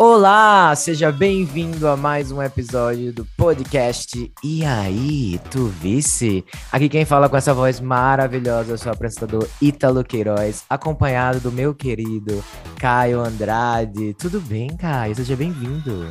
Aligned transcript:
Olá, 0.00 0.76
seja 0.76 1.10
bem-vindo 1.10 1.88
a 1.88 1.96
mais 1.96 2.30
um 2.30 2.40
episódio 2.40 3.12
do 3.12 3.24
podcast 3.36 4.32
E 4.44 4.64
aí, 4.64 5.40
tu 5.50 5.66
visse? 5.66 6.44
Aqui 6.70 6.88
quem 6.88 7.04
fala 7.04 7.28
com 7.28 7.36
essa 7.36 7.52
voz 7.52 7.80
maravilhosa 7.80 8.70
é 8.70 8.74
o 8.76 8.78
seu 8.78 8.92
apresentador 8.92 9.48
Ítalo 9.60 10.04
Queiroz, 10.04 10.64
acompanhado 10.70 11.40
do 11.40 11.50
meu 11.50 11.74
querido 11.74 12.44
Caio 12.78 13.18
Andrade. 13.18 14.14
Tudo 14.14 14.40
bem, 14.40 14.68
Caio? 14.76 15.16
Seja 15.16 15.34
bem-vindo. 15.34 16.08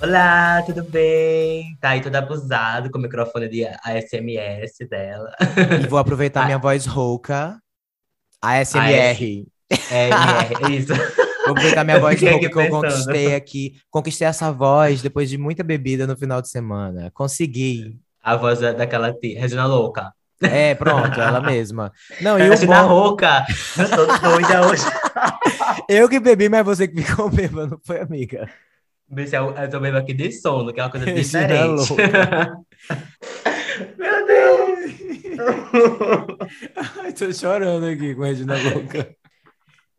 Olá, 0.00 0.62
tudo 0.64 0.84
bem? 0.84 1.76
Tá 1.80 1.88
aí 1.90 2.00
todo 2.00 2.14
abusado 2.14 2.88
com 2.88 2.98
o 2.98 3.02
microfone 3.02 3.48
de 3.48 3.64
ASMS 3.64 4.88
dela. 4.88 5.32
E 5.82 5.88
vou 5.88 5.98
aproveitar 5.98 6.44
minha 6.46 6.58
voz 6.58 6.86
rouca. 6.86 7.58
ASMR. 8.40 9.44
É, 9.90 10.08
é, 10.10 10.70
isso. 10.70 10.92
Vou 11.44 11.52
aproveitar 11.52 11.84
minha 11.84 12.00
voz 12.00 12.20
rouca 12.20 12.36
aqui 12.36 12.48
que 12.48 12.58
eu 12.58 12.70
conquistei 12.70 13.34
aqui. 13.34 13.74
Conquistei 13.90 14.26
essa 14.26 14.50
voz 14.50 15.02
depois 15.02 15.28
de 15.28 15.36
muita 15.38 15.62
bebida 15.62 16.06
no 16.06 16.16
final 16.16 16.40
de 16.40 16.48
semana. 16.48 17.10
Consegui. 17.12 17.98
A 18.22 18.36
voz 18.36 18.60
da- 18.60 18.72
daquela 18.72 19.12
tia, 19.12 19.38
Regina 19.40 19.66
Louca. 19.66 20.12
É, 20.42 20.74
pronto, 20.74 21.20
ela 21.20 21.40
mesma. 21.40 21.92
Não, 22.20 22.38
e 22.38 22.48
Regina 22.48 22.82
bom, 22.82 22.88
Rouca! 22.88 23.44
Eu 23.78 23.88
tô 23.90 24.06
doida 24.18 24.66
hoje. 24.66 24.82
eu 25.88 26.08
que 26.08 26.18
bebi, 26.20 26.48
mas 26.48 26.64
você 26.64 26.88
que 26.88 27.02
ficou 27.02 27.30
bêbado, 27.30 27.70
não 27.72 27.80
foi, 27.84 28.00
amiga? 28.00 28.48
Bicho, 29.08 29.36
eu, 29.36 29.70
tô 29.70 29.80
mesmo 29.80 29.98
aqui 29.98 30.12
de 30.14 30.32
sono, 30.32 30.72
que 30.72 30.80
é 30.80 30.82
uma 30.82 30.90
coisa 30.90 31.06
Regina 31.06 31.46
diferente. 31.46 31.94
Meu 33.98 34.26
Deus! 34.26 34.94
Ai, 37.02 37.12
tô 37.12 37.32
chorando 37.32 37.86
aqui 37.86 38.14
com 38.14 38.22
a 38.22 38.26
Regina 38.26 38.56
Louca. 38.56 39.14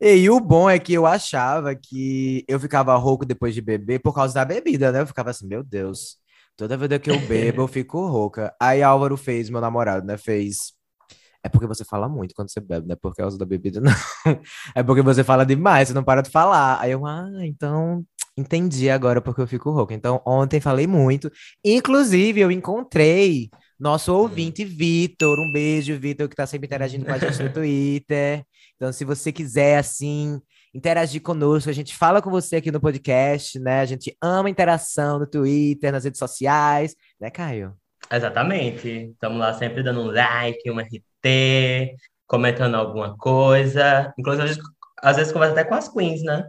E 0.00 0.28
o 0.28 0.38
bom 0.40 0.68
é 0.68 0.78
que 0.78 0.92
eu 0.92 1.06
achava 1.06 1.74
que 1.74 2.44
eu 2.46 2.60
ficava 2.60 2.94
rouco 2.96 3.24
depois 3.24 3.54
de 3.54 3.62
beber 3.62 4.00
por 4.00 4.14
causa 4.14 4.34
da 4.34 4.44
bebida, 4.44 4.92
né? 4.92 5.00
Eu 5.00 5.06
ficava 5.06 5.30
assim, 5.30 5.46
meu 5.46 5.62
Deus, 5.62 6.18
toda 6.56 6.76
vida 6.76 6.98
que 6.98 7.10
eu 7.10 7.18
bebo 7.26 7.62
eu 7.62 7.68
fico 7.68 8.06
rouca. 8.06 8.54
Aí 8.60 8.82
Álvaro 8.82 9.16
fez, 9.16 9.48
meu 9.48 9.60
namorado, 9.60 10.06
né? 10.06 10.18
Fez. 10.18 10.74
É 11.42 11.48
porque 11.48 11.66
você 11.66 11.84
fala 11.84 12.08
muito 12.08 12.34
quando 12.34 12.50
você 12.50 12.60
bebe, 12.60 12.86
não 12.86 12.92
é 12.94 12.96
por 12.96 13.14
causa 13.14 13.38
da 13.38 13.46
bebida, 13.46 13.80
não. 13.80 13.92
É 14.74 14.82
porque 14.82 15.02
você 15.02 15.24
fala 15.24 15.46
demais, 15.46 15.88
você 15.88 15.94
não 15.94 16.04
para 16.04 16.22
de 16.22 16.30
falar. 16.30 16.78
Aí 16.80 16.90
eu, 16.92 17.06
ah, 17.06 17.28
então 17.42 18.04
entendi 18.36 18.90
agora 18.90 19.20
porque 19.22 19.40
eu 19.40 19.46
fico 19.46 19.70
rouca. 19.70 19.94
Então 19.94 20.20
ontem 20.26 20.60
falei 20.60 20.86
muito. 20.86 21.30
Inclusive, 21.64 22.40
eu 22.40 22.50
encontrei 22.50 23.50
nosso 23.78 24.14
ouvinte 24.14 24.64
Vitor. 24.64 25.38
Um 25.38 25.50
beijo, 25.50 25.98
Vitor, 25.98 26.28
que 26.28 26.36
tá 26.36 26.46
sempre 26.46 26.66
interagindo 26.66 27.04
com 27.04 27.12
a 27.12 27.18
gente 27.18 27.42
no 27.42 27.52
Twitter. 27.54 28.44
Então, 28.76 28.92
se 28.92 29.04
você 29.04 29.32
quiser, 29.32 29.78
assim, 29.78 30.40
interagir 30.74 31.22
conosco, 31.22 31.70
a 31.70 31.72
gente 31.72 31.96
fala 31.96 32.20
com 32.20 32.30
você 32.30 32.56
aqui 32.56 32.70
no 32.70 32.80
podcast, 32.80 33.58
né? 33.58 33.80
A 33.80 33.86
gente 33.86 34.16
ama 34.22 34.50
interação 34.50 35.18
no 35.18 35.26
Twitter, 35.26 35.92
nas 35.92 36.04
redes 36.04 36.18
sociais, 36.18 36.94
né, 37.20 37.30
Caio? 37.30 37.74
Exatamente. 38.10 39.10
Estamos 39.12 39.38
lá 39.38 39.54
sempre 39.54 39.82
dando 39.82 40.00
um 40.00 40.10
like, 40.10 40.70
um 40.70 40.78
RT, 40.78 41.96
comentando 42.26 42.74
alguma 42.74 43.16
coisa. 43.16 44.12
Inclusive, 44.18 44.44
a 44.44 44.52
gente, 44.52 44.62
às 45.02 45.16
vezes 45.16 45.32
conversa 45.32 45.52
até 45.52 45.64
com 45.64 45.74
as 45.74 45.88
queens, 45.88 46.22
né? 46.22 46.44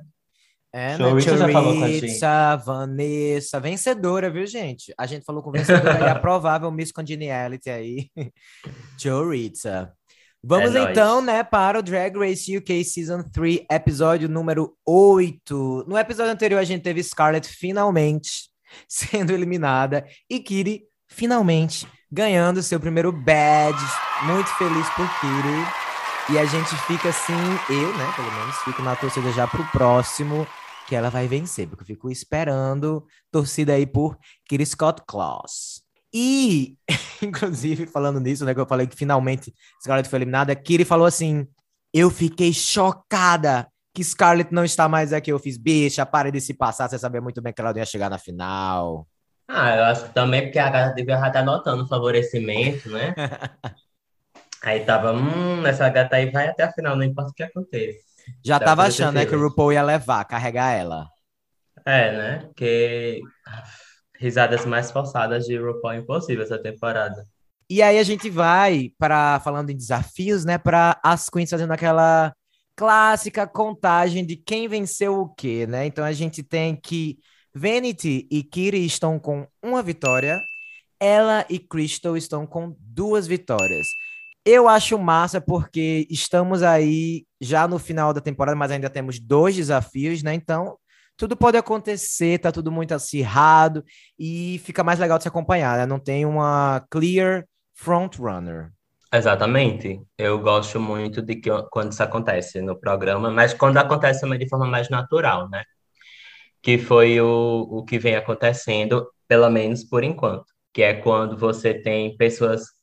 É, 0.77 0.95
Choriza 0.95 1.31
né? 1.31 1.37
já 1.37 1.49
falou 1.49 1.73
com 1.73 1.83
a 1.83 1.87
gente. 1.87 1.99
Choriza, 2.01 2.55
Vanessa, 2.57 3.59
vencedora, 3.59 4.29
viu, 4.29 4.45
gente? 4.45 4.93
A 4.95 5.07
gente 5.07 5.25
falou 5.25 5.41
com 5.41 5.49
vencedora 5.49 5.99
e 5.99 6.07
a 6.07 6.13
provável 6.21 6.69
Miss 6.69 6.91
Congeniality 6.91 7.67
aí, 7.71 8.11
Choriza. 9.01 9.91
Vamos 10.43 10.75
É 10.75 10.79
nóis. 10.79 10.91
então, 10.91 11.19
né, 11.19 11.43
para 11.43 11.79
o 11.79 11.81
Drag 11.81 12.15
Race 12.15 12.55
UK 12.55 12.83
Season 12.83 13.23
3, 13.23 13.61
episódio 13.71 14.29
número 14.29 14.77
8. 14.85 15.85
No 15.87 15.97
episódio 15.97 16.31
anterior, 16.31 16.59
a 16.59 16.63
gente 16.63 16.83
teve 16.83 17.01
Scarlett 17.01 17.49
finalmente 17.49 18.51
sendo 18.87 19.33
eliminada 19.33 20.05
e 20.29 20.39
Kitty 20.39 20.83
finalmente 21.07 21.87
ganhando 22.11 22.61
seu 22.61 22.79
primeiro 22.79 23.11
badge. 23.11 23.83
Muito 24.25 24.49
feliz 24.57 24.87
por 24.91 25.09
Kitty. 25.19 25.87
E 26.29 26.37
a 26.37 26.45
gente 26.45 26.75
fica 26.85 27.09
assim, 27.09 27.33
eu, 27.69 27.97
né, 27.97 28.13
pelo 28.15 28.31
menos, 28.31 28.55
fico 28.57 28.81
na 28.81 28.95
torcida 28.97 29.31
já 29.31 29.47
pro 29.47 29.63
próximo, 29.71 30.45
que 30.87 30.95
ela 30.95 31.09
vai 31.09 31.27
vencer, 31.27 31.67
porque 31.67 31.83
eu 31.83 31.87
fico 31.87 32.09
esperando 32.09 33.05
torcida 33.29 33.73
aí 33.73 33.85
por 33.85 34.17
Kitty 34.47 34.65
Scott 34.65 35.03
Claus. 35.05 35.83
E, 36.13 36.77
inclusive, 37.21 37.85
falando 37.85 38.19
nisso, 38.21 38.45
né, 38.45 38.53
que 38.53 38.59
eu 38.59 38.65
falei 38.65 38.87
que 38.87 38.95
finalmente 38.95 39.53
Scarlett 39.83 40.09
foi 40.09 40.17
eliminada, 40.19 40.55
Kitty 40.55 40.85
falou 40.85 41.05
assim: 41.05 41.45
Eu 41.93 42.09
fiquei 42.09 42.53
chocada 42.53 43.67
que 43.93 44.03
Scarlett 44.03 44.53
não 44.53 44.63
está 44.63 44.87
mais 44.87 45.11
aqui. 45.11 45.31
Eu 45.31 45.39
fiz, 45.39 45.57
bicha, 45.57 46.05
para 46.05 46.31
de 46.31 46.39
se 46.39 46.53
passar, 46.53 46.89
você 46.89 46.97
sabia 46.97 47.19
muito 47.19 47.41
bem 47.41 47.51
que 47.51 47.59
ela 47.59 47.71
não 47.71 47.79
ia 47.79 47.85
chegar 47.85 48.09
na 48.09 48.17
final. 48.17 49.05
Ah, 49.47 49.75
eu 49.75 49.83
acho 49.83 50.05
que 50.05 50.13
também 50.13 50.43
porque 50.43 50.59
a 50.59 50.69
gata 50.69 50.93
devia 50.93 51.15
estar 51.15 51.43
notando 51.43 51.83
o 51.83 51.87
favorecimento, 51.87 52.89
né? 52.89 53.13
Aí 54.63 54.83
tava, 54.85 55.13
hum, 55.13 55.65
essa 55.65 55.87
gata 55.87 56.15
aí 56.15 56.31
vai 56.31 56.47
até 56.47 56.63
a 56.63 56.73
final, 56.73 56.95
não 56.95 57.03
importa 57.03 57.29
o 57.29 57.33
que 57.33 57.43
aconteça. 57.43 58.06
Já 58.43 58.59
Dá 58.59 58.65
tava 58.65 58.83
achando, 58.85 59.15
né, 59.15 59.25
que 59.25 59.35
o. 59.35 59.41
RuPaul 59.41 59.73
ia 59.73 59.83
levar, 59.83 60.25
carregar 60.25 60.71
ela. 60.71 61.07
É, 61.85 62.17
né? 62.17 62.39
Porque 62.47 63.21
ah, 63.45 63.63
risadas 64.19 64.65
mais 64.65 64.91
forçadas 64.91 65.45
de 65.45 65.57
RuPaul 65.57 65.93
é 65.93 65.97
impossível 65.97 66.43
essa 66.43 66.57
temporada. 66.57 67.23
E 67.69 67.81
aí 67.81 67.99
a 67.99 68.03
gente 68.03 68.29
vai 68.29 68.91
para 68.97 69.39
falando 69.41 69.69
em 69.69 69.75
desafios, 69.75 70.45
né, 70.45 70.57
para 70.57 70.99
as 71.03 71.29
queens 71.29 71.49
fazendo 71.49 71.71
aquela 71.71 72.33
clássica 72.77 73.45
contagem 73.45 74.25
de 74.25 74.37
quem 74.37 74.67
venceu 74.67 75.19
o 75.19 75.33
quê, 75.33 75.65
né? 75.67 75.85
Então 75.85 76.05
a 76.05 76.13
gente 76.13 76.43
tem 76.43 76.75
que 76.75 77.17
Vanity 77.53 78.27
e 78.31 78.43
Kiri 78.43 78.85
estão 78.85 79.19
com 79.19 79.47
uma 79.61 79.81
vitória, 79.81 80.39
ela 80.99 81.45
e 81.49 81.59
Crystal 81.59 82.15
estão 82.15 82.45
com 82.45 82.75
duas 82.79 83.27
vitórias. 83.27 83.87
Eu 84.49 84.69
acho 84.69 84.97
massa 84.97 85.41
porque 85.41 86.07
estamos 86.09 86.63
aí 86.63 87.25
já 87.41 87.67
no 87.67 87.77
final 87.77 88.13
da 88.13 88.21
temporada, 88.21 88.55
mas 88.55 88.71
ainda 88.71 88.89
temos 88.89 89.19
dois 89.19 89.57
desafios, 89.57 90.23
né? 90.23 90.33
Então, 90.33 90.77
tudo 91.17 91.35
pode 91.35 91.57
acontecer, 91.57 92.39
tá 92.39 92.49
tudo 92.49 92.71
muito 92.71 92.93
acirrado 92.93 93.83
e 94.17 94.61
fica 94.63 94.85
mais 94.85 94.99
legal 94.99 95.17
de 95.17 95.23
se 95.23 95.27
acompanhar, 95.27 95.77
né? 95.77 95.85
Não 95.85 95.99
tem 95.99 96.25
uma 96.25 96.81
clear 96.89 97.43
front 97.75 98.15
runner. 98.15 98.71
Exatamente. 99.11 100.01
Eu 100.17 100.39
gosto 100.39 100.79
muito 100.79 101.21
de 101.21 101.35
que 101.35 101.49
quando 101.69 101.91
isso 101.91 102.01
acontece 102.01 102.61
no 102.61 102.79
programa, 102.79 103.29
mas 103.29 103.53
quando 103.53 103.75
acontece 103.75 104.21
também 104.21 104.39
de 104.39 104.47
forma 104.47 104.65
mais 104.65 104.89
natural, 104.89 105.49
né? 105.49 105.65
Que 106.61 106.77
foi 106.77 107.19
o, 107.19 107.67
o 107.69 107.83
que 107.83 107.99
vem 107.99 108.15
acontecendo, 108.15 109.11
pelo 109.27 109.49
menos 109.49 109.83
por 109.83 110.05
enquanto, 110.05 110.45
que 110.73 110.83
é 110.83 110.93
quando 110.93 111.35
você 111.35 111.73
tem 111.73 112.15
pessoas 112.15 112.76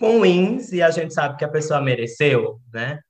ruins 0.00 0.72
e 0.72 0.82
a 0.82 0.90
gente 0.90 1.12
sabe 1.14 1.36
que 1.36 1.44
a 1.44 1.48
pessoa 1.48 1.80
mereceu, 1.80 2.60
né? 2.72 3.00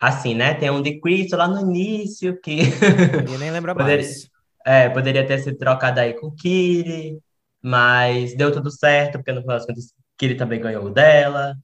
Assim, 0.00 0.34
né? 0.34 0.54
Tem 0.54 0.70
um 0.70 0.82
de 0.82 1.00
Cristo 1.00 1.36
lá 1.36 1.48
no 1.48 1.60
início 1.60 2.38
que 2.40 2.60
Eu 3.32 3.38
nem 3.38 3.50
lembro 3.50 3.74
Poderia- 3.74 4.04
mais. 4.04 4.28
É, 4.66 4.88
poderia 4.88 5.26
ter 5.26 5.38
sido 5.38 5.56
trocado 5.56 5.98
aí 6.00 6.12
com 6.14 6.26
o 6.26 6.34
Kiri, 6.34 7.18
mas 7.62 8.36
deu 8.36 8.52
tudo 8.52 8.70
certo, 8.70 9.14
porque 9.18 9.32
no 9.32 9.40
final 9.40 9.56
das 9.56 9.66
contas, 9.66 9.94
Kiri 10.18 10.34
também 10.36 10.60
ganhou 10.60 10.84
o 10.84 10.90
dela, 10.90 11.54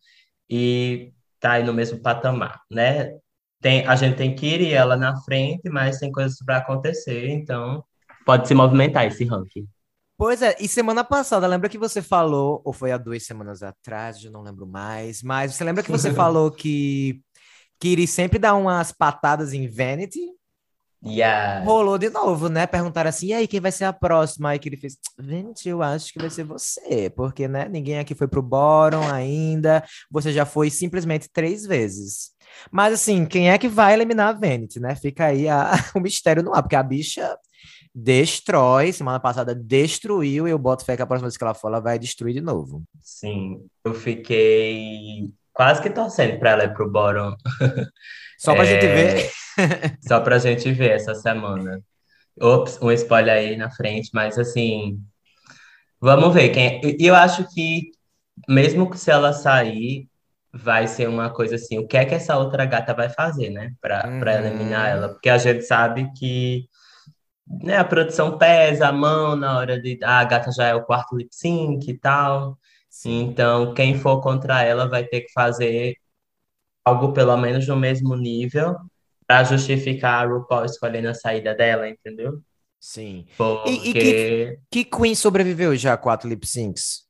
e 0.49 1.13
tá 1.39 1.53
aí 1.53 1.63
no 1.65 1.75
mesmo 1.75 2.01
patamar, 2.01 2.61
né? 2.71 3.11
Tem, 3.61 3.87
a 3.87 3.95
gente 3.97 4.17
tem 4.17 4.35
Kiri 4.35 4.69
e 4.69 4.73
ela 4.73 4.97
na 4.97 5.17
frente, 5.23 5.69
mas 5.69 5.99
tem 5.99 6.11
coisas 6.11 6.39
para 6.45 6.59
acontecer, 6.59 7.29
então 7.29 7.85
pode 8.25 8.49
se 8.49 8.55
movimentar 8.55 9.07
esse 9.07 9.25
ranking. 9.25 9.67
Pois 10.17 10.43
é, 10.43 10.57
e 10.61 10.69
semana 10.69 11.03
passada, 11.03 11.47
lembra 11.47 11.69
que 11.69 11.77
você 11.77 12.01
falou, 12.01 12.63
ou 12.65 12.73
foi 12.73 12.93
há 12.93 12.97
duas 12.97 13.25
semanas 13.25 13.63
atrás, 13.63 14.23
eu 14.23 14.31
não 14.31 14.43
lembro 14.43 14.65
mais, 14.67 15.23
mas 15.23 15.55
você 15.55 15.65
lembra 15.65 15.83
que 15.83 15.91
você 15.91 16.13
falou 16.13 16.51
que 16.53 17.21
Kiri 17.81 18.07
sempre 18.07 18.39
dá 18.39 18.55
umas 18.55 18.93
patadas 18.93 19.53
em 19.53 19.67
Vanity? 19.67 20.21
Yeah. 21.05 21.63
Rolou 21.65 21.99
de 21.99 22.09
novo, 22.09 22.49
né? 22.49 22.67
Perguntaram 22.67 23.11
assim, 23.11 23.27
e 23.27 23.33
aí, 23.35 23.47
quem 23.47 23.61
vai 23.61 23.71
ser 23.71 23.85
a 23.85 23.93
próxima? 23.93 24.51
Aí 24.51 24.59
que 24.59 24.69
ele 24.71 24.77
fez, 24.77 24.97
gente, 25.21 25.69
eu 25.69 25.83
acho 25.83 26.13
que 26.13 26.19
vai 26.19 26.31
ser 26.31 26.45
você, 26.45 27.11
porque, 27.11 27.47
né, 27.47 27.69
ninguém 27.69 27.99
aqui 27.99 28.15
foi 28.15 28.27
pro 28.27 28.41
bottom 28.41 29.03
ainda, 29.13 29.85
você 30.11 30.33
já 30.33 30.47
foi 30.47 30.71
simplesmente 30.71 31.29
três 31.31 31.67
vezes. 31.67 32.31
Mas, 32.71 32.95
assim, 32.95 33.27
quem 33.27 33.51
é 33.51 33.59
que 33.59 33.69
vai 33.69 33.93
eliminar 33.93 34.29
a 34.29 34.33
Vanity, 34.39 34.81
né? 34.81 34.95
Fica 34.95 35.27
aí 35.27 35.49
a- 35.49 35.73
o 35.95 36.01
mistério 36.01 36.43
no 36.43 36.55
ar, 36.55 36.63
porque 36.63 36.77
a 36.77 36.83
bicha 36.83 37.37
destrói, 37.95 38.93
semana 38.93 39.21
passada 39.21 39.55
destruiu, 39.55 40.49
e 40.49 40.51
eu 40.51 40.59
boto 40.59 40.85
fé 40.85 40.97
que 40.97 41.03
a 41.03 41.07
próxima 41.07 41.29
vez 41.29 41.37
que 41.37 41.45
ela 41.45 41.55
for, 41.55 41.69
ela 41.69 41.81
vai 41.81 41.99
destruir 41.99 42.35
de 42.35 42.41
novo. 42.41 42.83
Sim, 43.01 43.67
eu 43.85 43.95
fiquei 43.95 45.31
quase 45.53 45.83
que 45.83 45.91
torcendo 45.91 46.39
para 46.39 46.51
ela 46.51 46.65
ir 46.65 46.75
pro 46.75 46.91
bottom. 46.91 47.37
Só 48.39 48.55
pra 48.55 48.65
É, 48.65 48.67
gente 48.67 48.87
ver. 48.89 49.31
Só 50.01 50.21
pra 50.21 50.39
gente 50.39 50.73
ver 50.73 50.93
essa 50.93 51.15
semana. 51.15 51.81
Ops, 52.41 52.79
um 52.83 52.91
spoiler 52.93 53.35
aí 53.37 53.57
na 53.57 53.71
frente, 53.71 54.11
mas 54.15 54.39
assim, 54.39 55.01
vamos 56.01 56.33
ver 56.35 56.51
quem. 56.51 56.81
E 56.99 57.07
eu 57.07 57.15
acho 57.15 57.47
que 57.55 57.91
mesmo 58.49 58.91
que 58.91 58.99
se 58.99 59.11
ela 59.11 59.33
sair, 59.33 60.09
vai 60.53 60.89
ser 60.89 61.09
uma 61.09 61.31
coisa 61.31 61.57
assim, 61.57 61.79
o 61.79 61.87
que 61.87 61.97
é 61.97 62.05
que 62.05 62.15
essa 62.15 62.39
outra 62.39 62.65
gata 62.67 62.95
vai 62.95 63.09
fazer, 63.11 63.51
né? 63.51 63.73
Pra, 63.81 64.03
pra 64.19 64.35
Uhum. 64.41 64.47
eliminar 64.47 64.89
ela. 64.91 65.09
Porque 65.11 65.29
a 65.31 65.39
gente 65.39 65.63
sabe 65.65 66.11
que 66.19 66.69
né, 67.47 67.77
a 67.77 67.85
produção 67.85 68.39
pesa 68.39 68.89
a 68.89 68.93
mão 68.93 69.37
na 69.37 69.59
hora 69.59 69.81
de. 69.81 69.99
Ah, 70.03 70.21
a 70.21 70.25
gata 70.25 70.51
já 70.53 70.67
é 70.67 70.75
o 70.75 70.85
quarto 70.85 71.17
lip 71.17 71.35
sync 71.35 71.91
e 71.91 71.99
tal. 71.99 72.59
Então, 73.05 73.75
quem 73.75 73.99
for 73.99 74.21
contra 74.21 74.63
ela 74.63 74.89
vai 74.89 75.05
ter 75.05 75.23
que 75.23 75.33
fazer 75.33 75.97
algo 76.85 77.13
pelo 77.13 77.37
menos 77.37 77.67
no 77.67 77.77
mesmo 77.77 78.15
nível 78.15 78.77
para 79.27 79.43
justificar 79.43 80.25
a 80.25 80.29
RuPaul 80.29 80.65
escolhendo 80.65 81.09
a 81.09 81.15
saída 81.15 81.55
dela, 81.55 81.89
entendeu? 81.89 82.41
Sim. 82.79 83.27
Porque... 83.37 83.71
E, 83.71 83.91
e 83.91 83.93
que, 83.93 84.59
que 84.71 84.85
Queen 84.85 85.15
sobreviveu 85.15 85.75
já 85.75 85.95
a 85.95 85.97
quatro 85.97 86.29
lip 86.29 86.47
syncs? 86.47 87.05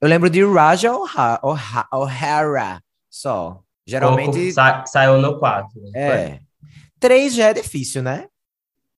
Eu 0.00 0.08
lembro 0.08 0.28
de 0.28 0.44
Raja 0.44 0.92
O'Hara 0.92 2.82
só. 3.08 3.62
Geralmente. 3.86 4.52
Sa 4.52 4.84
saiu 4.86 5.18
no 5.18 5.38
4. 5.38 5.70
É. 5.94 6.28
Foi. 6.28 6.40
Três 6.98 7.34
já 7.34 7.48
é 7.48 7.54
difícil, 7.54 8.02
né? 8.02 8.26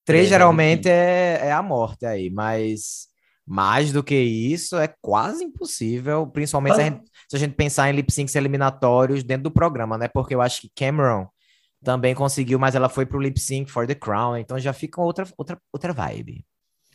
Três 0.07 0.27
é 0.27 0.29
geralmente 0.29 0.89
é, 0.89 1.41
é, 1.43 1.53
a 1.53 1.61
morte 1.61 2.07
aí, 2.07 2.31
mas 2.31 3.09
mais 3.45 3.93
do 3.93 4.05
que 4.05 4.15
isso 4.15 4.77
é 4.77 4.89
quase 5.03 5.45
impossível, 5.45 6.29
principalmente 6.29 6.75
ah. 6.75 6.77
se, 6.77 6.81
a 6.81 6.85
gente, 6.85 7.01
se, 7.29 7.37
a 7.37 7.39
gente, 7.41 7.55
pensar 7.55 7.91
em 7.91 7.93
lip 7.93 8.13
syncs 8.13 8.37
eliminatórios 8.37 9.25
dentro 9.25 9.45
do 9.45 9.51
programa, 9.51 9.99
né? 9.99 10.07
Porque 10.07 10.33
eu 10.33 10.41
acho 10.41 10.61
que 10.61 10.71
Cameron 10.75 11.27
também 11.85 12.15
conseguiu, 12.15 12.57
mas 12.57 12.77
ela 12.77 12.89
foi 12.89 13.05
pro 13.05 13.21
lip 13.21 13.39
sync 13.39 13.71
for 13.71 13.85
the 13.85 13.97
crown, 13.97 14.37
então 14.37 14.59
já 14.59 14.73
fica 14.73 15.01
outra 15.01 15.27
outra 15.37 15.59
outra 15.73 15.93
vibe. 15.93 16.45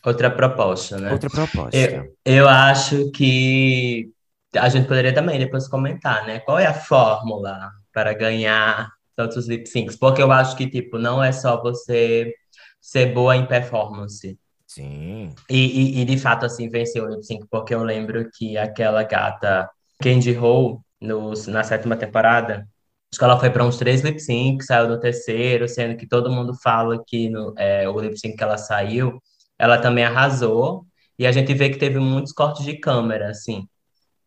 Outra 0.05 0.31
proposta, 0.31 0.97
né? 0.97 1.11
Outra 1.11 1.29
proposta. 1.29 1.77
Eu, 1.77 2.15
eu 2.25 2.49
acho 2.49 3.11
que 3.11 4.09
a 4.55 4.69
gente 4.69 4.87
poderia 4.87 5.13
também 5.13 5.37
depois 5.37 5.67
comentar, 5.67 6.25
né? 6.25 6.39
Qual 6.39 6.57
é 6.57 6.65
a 6.65 6.73
fórmula 6.73 7.71
para 7.93 8.13
ganhar 8.13 8.89
tantos 9.17 9.47
lip 9.47 9.67
syncs? 9.67 9.97
Porque 9.97 10.21
eu 10.21 10.31
acho 10.31 10.55
que, 10.55 10.65
tipo, 10.67 10.97
não 10.97 11.21
é 11.21 11.31
só 11.31 11.61
você 11.61 12.33
ser 12.81 13.13
boa 13.13 13.37
em 13.37 13.45
performance. 13.45 14.37
Sim. 14.65 15.35
E, 15.49 15.99
e, 15.99 16.01
e 16.01 16.05
de 16.05 16.17
fato, 16.17 16.45
assim, 16.45 16.69
venceu 16.69 17.05
o 17.05 17.09
lip 17.09 17.23
sync, 17.23 17.45
porque 17.49 17.75
eu 17.75 17.83
lembro 17.83 18.29
que 18.33 18.57
aquela 18.57 19.03
gata, 19.03 19.69
Candy 20.01 20.37
Ho, 20.37 20.81
no, 20.99 21.33
na 21.47 21.63
sétima 21.63 21.95
temporada, 21.95 22.67
acho 23.11 23.19
que 23.19 23.23
ela 23.23 23.39
foi 23.39 23.49
para 23.49 23.65
uns 23.65 23.77
três 23.77 24.01
lip 24.01 24.19
syncs, 24.19 24.67
saiu 24.67 24.87
no 24.87 24.99
terceiro, 24.99 25.67
sendo 25.67 25.97
que 25.97 26.07
todo 26.07 26.31
mundo 26.31 26.53
fala 26.55 27.03
que 27.05 27.29
no, 27.29 27.53
é, 27.57 27.87
o 27.87 27.99
lip 27.99 28.17
sync 28.17 28.37
que 28.37 28.43
ela 28.43 28.57
saiu, 28.57 29.21
ela 29.59 29.77
também 29.77 30.05
arrasou. 30.05 30.85
E 31.19 31.27
a 31.27 31.31
gente 31.31 31.53
vê 31.53 31.69
que 31.69 31.77
teve 31.77 31.99
muitos 31.99 32.31
cortes 32.31 32.65
de 32.65 32.77
câmera, 32.79 33.29
assim, 33.29 33.67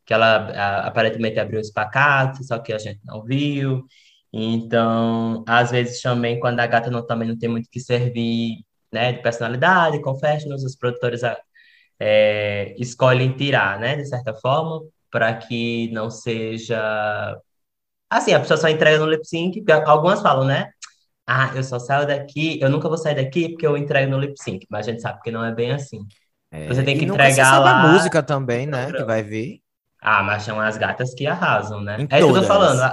que 0.04 0.12
ela 0.12 0.36
a, 0.52 0.86
aparentemente 0.86 1.40
abriu 1.40 1.58
o 1.58 1.62
espacate, 1.62 2.44
só 2.44 2.58
que 2.58 2.72
a 2.72 2.78
gente 2.78 3.00
não 3.04 3.24
viu. 3.24 3.84
Então, 4.36 5.44
às 5.46 5.70
vezes 5.70 6.02
também, 6.02 6.40
quando 6.40 6.58
a 6.58 6.66
gata 6.66 6.90
não, 6.90 7.06
também 7.06 7.28
não 7.28 7.38
tem 7.38 7.48
muito 7.48 7.68
que 7.70 7.78
servir, 7.78 8.64
né, 8.92 9.12
de 9.12 9.22
personalidade, 9.22 10.02
confessionals, 10.02 10.64
os 10.64 10.74
produtores 10.74 11.20
é, 12.00 12.74
escolhem 12.76 13.36
tirar, 13.36 13.78
né, 13.78 13.94
de 13.94 14.04
certa 14.06 14.34
forma, 14.34 14.80
para 15.08 15.32
que 15.34 15.88
não 15.92 16.10
seja... 16.10 17.38
Assim, 18.10 18.32
a 18.34 18.40
pessoa 18.40 18.56
só 18.56 18.68
entrega 18.68 18.98
no 18.98 19.08
lip 19.08 19.24
sync, 19.24 19.64
algumas 19.86 20.20
falam, 20.20 20.44
né, 20.44 20.68
ah, 21.24 21.52
eu 21.54 21.62
só 21.62 21.78
saio 21.78 22.04
daqui, 22.04 22.58
eu 22.60 22.68
nunca 22.68 22.88
vou 22.88 22.98
sair 22.98 23.14
daqui 23.14 23.50
porque 23.50 23.66
eu 23.66 23.76
entrego 23.76 24.10
no 24.10 24.18
lip 24.18 24.34
sync, 24.42 24.66
mas 24.68 24.88
a 24.88 24.90
gente 24.90 25.00
sabe 25.00 25.20
que 25.22 25.30
não 25.30 25.44
é 25.44 25.54
bem 25.54 25.70
assim. 25.70 26.00
É, 26.50 26.66
Você 26.66 26.82
tem 26.82 26.98
que 26.98 27.04
entregar 27.04 27.60
lá. 27.60 27.84
a 27.84 27.92
música 27.92 28.20
também, 28.20 28.66
né? 28.66 28.92
Que 28.92 29.04
vai 29.04 29.22
vir. 29.22 29.60
Ah, 30.02 30.22
mas 30.24 30.42
são 30.42 30.60
as 30.60 30.76
gatas 30.76 31.14
que 31.14 31.24
arrasam, 31.24 31.80
né? 31.80 31.98
Em 32.00 32.08
é 32.10 32.18
isso 32.18 32.32
que 32.32 32.36
eu 32.36 32.42
tô 32.42 32.46
falando. 32.48 32.92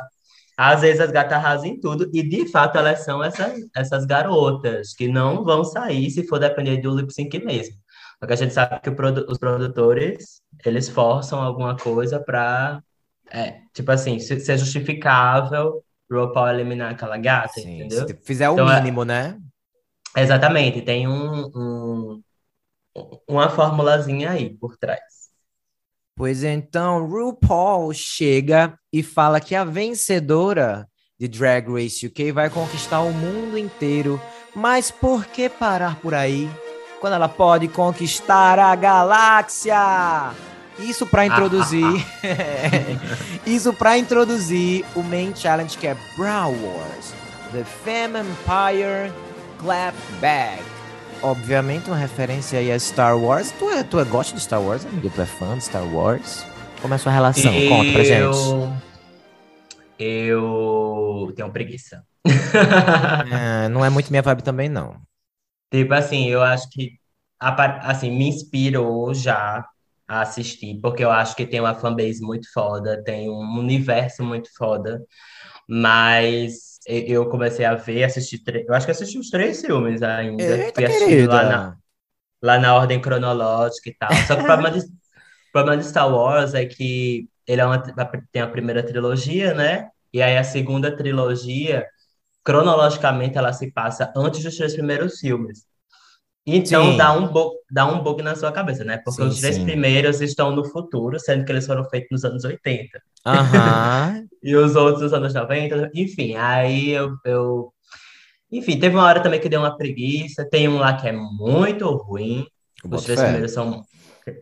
Às 0.57 0.81
vezes 0.81 1.01
as 1.01 1.11
gatas 1.11 1.33
arrasam 1.33 1.67
em 1.67 1.79
tudo, 1.79 2.09
e 2.13 2.21
de 2.21 2.47
fato 2.51 2.77
elas 2.77 3.03
são 3.03 3.23
essas, 3.23 3.53
essas 3.75 4.05
garotas 4.05 4.93
que 4.93 5.07
não 5.07 5.43
vão 5.43 5.63
sair 5.63 6.09
se 6.11 6.27
for 6.27 6.39
depender 6.39 6.77
do 6.77 6.95
lip 6.95 7.11
sync 7.13 7.37
mesmo. 7.43 7.75
Porque 8.19 8.33
a 8.33 8.37
gente 8.37 8.53
sabe 8.53 8.79
que 8.81 8.91
produ 8.91 9.25
os 9.27 9.37
produtores, 9.37 10.41
eles 10.63 10.87
forçam 10.87 11.41
alguma 11.41 11.75
coisa 11.75 12.19
para, 12.19 12.81
é, 13.31 13.61
tipo 13.73 13.91
assim, 13.91 14.19
ser 14.19 14.57
justificável 14.57 15.83
RuPaul 16.11 16.49
eliminar 16.49 16.91
aquela 16.91 17.17
gata, 17.17 17.61
Sim, 17.61 17.77
entendeu? 17.77 18.07
Se 18.07 18.13
fizer 18.23 18.49
o 18.49 18.53
então, 18.53 18.69
é 18.69 18.79
mínimo, 18.79 19.03
é... 19.03 19.05
né? 19.05 19.37
Exatamente, 20.15 20.81
tem 20.81 21.07
um, 21.07 21.45
um, 21.55 22.21
uma 23.27 23.49
formulazinha 23.49 24.31
aí 24.31 24.55
por 24.57 24.77
trás. 24.77 25.20
Pois 26.15 26.43
então, 26.43 27.05
RuPaul 27.07 27.93
chega 27.93 28.77
e 28.91 29.01
fala 29.01 29.39
que 29.39 29.55
a 29.55 29.63
vencedora 29.63 30.87
de 31.19 31.27
Drag 31.27 31.67
Race 31.71 32.05
UK 32.05 32.31
vai 32.31 32.49
conquistar 32.49 33.01
o 33.01 33.13
mundo 33.13 33.57
inteiro. 33.57 34.21
Mas 34.55 34.91
por 34.91 35.25
que 35.25 35.47
parar 35.47 35.95
por 35.97 36.13
aí? 36.13 36.49
Quando 36.99 37.13
ela 37.13 37.29
pode 37.29 37.67
conquistar 37.67 38.59
a 38.59 38.75
galáxia? 38.75 40.31
Isso 40.79 41.05
para 41.07 41.25
introduzir. 41.25 41.85
isso 43.45 43.73
para 43.73 43.97
introduzir 43.97 44.85
o 44.95 45.01
main 45.01 45.33
challenge 45.35 45.77
que 45.77 45.87
é 45.87 45.95
Brow 46.17 46.51
Wars, 46.51 47.13
The 47.51 47.63
Femme 47.63 48.19
Empire 48.19 49.13
Clap 49.59 49.95
Bag 50.19 50.70
obviamente, 51.21 51.87
uma 51.87 51.97
referência 51.97 52.59
aí 52.59 52.71
a 52.71 52.79
Star 52.79 53.17
Wars. 53.17 53.51
Tu, 53.51 53.69
é, 53.69 53.83
tu 53.83 53.99
é, 53.99 54.05
gosta 54.05 54.35
de 54.35 54.41
Star 54.41 54.61
Wars, 54.61 54.85
amigo? 54.85 55.09
Tu 55.09 55.21
é 55.21 55.25
fã 55.25 55.57
de 55.57 55.63
Star 55.63 55.83
Wars? 55.83 56.45
Como 56.81 56.93
é 56.93 56.95
a 56.95 56.99
sua 56.99 57.11
relação? 57.11 57.53
Eu... 57.53 57.69
Conta 57.69 57.91
pra 57.91 58.03
gente. 58.03 58.81
Eu 59.99 61.31
tenho 61.35 61.51
preguiça. 61.51 62.03
é, 63.31 63.69
não 63.69 63.85
é 63.85 63.89
muito 63.89 64.09
minha 64.09 64.21
vibe 64.21 64.43
também, 64.43 64.67
não. 64.67 64.95
Tipo 65.71 65.93
assim, 65.93 66.27
eu 66.27 66.41
acho 66.41 66.69
que 66.69 66.99
assim, 67.39 68.11
me 68.11 68.27
inspirou 68.27 69.13
já 69.13 69.65
a 70.07 70.21
assistir, 70.21 70.79
porque 70.81 71.03
eu 71.03 71.11
acho 71.11 71.35
que 71.35 71.45
tem 71.45 71.59
uma 71.59 71.73
fanbase 71.73 72.21
muito 72.21 72.51
foda, 72.51 73.01
tem 73.03 73.29
um 73.29 73.57
universo 73.57 74.23
muito 74.23 74.49
foda, 74.55 75.01
mas 75.67 76.70
eu 76.87 77.29
comecei 77.29 77.65
a 77.65 77.75
ver, 77.75 78.03
assistir, 78.03 78.41
eu 78.67 78.73
acho 78.73 78.85
que 78.85 78.91
assisti 78.91 79.17
os 79.17 79.29
três 79.29 79.61
filmes 79.61 80.01
ainda. 80.01 80.57
Eita, 80.57 80.81
Fui 80.99 81.27
lá 81.27 81.43
na, 81.43 81.77
lá 82.41 82.59
na 82.59 82.75
ordem 82.75 83.01
cronológica 83.01 83.89
e 83.89 83.93
tal. 83.93 84.11
Só 84.25 84.35
que 84.35 84.41
o 84.43 84.45
problema, 84.45 84.71
de, 84.71 84.85
o 84.85 85.51
problema 85.51 85.81
de 85.81 85.87
Star 85.87 86.13
Wars 86.13 86.53
é 86.53 86.65
que 86.65 87.29
ele 87.47 87.61
é 87.61 87.65
uma, 87.65 87.79
tem 88.31 88.41
a 88.41 88.47
primeira 88.47 88.83
trilogia, 88.83 89.53
né? 89.53 89.89
E 90.13 90.21
aí 90.21 90.37
a 90.37 90.43
segunda 90.43 90.95
trilogia, 90.95 91.87
cronologicamente, 92.43 93.37
ela 93.37 93.53
se 93.53 93.71
passa 93.71 94.11
antes 94.15 94.43
dos 94.43 94.57
três 94.57 94.73
primeiros 94.73 95.19
filmes. 95.19 95.65
Então 96.45 96.97
dá 96.97 97.13
um, 97.13 97.27
bug, 97.27 97.55
dá 97.69 97.85
um 97.85 98.01
bug 98.01 98.23
na 98.23 98.35
sua 98.35 98.51
cabeça, 98.51 98.83
né? 98.83 98.97
Porque 98.97 99.21
sim, 99.21 99.27
os 99.27 99.39
três 99.39 99.55
sim. 99.55 99.63
primeiros 99.63 100.21
estão 100.21 100.55
no 100.55 100.65
futuro, 100.65 101.19
sendo 101.19 101.45
que 101.45 101.51
eles 101.51 101.67
foram 101.67 101.85
feitos 101.85 102.09
nos 102.11 102.25
anos 102.25 102.43
80. 102.43 103.01
Uhum. 103.27 104.27
e 104.41 104.55
os 104.55 104.75
outros 104.75 105.03
nos 105.03 105.13
anos 105.13 105.33
90. 105.33 105.91
Enfim, 105.93 106.35
aí 106.35 106.89
eu, 106.89 107.15
eu. 107.23 107.73
Enfim, 108.51 108.79
teve 108.79 108.95
uma 108.95 109.05
hora 109.05 109.21
também 109.21 109.39
que 109.39 109.49
deu 109.49 109.59
uma 109.59 109.77
preguiça. 109.77 110.47
Tem 110.49 110.67
um 110.67 110.79
lá 110.79 110.93
que 110.93 111.07
é 111.07 111.11
muito 111.11 111.87
ruim. 111.89 112.47
Os 112.89 113.03
três 113.03 113.21
primeiros 113.21 113.51
são. 113.51 113.83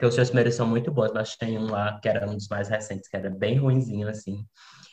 Os 0.02 0.14
três 0.14 0.30
primeiros 0.30 0.56
são 0.56 0.68
muito 0.68 0.92
bons, 0.92 1.12
mas 1.14 1.36
tem 1.36 1.58
um 1.58 1.70
lá 1.70 2.00
que 2.02 2.08
era 2.08 2.30
um 2.30 2.36
dos 2.36 2.48
mais 2.48 2.70
recentes, 2.70 3.10
que 3.10 3.18
era 3.18 3.30
bem 3.30 3.58
ruinzinho, 3.58 4.08
assim. 4.08 4.46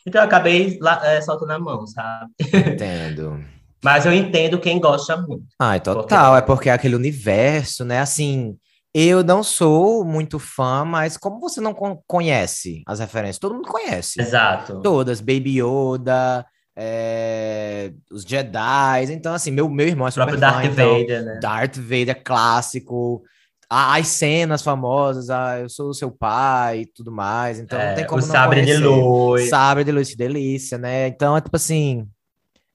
Então 0.04 0.20
eu 0.20 0.26
acabei 0.26 0.78
lá, 0.80 1.00
é, 1.04 1.20
soltando 1.20 1.52
a 1.52 1.58
mão, 1.58 1.86
sabe? 1.86 2.32
Entendo. 2.40 3.44
Mas 3.82 4.06
eu 4.06 4.12
entendo 4.12 4.58
quem 4.58 4.80
gosta 4.80 5.16
muito. 5.16 5.44
Ah, 5.58 5.76
é 5.76 5.78
total. 5.78 6.32
Porque... 6.32 6.38
É 6.38 6.46
porque 6.46 6.68
é 6.70 6.72
aquele 6.72 6.96
universo, 6.96 7.84
né? 7.84 8.00
Assim, 8.00 8.56
eu 8.98 9.22
não 9.22 9.42
sou 9.42 10.04
muito 10.04 10.38
fã, 10.38 10.84
mas 10.84 11.16
como 11.16 11.38
você 11.38 11.60
não 11.60 11.74
conhece 12.06 12.82
as 12.86 12.98
referências? 12.98 13.38
Todo 13.38 13.54
mundo 13.54 13.68
conhece. 13.68 14.20
Exato. 14.20 14.80
Todas. 14.80 15.20
Baby 15.20 15.60
Yoda, 15.60 16.46
é... 16.74 17.92
os 18.10 18.22
Jedi. 18.22 19.12
Então, 19.12 19.34
assim, 19.34 19.50
meu, 19.50 19.68
meu 19.68 19.86
irmão 19.86 20.08
é 20.08 20.10
super 20.10 20.34
o 20.34 20.36
Darth 20.38 20.64
fã, 20.64 20.72
então, 20.72 20.98
Vader, 20.98 21.24
né? 21.24 21.38
Darth 21.42 21.76
Vader 21.76 22.22
clássico. 22.24 23.22
As 23.68 24.06
cenas 24.06 24.62
famosas, 24.62 25.28
ah, 25.28 25.58
eu 25.58 25.68
sou 25.68 25.90
o 25.90 25.94
seu 25.94 26.10
pai 26.10 26.82
e 26.82 26.86
tudo 26.86 27.12
mais. 27.12 27.58
Então, 27.58 27.78
é, 27.78 27.88
não 27.88 27.94
tem 27.96 28.06
como 28.06 28.22
o 28.22 28.24
não 28.24 28.32
Sabre 28.32 28.60
conhecer. 28.60 28.78
de 28.78 28.86
Luz. 28.86 29.48
Sabre 29.50 29.84
de 29.84 29.92
Luz, 29.92 30.08
que 30.08 30.16
delícia, 30.16 30.78
né? 30.78 31.08
Então, 31.08 31.36
é 31.36 31.40
tipo 31.40 31.56
assim 31.56 32.08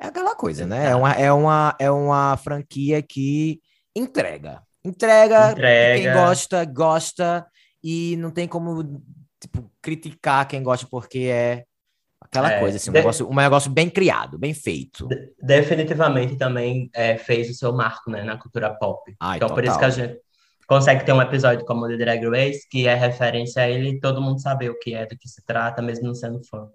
é 0.02 0.08
aquela 0.08 0.36
coisa, 0.36 0.66
né? 0.66 0.90
É 0.90 0.96
uma, 0.96 1.12
é 1.12 1.32
uma, 1.32 1.76
é 1.80 1.92
uma 1.92 2.36
franquia 2.38 3.02
que 3.04 3.62
entrega. 3.96 4.64
Entrega, 4.84 5.52
entrega. 5.52 6.02
quem 6.02 6.12
gosta, 6.12 6.66
gosta, 6.66 7.48
e 7.84 8.18
não 8.18 8.32
tem 8.32 8.48
como 8.48 9.00
tipo, 9.40 9.72
criticar 9.80 10.48
quem 10.48 10.64
gosta 10.64 10.88
porque 10.90 11.20
é 11.20 11.66
aquela 12.20 12.52
é, 12.52 12.60
coisa, 12.60 12.78
assim, 12.78 12.90
um, 12.90 12.94
negócio, 12.94 13.30
um 13.30 13.36
negócio 13.36 13.70
bem 13.70 13.90
criado, 13.92 14.40
bem 14.40 14.56
feito. 14.56 15.08
De 15.08 15.34
definitivamente 15.40 16.36
também 16.36 16.90
é, 16.96 17.18
fez 17.18 17.50
o 17.52 17.54
seu 17.54 17.72
marco 17.72 18.10
né, 18.10 18.24
na 18.24 18.38
cultura 18.38 18.74
pop. 18.74 19.16
Ai, 19.20 19.38
então, 19.38 19.50
total. 19.50 19.64
por 19.64 19.70
isso 19.70 19.78
que 19.78 19.86
a 19.86 19.90
gente 19.90 20.20
consegue 20.68 21.06
ter 21.06 21.14
um 21.14 21.22
episódio 21.22 21.64
como 21.66 21.86
o 21.86 21.88
The 21.88 21.98
Drag 21.98 22.28
Race, 22.28 22.68
que 22.68 22.88
é 22.88 22.96
referência 22.96 23.62
a 23.62 23.70
ele 23.70 23.90
e 23.90 24.00
todo 24.00 24.22
mundo 24.22 24.42
sabe 24.42 24.68
o 24.68 24.80
que 24.80 24.96
é, 24.96 25.06
do 25.06 25.16
que 25.16 25.30
se 25.30 25.46
trata, 25.46 25.80
mesmo 25.80 26.08
não 26.08 26.16
sendo 26.16 26.42
fã. 26.44 26.68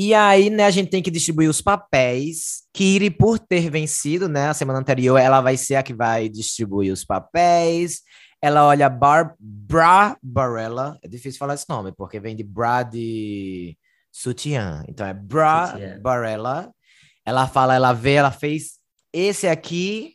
E 0.00 0.14
aí, 0.14 0.48
né, 0.48 0.64
a 0.64 0.70
gente 0.70 0.90
tem 0.90 1.02
que 1.02 1.10
distribuir 1.10 1.50
os 1.50 1.60
papéis. 1.60 2.62
Kiri, 2.72 3.10
por 3.10 3.36
ter 3.36 3.68
vencido, 3.68 4.28
né, 4.28 4.48
a 4.48 4.54
semana 4.54 4.78
anterior, 4.78 5.18
ela 5.18 5.40
vai 5.40 5.56
ser 5.56 5.74
a 5.74 5.82
que 5.82 5.92
vai 5.92 6.28
distribuir 6.28 6.92
os 6.92 7.04
papéis. 7.04 8.02
Ela 8.40 8.64
olha 8.64 8.88
Bar 8.88 9.34
Bra 9.40 10.16
Barella. 10.22 10.96
É 11.02 11.08
difícil 11.08 11.36
falar 11.40 11.54
esse 11.54 11.68
nome, 11.68 11.90
porque 11.90 12.20
vem 12.20 12.36
de 12.36 12.44
Bra 12.44 12.84
de 12.84 13.76
sutiã. 14.12 14.84
Então 14.86 15.04
é 15.04 15.12
Bra 15.12 15.76
Barella. 16.00 16.70
Ela 17.26 17.48
fala, 17.48 17.74
ela 17.74 17.92
vê, 17.92 18.12
ela 18.12 18.30
fez 18.30 18.78
esse 19.12 19.48
aqui 19.48 20.14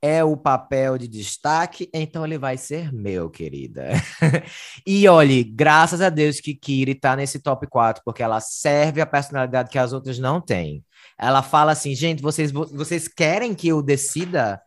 é 0.00 0.22
o 0.22 0.36
papel 0.36 0.96
de 0.96 1.08
destaque, 1.08 1.90
então 1.92 2.24
ele 2.24 2.38
vai 2.38 2.56
ser 2.56 2.92
meu, 2.92 3.28
querida. 3.28 3.90
e 4.86 5.08
olhe, 5.08 5.42
graças 5.42 6.00
a 6.00 6.08
Deus 6.08 6.40
que 6.40 6.54
Kiri 6.54 6.94
tá 6.94 7.16
nesse 7.16 7.40
top 7.40 7.66
4, 7.66 8.02
porque 8.04 8.22
ela 8.22 8.40
serve 8.40 9.00
a 9.00 9.06
personalidade 9.06 9.70
que 9.70 9.78
as 9.78 9.92
outras 9.92 10.18
não 10.18 10.40
têm. 10.40 10.84
Ela 11.18 11.42
fala 11.42 11.72
assim, 11.72 11.94
gente, 11.94 12.22
vocês, 12.22 12.52
vocês 12.52 13.08
querem 13.08 13.54
que 13.54 13.68
eu 13.68 13.82
decida? 13.82 14.60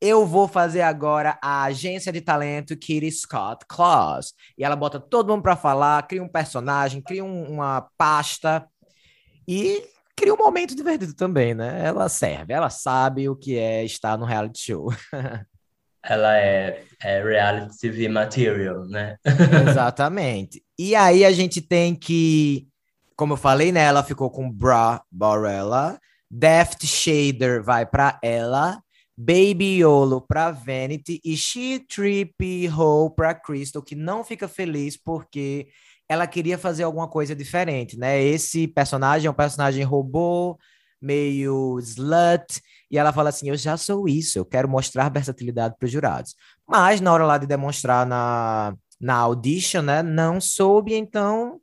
Eu 0.00 0.24
vou 0.24 0.48
fazer 0.48 0.82
agora 0.82 1.38
a 1.42 1.64
agência 1.64 2.12
de 2.12 2.20
talento 2.20 2.76
Kitty 2.76 3.10
Scott 3.10 3.66
Claus. 3.68 4.32
E 4.56 4.64
ela 4.64 4.76
bota 4.76 4.98
todo 4.98 5.30
mundo 5.30 5.42
para 5.42 5.56
falar, 5.56 6.06
cria 6.06 6.22
um 6.22 6.28
personagem, 6.28 7.02
cria 7.02 7.24
um, 7.24 7.52
uma 7.52 7.88
pasta 7.98 8.66
e 9.46 9.82
cria 10.18 10.34
um 10.34 10.36
momento 10.36 10.74
divertido 10.74 11.14
também, 11.14 11.54
né? 11.54 11.86
Ela 11.86 12.08
serve, 12.08 12.52
ela 12.52 12.68
sabe 12.68 13.28
o 13.28 13.36
que 13.36 13.56
é 13.56 13.84
estar 13.84 14.18
no 14.18 14.24
reality 14.26 14.58
show. 14.60 14.92
ela 16.02 16.36
é, 16.36 16.82
é 17.00 17.22
reality 17.22 17.78
TV 17.78 18.08
material, 18.08 18.84
né? 18.86 19.16
Exatamente. 19.68 20.62
E 20.76 20.96
aí 20.96 21.24
a 21.24 21.30
gente 21.30 21.60
tem 21.60 21.94
que, 21.94 22.66
como 23.16 23.34
eu 23.34 23.36
falei, 23.36 23.70
né? 23.70 23.82
Ela 23.82 24.02
ficou 24.02 24.28
com 24.28 24.50
Bra 24.50 25.00
Barella, 25.10 25.98
Deft 26.28 26.84
Shader 26.84 27.62
vai 27.62 27.86
para 27.86 28.18
ela, 28.20 28.82
Baby 29.16 29.80
Yolo 29.80 30.20
para 30.20 30.50
Vanity 30.50 31.20
e 31.24 31.36
She 31.36 31.78
Trippy 31.88 32.68
Ho 32.68 33.10
para 33.10 33.34
Crystal, 33.34 33.82
que 33.82 33.94
não 33.94 34.24
fica 34.24 34.48
feliz 34.48 34.96
porque 34.96 35.68
ela 36.08 36.26
queria 36.26 36.56
fazer 36.56 36.84
alguma 36.84 37.08
coisa 37.08 37.34
diferente, 37.34 37.98
né? 37.98 38.22
Esse 38.22 38.66
personagem 38.66 39.26
é 39.26 39.30
um 39.30 39.34
personagem 39.34 39.84
robô, 39.84 40.58
meio 41.00 41.78
slut, 41.80 42.62
e 42.90 42.96
ela 42.98 43.12
fala 43.12 43.28
assim: 43.28 43.48
Eu 43.48 43.56
já 43.56 43.76
sou 43.76 44.08
isso, 44.08 44.38
eu 44.38 44.44
quero 44.44 44.68
mostrar 44.68 45.08
versatilidade 45.10 45.76
para 45.78 45.86
os 45.86 45.92
jurados. 45.92 46.34
Mas 46.66 47.00
na 47.00 47.12
hora 47.12 47.26
lá 47.26 47.38
de 47.38 47.46
demonstrar 47.46 48.06
na, 48.06 48.74
na 49.00 49.14
audition, 49.14 49.82
né? 49.82 50.02
Não 50.02 50.40
soube, 50.40 50.94
então. 50.94 51.60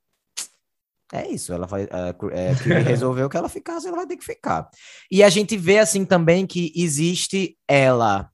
É 1.14 1.28
isso, 1.30 1.54
ela 1.54 1.68
vai, 1.68 1.84
é, 1.84 2.10
é, 2.32 2.56
que 2.56 2.70
resolveu 2.84 3.30
que 3.30 3.38
ela 3.38 3.48
ficasse, 3.48 3.88
ela 3.88 3.98
vai 3.98 4.08
ter 4.08 4.18
que 4.18 4.26
ficar. 4.26 4.70
E 5.10 5.24
a 5.24 5.30
gente 5.30 5.56
vê 5.56 5.78
assim 5.78 6.04
também 6.04 6.48
que 6.48 6.74
existe 6.76 7.56
ela 7.68 8.30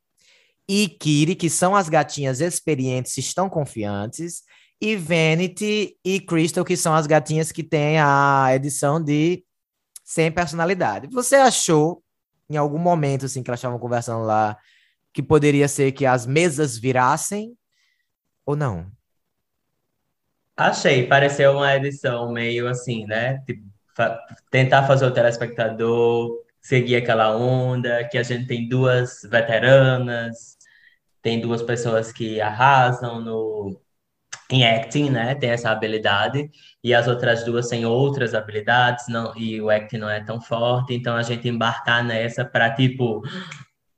e 0.74 0.88
Kiri, 0.88 1.36
que 1.36 1.50
são 1.50 1.76
as 1.76 1.90
gatinhas 1.90 2.40
experientes, 2.40 3.18
estão 3.18 3.50
confiantes, 3.50 4.44
e 4.82 4.96
Vanity 4.96 5.96
e 6.04 6.20
Crystal, 6.20 6.66
que 6.66 6.76
são 6.76 6.96
as 6.96 7.06
gatinhas 7.06 7.52
que 7.52 7.64
têm 7.64 8.00
a 8.00 8.48
edição 8.54 9.02
de 9.02 9.46
sem 10.04 10.32
personalidade. 10.32 11.08
Você 11.12 11.36
achou, 11.36 12.04
em 12.50 12.58
algum 12.58 12.80
momento, 12.80 13.26
assim, 13.26 13.44
que 13.44 13.50
elas 13.50 13.60
estavam 13.60 13.78
conversando 13.78 14.26
lá, 14.26 14.58
que 15.14 15.22
poderia 15.22 15.68
ser 15.68 15.92
que 15.92 16.06
as 16.06 16.26
mesas 16.26 16.78
virassem 16.78 17.56
ou 18.46 18.56
não? 18.56 18.92
Achei, 20.58 21.08
pareceu 21.08 21.54
uma 21.54 21.76
edição 21.76 22.32
meio 22.32 22.68
assim, 22.68 23.06
né? 23.06 23.40
Tipo, 23.46 23.64
fa 23.96 24.20
tentar 24.50 24.88
fazer 24.88 25.06
o 25.06 25.14
telespectador 25.14 26.42
seguir 26.62 26.96
aquela 26.96 27.36
onda, 27.36 28.08
que 28.08 28.18
a 28.18 28.24
gente 28.24 28.48
tem 28.48 28.68
duas 28.68 29.22
veteranas, 29.24 30.58
tem 31.22 31.42
duas 31.42 31.62
pessoas 31.62 32.12
que 32.12 32.40
arrasam 32.40 33.20
no, 33.20 33.82
em 34.52 34.66
acting, 34.66 35.10
né? 35.10 35.34
Tem 35.36 35.50
essa 35.50 35.72
habilidade, 35.72 36.50
e 36.84 36.94
as 36.94 37.08
outras 37.08 37.44
duas 37.44 37.68
têm 37.68 37.86
outras 37.86 38.34
habilidades, 38.34 39.08
não, 39.08 39.36
e 39.36 39.62
o 39.62 39.70
acting 39.70 39.98
não 39.98 40.10
é 40.10 40.22
tão 40.24 40.42
forte, 40.42 40.94
então 40.94 41.16
a 41.16 41.24
gente 41.24 41.48
embarcar 41.48 42.04
nessa 42.04 42.44
para 42.44 42.70
tipo, 42.72 43.22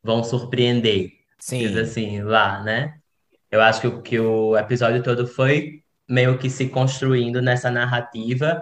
vão 0.04 0.24
surpreender. 0.24 1.12
Sim. 1.40 1.78
assim, 1.78 2.22
lá, 2.22 2.62
né? 2.64 2.94
Eu 3.52 3.62
acho 3.62 3.82
que, 3.82 4.02
que 4.02 4.20
o 4.20 4.58
episódio 4.58 5.04
todo 5.04 5.28
foi 5.28 5.84
meio 6.08 6.38
que 6.38 6.50
se 6.50 6.70
construindo 6.70 7.42
nessa 7.42 7.70
narrativa 7.70 8.62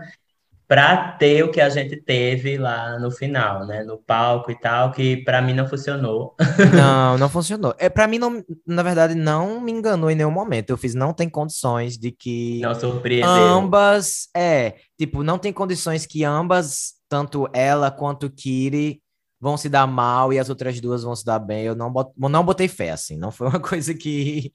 para 0.71 1.11
ter 1.17 1.43
o 1.43 1.51
que 1.51 1.59
a 1.59 1.67
gente 1.67 1.97
teve 1.97 2.57
lá 2.57 2.97
no 2.97 3.11
final, 3.11 3.67
né? 3.67 3.83
No 3.83 3.97
palco 3.97 4.49
e 4.49 4.57
tal, 4.57 4.93
que 4.93 5.17
para 5.17 5.41
mim 5.41 5.53
não 5.53 5.67
funcionou. 5.67 6.33
Não, 6.73 7.17
não 7.17 7.27
funcionou. 7.27 7.75
É 7.77 7.89
para 7.89 8.07
mim 8.07 8.17
não, 8.17 8.41
na 8.65 8.81
verdade, 8.81 9.13
não 9.13 9.59
me 9.59 9.73
enganou 9.73 10.09
em 10.09 10.15
nenhum 10.15 10.31
momento. 10.31 10.69
Eu 10.69 10.77
fiz 10.77 10.95
não 10.95 11.13
tem 11.13 11.27
condições 11.27 11.97
de 11.97 12.09
que 12.09 12.61
não 12.61 12.73
surpreendeu. 12.73 13.29
ambas, 13.29 14.29
é, 14.33 14.75
tipo, 14.97 15.23
não 15.23 15.37
tem 15.37 15.51
condições 15.51 16.05
que 16.05 16.23
ambas, 16.23 16.93
tanto 17.09 17.49
ela 17.51 17.91
quanto 17.91 18.29
Kiri 18.29 19.01
vão 19.41 19.57
se 19.57 19.67
dar 19.67 19.85
mal 19.85 20.31
e 20.31 20.39
as 20.39 20.47
outras 20.47 20.79
duas 20.79 21.03
vão 21.03 21.15
se 21.17 21.25
dar 21.25 21.39
bem. 21.39 21.65
Eu 21.65 21.75
não, 21.75 21.91
bot, 21.91 22.13
não 22.17 22.45
botei 22.45 22.69
fé 22.69 22.91
assim, 22.91 23.17
não 23.17 23.29
foi 23.29 23.49
uma 23.49 23.59
coisa 23.59 23.93
que 23.93 24.53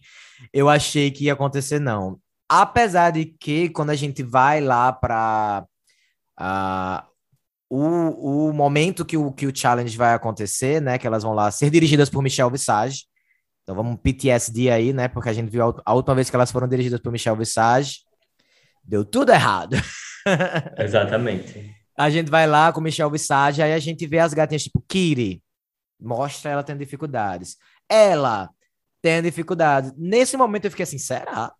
eu 0.50 0.70
achei 0.70 1.10
que 1.10 1.24
ia 1.24 1.34
acontecer 1.34 1.78
não. 1.78 2.18
Apesar 2.48 3.10
de 3.10 3.26
que 3.26 3.68
quando 3.68 3.90
a 3.90 3.94
gente 3.94 4.22
vai 4.22 4.62
lá 4.62 4.90
para 4.92 5.66
Uh, 6.38 7.02
o, 7.68 8.48
o 8.48 8.52
momento 8.52 9.04
que 9.04 9.16
o, 9.16 9.32
que 9.32 9.46
o 9.46 9.56
challenge 9.56 9.96
vai 9.96 10.14
acontecer, 10.14 10.80
né? 10.80 10.98
Que 10.98 11.06
elas 11.06 11.22
vão 11.22 11.32
lá 11.32 11.50
ser 11.50 11.70
dirigidas 11.70 12.08
por 12.08 12.22
Michelle 12.22 12.50
Visage. 12.50 13.04
Então 13.62 13.74
vamos 13.74 13.98
PTSD 14.00 14.70
aí, 14.70 14.92
né? 14.92 15.08
Porque 15.08 15.28
a 15.28 15.32
gente 15.32 15.50
viu 15.50 15.68
a, 15.68 15.82
a 15.84 15.94
última 15.94 16.14
vez 16.14 16.30
que 16.30 16.36
elas 16.36 16.52
foram 16.52 16.68
dirigidas 16.68 17.00
por 17.00 17.10
Michelle 17.10 17.38
Visage. 17.38 18.00
Deu 18.84 19.04
tudo 19.04 19.32
errado. 19.32 19.76
Exatamente. 20.78 21.74
a 21.96 22.08
gente 22.10 22.30
vai 22.30 22.46
lá 22.46 22.72
com 22.72 22.80
Michelle 22.80 23.10
Visage, 23.10 23.62
aí 23.62 23.72
a 23.72 23.78
gente 23.78 24.06
vê 24.06 24.18
as 24.18 24.32
gatinhas 24.32 24.62
tipo 24.62 24.82
Kiri. 24.88 25.42
Mostra 26.00 26.52
ela 26.52 26.62
tendo 26.62 26.78
dificuldades. 26.78 27.56
Ela 27.88 28.50
tendo 29.02 29.24
dificuldades. 29.24 29.92
Nesse 29.96 30.36
momento 30.36 30.66
eu 30.66 30.70
fiquei 30.70 30.84
assim, 30.84 30.98
será? 30.98 31.52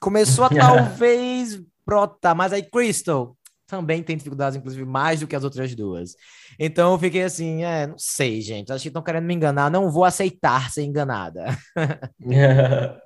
Começou 0.00 0.44
a 0.44 0.48
talvez 0.50 1.60
brotar, 1.84 2.34
mas 2.34 2.52
aí 2.52 2.62
Crystal, 2.62 3.36
também 3.70 4.02
tem 4.02 4.16
dificuldades, 4.16 4.56
inclusive, 4.58 4.84
mais 4.84 5.20
do 5.20 5.26
que 5.26 5.36
as 5.36 5.44
outras 5.44 5.74
duas. 5.74 6.16
Então 6.58 6.92
eu 6.92 6.98
fiquei 6.98 7.22
assim, 7.22 7.64
é, 7.64 7.86
não 7.86 7.98
sei, 7.98 8.40
gente. 8.40 8.72
Acho 8.72 8.82
que 8.82 8.88
estão 8.88 9.02
querendo 9.02 9.24
me 9.24 9.34
enganar, 9.34 9.70
não 9.70 9.90
vou 9.90 10.04
aceitar 10.04 10.70
ser 10.70 10.82
enganada. 10.82 11.46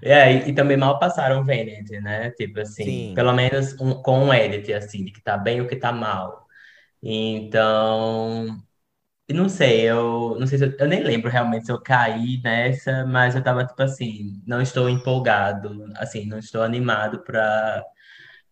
é, 0.00 0.32
e, 0.32 0.50
e, 0.50 0.52
também 0.54 0.76
mal 0.76 0.98
passaram 0.98 1.40
o 1.40 1.44
Venet, 1.44 1.90
né? 2.00 2.30
Tipo 2.30 2.60
assim, 2.60 2.84
Sim. 2.84 3.12
pelo 3.14 3.32
menos 3.32 3.78
um, 3.80 3.94
com 4.02 4.26
um 4.26 4.32
edit, 4.32 4.72
assim, 4.72 5.04
de 5.04 5.12
que 5.12 5.22
tá 5.22 5.36
bem 5.36 5.60
ou 5.60 5.66
que 5.66 5.76
tá 5.76 5.92
mal. 5.92 6.46
Então, 7.02 8.56
não 9.32 9.48
sei, 9.48 9.82
eu 9.82 10.36
não 10.38 10.46
sei 10.46 10.58
se 10.58 10.64
eu, 10.66 10.76
eu, 10.78 10.86
nem 10.88 11.02
lembro 11.02 11.30
realmente 11.30 11.66
se 11.66 11.72
eu 11.72 11.80
caí 11.80 12.40
nessa, 12.42 13.06
mas 13.06 13.34
eu 13.34 13.42
tava 13.42 13.64
tipo 13.64 13.82
assim, 13.82 14.42
não 14.46 14.60
estou 14.60 14.88
empolgado, 14.88 15.90
assim, 15.96 16.26
não 16.26 16.38
estou 16.38 16.62
animado 16.62 17.22
para 17.24 17.82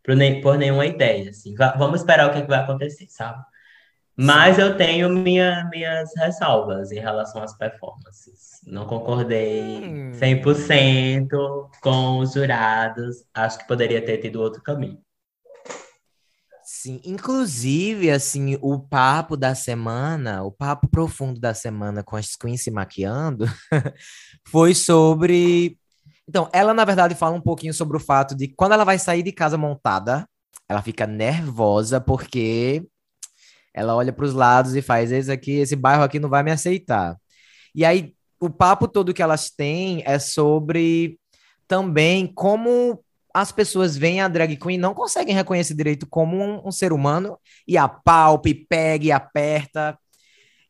por, 0.05 0.17
nem, 0.17 0.41
por 0.41 0.59
nenhuma 0.59 0.87
ideia, 0.87 1.31
assim. 1.31 1.55
vamos 1.79 2.01
esperar 2.01 2.29
o 2.29 2.33
que, 2.33 2.39
é 2.39 2.43
que 2.43 2.49
vai 2.49 2.61
acontecer, 2.61 3.07
sabe? 3.09 3.43
Mas 4.17 4.59
eu 4.59 4.77
tenho 4.77 5.09
minha, 5.09 5.69
minhas 5.71 6.11
ressalvas 6.17 6.93
em 6.93 7.01
relação 7.01 7.43
às 7.43 7.57
performances. 7.57 8.61
Não 8.67 8.87
concordei 8.87 9.81
100% 10.13 11.33
hum. 11.33 11.69
com 11.81 12.19
os 12.19 12.35
jurados. 12.35 13.25
Acho 13.33 13.59
que 13.59 13.67
poderia 13.67 14.05
ter 14.05 14.19
tido 14.19 14.41
outro 14.41 14.63
caminho. 14.63 14.99
Sim, 16.65 17.01
inclusive, 17.05 18.11
assim, 18.11 18.57
o 18.61 18.79
papo 18.79 19.37
da 19.37 19.55
semana, 19.55 20.43
o 20.45 20.53
papo 20.53 20.89
profundo 20.89 21.41
da 21.41 21.55
semana 21.55 22.05
com 22.05 22.17
as 22.17 22.37
queens 22.37 22.63
se 22.63 22.71
maquiando, 22.71 23.47
foi 24.47 24.75
sobre 24.75 25.77
então, 26.33 26.49
ela, 26.51 26.73
na 26.73 26.83
verdade, 26.83 27.15
fala 27.15 27.37
um 27.37 27.43
pouquinho 27.43 27.75
sobre 27.75 27.95
o 27.95 28.01
fato 28.01 28.35
de 28.35 28.49
quando 28.49 28.73
ela 28.73 28.85
vai 28.85 28.99
sair 28.99 29.23
de 29.23 29.33
casa 29.33 29.59
montada, 29.59 30.27
ela 30.67 30.81
fica 30.81 31.07
nervosa 31.07 32.01
porque 32.01 32.83
ela 33.75 33.95
olha 33.95 34.15
para 34.15 34.25
os 34.25 34.33
lados 34.33 34.75
e 34.75 34.81
faz: 34.81 35.13
esse 35.13 35.31
aqui, 35.31 35.53
esse 35.53 35.77
bairro 35.77 36.03
aqui 36.03 36.19
não 36.19 36.31
vai 36.31 36.43
me 36.43 36.51
aceitar. 36.51 37.19
E 37.75 37.85
aí, 37.85 38.15
o 38.41 38.49
papo 38.49 38.89
todo 38.89 39.13
que 39.13 39.21
elas 39.21 39.51
têm 39.51 40.03
é 40.07 40.19
sobre 40.19 41.19
também 41.69 42.27
como 42.27 43.05
as 43.35 43.53
pessoas 43.53 43.95
veem 43.95 44.23
a 44.23 44.29
drag 44.29 44.57
queen 44.57 44.79
não 44.79 44.95
conseguem 44.95 45.35
reconhecer 45.35 45.75
direito 45.75 46.07
como 46.07 46.43
um, 46.43 46.67
um 46.67 46.73
ser 46.73 46.95
humano 46.95 47.39
e 47.69 47.77
apalpa, 47.77 48.49
e 48.49 48.55
pega 48.55 49.05
e 49.05 49.13
aperta. 49.13 49.99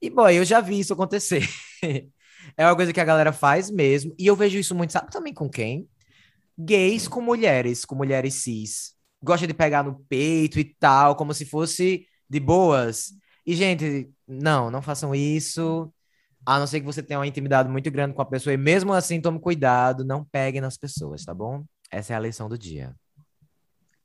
E, 0.01 0.11
boy, 0.11 0.37
eu 0.37 0.45
já 0.45 0.61
vi 0.61 0.81
isso 0.81 0.93
acontecer. 0.93 1.49
É 2.57 2.67
uma 2.67 2.77
coisa 2.77 2.93
que 2.93 3.01
a 3.01 3.05
galera 3.05 3.33
faz 3.33 3.71
mesmo. 3.71 4.15
E 4.19 4.27
eu 4.27 4.37
vejo 4.37 4.59
isso 4.59 4.75
muito, 4.75 4.93
sabe 4.93 5.11
também 5.11 5.33
com 5.33 5.49
quem? 5.49 5.89
Gays 6.59 7.09
com 7.09 7.21
mulheres, 7.21 7.85
com 7.85 7.95
mulheres 7.95 8.35
cis. 8.35 8.95
gosta 9.23 9.47
de 9.47 9.55
pegar 9.55 9.83
no 9.83 10.01
peito 10.09 10.59
e 10.59 10.65
tal, 10.65 11.17
como 11.17 11.33
se 11.33 11.45
fosse 11.47 12.07
de 12.29 12.41
boas. 12.41 13.13
E, 13.47 13.55
gente, 13.55 14.11
não, 14.27 14.71
não 14.71 14.83
façam 14.83 15.15
isso. 15.15 15.93
A 16.45 16.59
não 16.59 16.67
ser 16.67 16.81
que 16.81 16.87
você 16.87 17.03
tenha 17.03 17.19
uma 17.21 17.27
intimidade 17.27 17.69
muito 17.69 17.91
grande 17.91 18.15
com 18.15 18.23
a 18.23 18.27
pessoa. 18.27 18.53
E 18.53 18.57
mesmo 18.57 18.93
assim, 18.93 19.21
tome 19.21 19.39
cuidado, 19.39 20.05
não 20.05 20.25
pegue 20.25 20.61
nas 20.61 20.77
pessoas, 20.77 21.25
tá 21.25 21.33
bom? 21.33 21.65
Essa 21.91 22.15
é 22.15 22.17
a 22.17 22.21
lição 22.21 22.49
do 22.49 22.59
dia. 22.59 22.95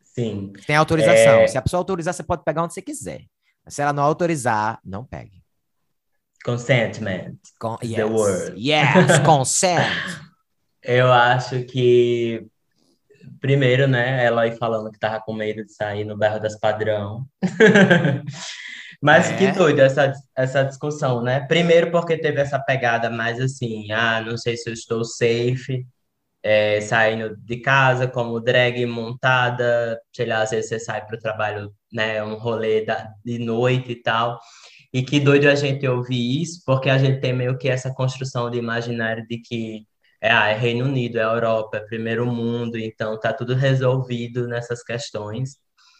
Sim. 0.03 0.51
Tem 0.65 0.75
autorização. 0.75 1.39
É... 1.39 1.47
Se 1.47 1.57
a 1.57 1.61
pessoa 1.61 1.79
autorizar, 1.79 2.13
você 2.13 2.23
pode 2.23 2.43
pegar 2.43 2.63
onde 2.63 2.73
você 2.73 2.81
quiser. 2.81 3.25
Mas 3.63 3.75
se 3.75 3.81
ela 3.81 3.93
não 3.93 4.03
autorizar, 4.03 4.79
não 4.83 5.03
pegue. 5.03 5.43
Consentment. 6.47 7.39
Con 7.59 7.77
yes. 7.83 7.95
The 7.97 8.07
word. 8.07 8.57
Yes, 8.57 9.19
consent. 9.25 9.91
Eu 10.81 11.11
acho 11.11 11.65
que 11.65 12.47
primeiro, 13.41 13.85
né, 13.85 14.23
ela 14.23 14.43
aí 14.43 14.55
falando 14.55 14.89
que 14.89 14.97
tava 14.97 15.19
com 15.19 15.33
medo 15.33 15.65
de 15.65 15.73
sair 15.73 16.05
no 16.05 16.17
bairro 16.17 16.39
das 16.39 16.57
Padrão. 16.57 17.25
Mas 19.01 19.29
é. 19.29 19.35
que 19.37 19.51
doido 19.51 19.81
essa, 19.81 20.13
essa 20.35 20.63
discussão, 20.63 21.21
né? 21.21 21.41
Primeiro 21.41 21.91
porque 21.91 22.17
teve 22.17 22.39
essa 22.39 22.57
pegada 22.57 23.09
mais 23.09 23.41
assim, 23.41 23.91
ah, 23.91 24.21
não 24.21 24.37
sei 24.37 24.55
se 24.55 24.69
eu 24.69 24.73
estou 24.73 25.03
safe, 25.03 25.85
é, 26.41 26.79
saindo 26.79 27.35
de 27.35 27.57
casa 27.57 28.07
como 28.07 28.39
drag 28.39 28.85
montada, 28.85 29.99
sei 30.15 30.27
lá, 30.27 30.43
às 30.43 30.51
vezes 30.51 30.69
você 30.69 30.79
sai 30.79 31.05
para 31.05 31.17
o 31.17 31.19
trabalho, 31.19 31.73
né, 31.91 32.23
um 32.23 32.35
rolê 32.35 32.85
da, 32.85 33.11
de 33.23 33.37
noite 33.37 33.91
e 33.91 34.01
tal. 34.01 34.39
E 34.93 35.03
que 35.03 35.19
doido 35.19 35.47
a 35.47 35.55
gente 35.55 35.87
ouvir 35.87 36.41
isso, 36.41 36.61
porque 36.65 36.89
a 36.89 36.97
gente 36.97 37.19
tem 37.19 37.33
meio 37.33 37.57
que 37.57 37.69
essa 37.69 37.93
construção 37.93 38.49
de 38.49 38.57
imaginário 38.57 39.25
de 39.27 39.37
que 39.39 39.85
é, 40.21 40.31
ah, 40.31 40.47
é 40.47 40.55
Reino 40.55 40.85
Unido, 40.85 41.19
é 41.19 41.23
Europa, 41.23 41.77
é 41.77 41.79
primeiro 41.81 42.25
mundo, 42.25 42.77
então 42.77 43.19
tá 43.19 43.31
tudo 43.33 43.53
resolvido 43.53 44.47
nessas 44.47 44.83
questões. 44.83 45.57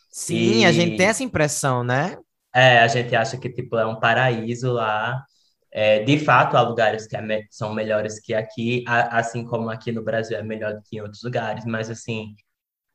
Sim, 0.09 0.61
e... 0.61 0.65
a 0.65 0.71
gente 0.71 0.97
tem 0.97 1.07
essa 1.07 1.23
impressão, 1.23 1.83
né? 1.83 2.17
É, 2.53 2.79
a 2.79 2.87
gente 2.87 3.15
acha 3.15 3.37
que 3.37 3.49
tipo 3.49 3.77
é 3.77 3.85
um 3.85 3.99
paraíso 3.99 4.71
lá. 4.73 5.23
É, 5.71 6.03
de 6.03 6.17
fato, 6.17 6.57
há 6.57 6.61
lugares 6.61 7.05
que 7.05 7.15
é 7.15 7.21
são 7.51 7.73
melhores 7.73 8.19
que 8.19 8.33
aqui, 8.33 8.83
assim 8.87 9.45
como 9.45 9.69
aqui 9.69 9.91
no 9.91 10.03
Brasil 10.03 10.37
é 10.37 10.41
melhor 10.41 10.73
do 10.73 10.81
que 10.81 10.97
em 10.97 11.01
outros 11.01 11.21
lugares, 11.23 11.65
mas 11.65 11.89
assim, 11.89 12.35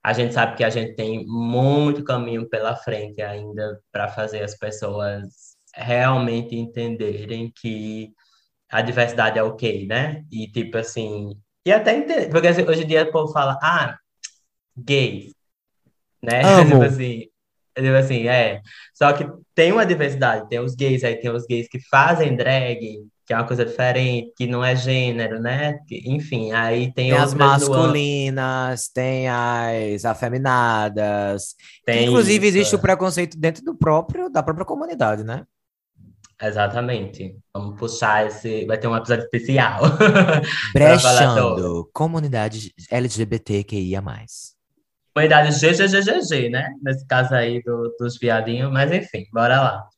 a 0.03 0.13
gente 0.13 0.35
sabe 0.35 0.57
que 0.57 0.65
a 0.65 0.71
gente 0.71 0.95
tem 0.97 1.25
muito 1.27 2.03
caminho 2.03 2.49
pela 2.49 2.75
frente 2.75 3.23
ainda 3.23 3.81
para 3.93 4.09
fazer 4.09 4.43
as 4.43 4.57
pessoas 4.57 5.23
realmente 5.75 6.57
entenderem 6.57 7.52
que 7.55 8.12
a 8.71 8.81
diversidade 8.81 9.38
é 9.38 9.43
ok, 9.43 9.87
né? 9.87 10.25
E 10.31 10.47
tipo 10.49 10.79
assim, 10.79 11.37
e 11.64 11.73
até 11.73 11.97
entender, 11.97 12.29
porque 12.31 12.49
assim, 12.49 12.62
hoje 12.62 12.83
em 12.83 12.87
dia 12.87 13.05
o 13.05 13.12
povo 13.12 13.33
fala, 13.33 13.59
ah, 13.62 13.97
gays, 14.76 15.33
né? 16.23 16.41
Tipo 16.64 16.83
assim, 16.83 17.29
tipo 17.76 17.97
assim, 17.97 18.29
é. 18.29 18.61
Só 18.95 19.12
que 19.12 19.29
tem 19.55 19.73
uma 19.73 19.87
diversidade, 19.87 20.49
tem 20.49 20.59
os 20.61 20.75
gays, 20.75 21.05
aí 21.05 21.17
tem 21.17 21.31
os 21.31 21.47
gays 21.47 21.69
que 21.69 21.79
fazem 21.88 22.35
drag, 22.35 22.99
que 23.25 23.33
é 23.33 23.37
uma 23.37 23.47
coisa 23.47 23.64
diferente, 23.64 24.33
que 24.37 24.47
não 24.47 24.64
é 24.64 24.75
gênero, 24.75 25.41
né? 25.41 25.79
Enfim, 25.91 26.52
aí 26.52 26.93
tem, 26.93 27.11
tem 27.11 27.12
as 27.12 27.35
masculinas, 27.35 28.88
tem 28.88 29.29
as 29.29 30.05
afeminadas. 30.05 31.55
Tem 31.85 32.07
inclusive 32.07 32.47
isso. 32.47 32.57
existe 32.57 32.75
o 32.75 32.81
preconceito 32.81 33.38
dentro 33.38 33.64
do 33.64 33.75
próprio 33.75 34.29
da 34.29 34.43
própria 34.43 34.67
comunidade, 34.67 35.23
né? 35.23 35.45
Exatamente. 36.43 37.37
Vamos 37.55 37.79
puxar 37.79 38.27
esse. 38.27 38.67
Vai 38.67 38.77
ter 38.77 38.89
um 38.89 38.97
episódio 38.97 39.23
especial. 39.23 39.81
Brechando. 40.75 41.89
Comunidade 41.93 42.75
LGBTQIA. 42.91 44.03
Comunidade 45.15 45.53
GGGGG, 45.53 46.49
né? 46.49 46.75
Nesse 46.83 47.07
caso 47.07 47.35
aí 47.35 47.63
do, 47.63 47.95
dos 47.99 48.19
viadinhos, 48.19 48.73
mas 48.73 48.91
enfim, 48.91 49.27
bora 49.33 49.61
lá. 49.61 49.89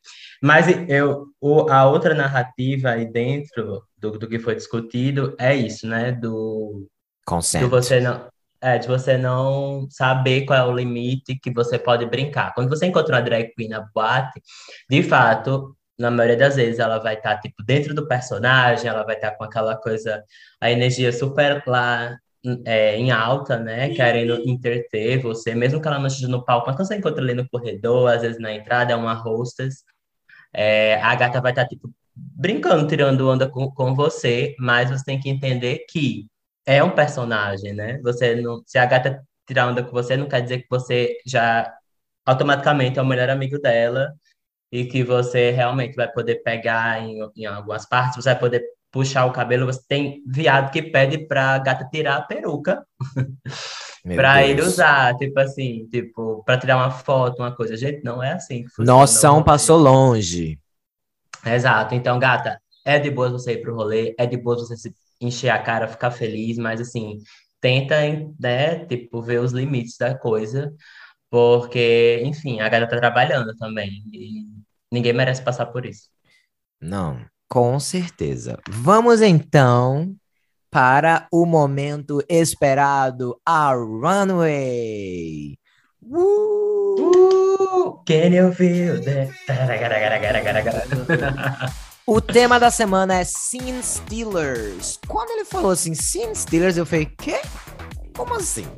Mas 0.42 0.66
eu, 0.88 1.28
o, 1.40 1.70
a 1.70 1.88
outra 1.88 2.14
narrativa 2.14 2.90
aí 2.90 3.10
dentro 3.10 3.82
do, 3.96 4.18
do 4.18 4.28
que 4.28 4.38
foi 4.38 4.54
discutido 4.54 5.34
é 5.38 5.54
isso, 5.54 5.86
né? 5.86 6.12
Do. 6.12 6.86
Consent. 7.24 7.62
Que 7.62 7.68
você 7.70 8.00
não, 8.00 8.28
é, 8.60 8.76
de 8.76 8.86
você 8.86 9.16
não 9.16 9.86
saber 9.88 10.44
qual 10.44 10.58
é 10.58 10.64
o 10.64 10.76
limite 10.76 11.38
que 11.40 11.50
você 11.50 11.78
pode 11.78 12.04
brincar. 12.04 12.52
Quando 12.52 12.68
você 12.68 12.84
encontra 12.84 13.16
uma 13.16 13.22
drag 13.22 13.54
queen 13.54 13.68
na 13.68 13.80
boate, 13.94 14.42
de 14.90 15.02
fato, 15.02 15.74
na 15.98 16.10
maioria 16.10 16.36
das 16.36 16.56
vezes 16.56 16.78
ela 16.78 16.98
vai 16.98 17.14
estar 17.14 17.36
tá, 17.36 17.40
tipo 17.40 17.62
dentro 17.64 17.94
do 17.94 18.06
personagem, 18.08 18.88
ela 18.88 19.04
vai 19.04 19.16
estar 19.16 19.30
tá 19.32 19.36
com 19.36 19.44
aquela 19.44 19.76
coisa, 19.76 20.22
a 20.60 20.70
energia 20.70 21.12
super 21.12 21.62
lá 21.66 22.16
é, 22.66 22.96
em 22.96 23.10
alta, 23.10 23.58
né, 23.58 23.90
querendo 23.94 24.34
interter 24.48 25.18
você, 25.22 25.54
mesmo 25.54 25.80
que 25.80 25.88
ela 25.88 25.98
não 25.98 26.06
esteja 26.06 26.28
no 26.28 26.44
palco, 26.44 26.66
mas 26.66 26.76
quando 26.76 26.88
você 26.88 26.96
encontra 26.96 27.22
ali 27.22 27.34
no 27.34 27.48
corredor, 27.48 28.10
às 28.12 28.22
vezes 28.22 28.40
na 28.40 28.52
entrada 28.52 28.92
é 28.92 28.96
uma 28.96 29.14
hostess, 29.14 29.84
é, 30.52 31.00
a 31.02 31.14
gata 31.14 31.40
vai 31.40 31.52
estar 31.52 31.62
tá, 31.64 31.68
tipo 31.68 31.90
brincando, 32.16 32.86
tirando 32.86 33.28
onda 33.28 33.48
com, 33.48 33.70
com 33.70 33.94
você, 33.94 34.54
mas 34.58 34.90
você 34.90 35.04
tem 35.04 35.20
que 35.20 35.28
entender 35.28 35.84
que 35.90 36.26
é 36.66 36.82
um 36.82 36.90
personagem, 36.90 37.72
né? 37.74 38.00
Você 38.02 38.36
não, 38.36 38.62
se 38.66 38.78
a 38.78 38.86
gata 38.86 39.22
tirar 39.46 39.68
onda 39.68 39.82
com 39.82 39.90
você, 39.90 40.16
não 40.16 40.28
quer 40.28 40.40
dizer 40.42 40.60
que 40.60 40.66
você 40.70 41.18
já 41.26 41.72
automaticamente 42.24 42.98
é 42.98 43.02
o 43.02 43.06
melhor 43.06 43.28
amigo 43.30 43.58
dela 43.60 44.14
e 44.74 44.84
que 44.86 45.04
você 45.04 45.52
realmente 45.52 45.94
vai 45.94 46.10
poder 46.10 46.42
pegar 46.42 47.00
em, 47.00 47.20
em 47.36 47.46
algumas 47.46 47.86
partes, 47.88 48.16
você 48.16 48.30
vai 48.30 48.38
poder 48.40 48.60
puxar 48.90 49.24
o 49.24 49.30
cabelo. 49.30 49.66
Você 49.66 49.80
tem 49.86 50.20
viado 50.26 50.72
que 50.72 50.82
pede 50.82 51.28
pra 51.28 51.56
gata 51.60 51.88
tirar 51.88 52.16
a 52.16 52.22
peruca 52.22 52.84
para 54.16 54.44
ele 54.44 54.62
usar, 54.62 55.16
tipo 55.16 55.38
assim, 55.38 55.86
tipo, 55.86 56.42
para 56.44 56.58
tirar 56.58 56.78
uma 56.78 56.90
foto, 56.90 57.38
uma 57.38 57.54
coisa. 57.54 57.76
Gente, 57.76 58.02
não 58.02 58.20
é 58.20 58.32
assim. 58.32 58.64
Noção 58.80 59.44
passou 59.44 59.78
longe. 59.78 60.58
Exato. 61.46 61.94
Então, 61.94 62.18
gata, 62.18 62.60
é 62.84 62.98
de 62.98 63.12
boa 63.12 63.30
você 63.30 63.52
ir 63.52 63.62
pro 63.62 63.76
rolê, 63.76 64.12
é 64.18 64.26
de 64.26 64.36
boa 64.36 64.56
você 64.56 64.76
se 64.76 64.92
encher 65.20 65.50
a 65.50 65.58
cara, 65.60 65.86
ficar 65.86 66.10
feliz, 66.10 66.58
mas 66.58 66.80
assim, 66.80 67.18
tenta, 67.60 67.94
né, 68.40 68.84
tipo, 68.86 69.22
ver 69.22 69.38
os 69.38 69.52
limites 69.52 69.96
da 69.96 70.18
coisa, 70.18 70.74
porque, 71.30 72.22
enfim, 72.24 72.60
a 72.60 72.68
gata 72.68 72.88
tá 72.88 72.96
trabalhando 72.96 73.54
também. 73.56 74.02
E 74.12 74.53
Ninguém 74.94 75.12
merece 75.12 75.42
passar 75.42 75.66
por 75.66 75.84
isso. 75.84 76.08
Não, 76.80 77.18
com 77.48 77.80
certeza. 77.80 78.60
Vamos 78.70 79.20
então 79.20 80.14
para 80.70 81.26
o 81.32 81.44
momento 81.44 82.22
esperado, 82.28 83.36
a 83.44 83.72
runway. 83.72 85.58
Uh! 86.00 87.00
Uh! 87.00 88.04
Can 88.06 88.34
you 88.34 88.52
feel 88.52 89.02
that? 89.02 89.32
o 92.06 92.20
tema 92.20 92.60
da 92.60 92.70
semana 92.70 93.16
é 93.16 93.24
Scene 93.24 93.82
Stealers. 93.82 95.00
Quando 95.08 95.30
ele 95.30 95.44
falou 95.44 95.72
assim, 95.72 95.92
Scene 95.92 96.36
Stealers, 96.36 96.76
eu 96.76 96.86
falei, 96.86 97.06
quê? 97.06 97.40
Como 98.16 98.32
assim? 98.34 98.68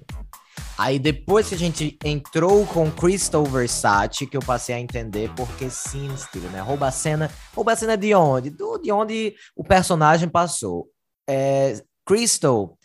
Aí 0.79 0.99
depois 0.99 1.49
que 1.49 1.55
a 1.55 1.59
gente 1.59 1.99
entrou 2.05 2.67
com 2.67 2.91
Crystal 2.91 3.45
Versace, 3.45 4.27
que 4.27 4.37
eu 4.37 4.43
passei 4.43 4.75
a 4.75 4.81
entender 4.81 5.31
porque 5.35 5.71
sim, 5.71 6.13
estilo, 6.13 6.49
né? 6.51 6.61
Rouba 6.61 6.89
a 6.89 6.93
cena. 6.93 7.31
Rouba 7.55 7.73
a 7.73 7.77
cena 7.77 7.97
de 7.97 8.15
onde? 8.15 8.51
Do, 8.51 8.79
de 8.79 8.93
onde 8.93 9.35
o 9.57 9.65
personagem 9.65 10.29
passou. 10.29 10.89
É, 11.29 11.83
Crystal 12.05 12.77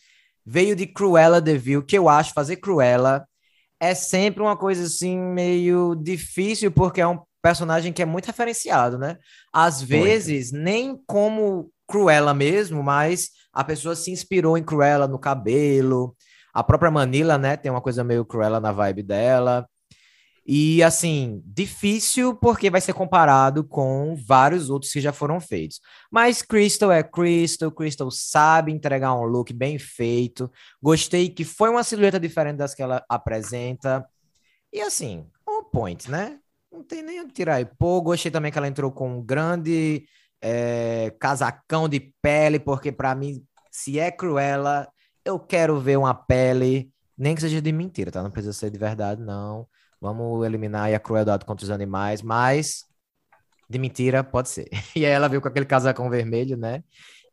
veio 0.45 0.75
de 0.75 0.87
Cruella 0.87 1.41
de 1.41 1.57
Vil, 1.57 1.83
que 1.83 1.97
eu 1.97 2.07
acho 2.07 2.33
fazer 2.33 2.57
Cruella 2.57 3.27
é 3.79 3.95
sempre 3.95 4.43
uma 4.43 4.55
coisa 4.55 4.83
assim 4.83 5.17
meio 5.17 5.95
difícil, 5.95 6.71
porque 6.71 7.01
é 7.01 7.07
um 7.07 7.19
personagem 7.41 7.91
que 7.91 8.01
é 8.01 8.05
muito 8.05 8.27
referenciado, 8.27 8.97
né? 8.97 9.17
Às 9.51 9.81
vezes, 9.81 10.51
muito. 10.51 10.63
nem 10.63 11.01
como 11.07 11.71
Cruella 11.87 12.33
mesmo, 12.33 12.83
mas 12.83 13.31
a 13.51 13.63
pessoa 13.63 13.95
se 13.95 14.11
inspirou 14.11 14.55
em 14.55 14.63
Cruella 14.63 15.07
no 15.07 15.17
cabelo, 15.17 16.15
a 16.53 16.63
própria 16.63 16.91
Manila, 16.91 17.37
né, 17.37 17.57
tem 17.57 17.71
uma 17.71 17.81
coisa 17.81 18.03
meio 18.03 18.25
cruela 18.25 18.59
na 18.59 18.71
vibe 18.71 19.03
dela. 19.03 19.67
E 20.45 20.81
assim, 20.81 21.41
difícil 21.45 22.35
porque 22.35 22.69
vai 22.69 22.81
ser 22.81 22.93
comparado 22.93 23.63
com 23.63 24.15
vários 24.15 24.69
outros 24.69 24.91
que 24.91 24.99
já 24.99 25.13
foram 25.13 25.39
feitos. 25.39 25.79
Mas 26.11 26.41
Crystal 26.41 26.91
é 26.91 27.03
Crystal, 27.03 27.71
Crystal 27.71 28.09
sabe 28.09 28.71
entregar 28.71 29.13
um 29.13 29.23
look 29.23 29.53
bem 29.53 29.77
feito. 29.77 30.51
Gostei 30.81 31.29
que 31.29 31.45
foi 31.45 31.69
uma 31.69 31.83
silhueta 31.83 32.19
diferente 32.19 32.57
das 32.57 32.73
que 32.73 32.81
ela 32.81 33.05
apresenta. 33.07 34.05
E 34.73 34.81
assim, 34.81 35.27
on 35.47 35.63
point, 35.65 36.09
né? 36.09 36.39
Não 36.71 36.83
tem 36.83 37.03
nem 37.03 37.21
o 37.21 37.27
que 37.27 37.33
tirar 37.33 37.55
aí. 37.55 37.65
Pô, 37.65 38.01
gostei 38.01 38.31
também 38.31 38.51
que 38.51 38.57
ela 38.57 38.67
entrou 38.67 38.91
com 38.91 39.17
um 39.17 39.21
grande 39.21 40.05
é, 40.41 41.13
casacão 41.19 41.87
de 41.87 42.13
pele, 42.21 42.59
porque 42.59 42.91
para 42.91 43.13
mim, 43.13 43.43
se 43.69 43.99
é 43.99 44.09
Cruella, 44.09 44.87
eu 45.25 45.39
quero 45.39 45.79
ver 45.79 45.97
uma 45.97 46.13
pele, 46.13 46.91
nem 47.17 47.35
que 47.35 47.41
seja 47.41 47.61
de 47.61 47.71
mentira, 47.71 48.11
tá? 48.11 48.23
Não 48.23 48.31
precisa 48.31 48.53
ser 48.53 48.69
de 48.69 48.77
verdade, 48.77 49.21
não. 49.21 49.67
Vamos 49.99 50.45
eliminar 50.45 50.93
a 50.93 50.99
crueldade 50.99 51.45
contra 51.45 51.63
os 51.63 51.69
animais, 51.69 52.21
mas 52.21 52.85
de 53.69 53.77
mentira 53.79 54.23
pode 54.23 54.49
ser. 54.49 54.69
E 54.95 55.05
aí 55.05 55.11
ela 55.11 55.27
veio 55.27 55.41
com 55.41 55.47
aquele 55.47 55.65
casacão 55.65 56.09
vermelho, 56.09 56.57
né? 56.57 56.83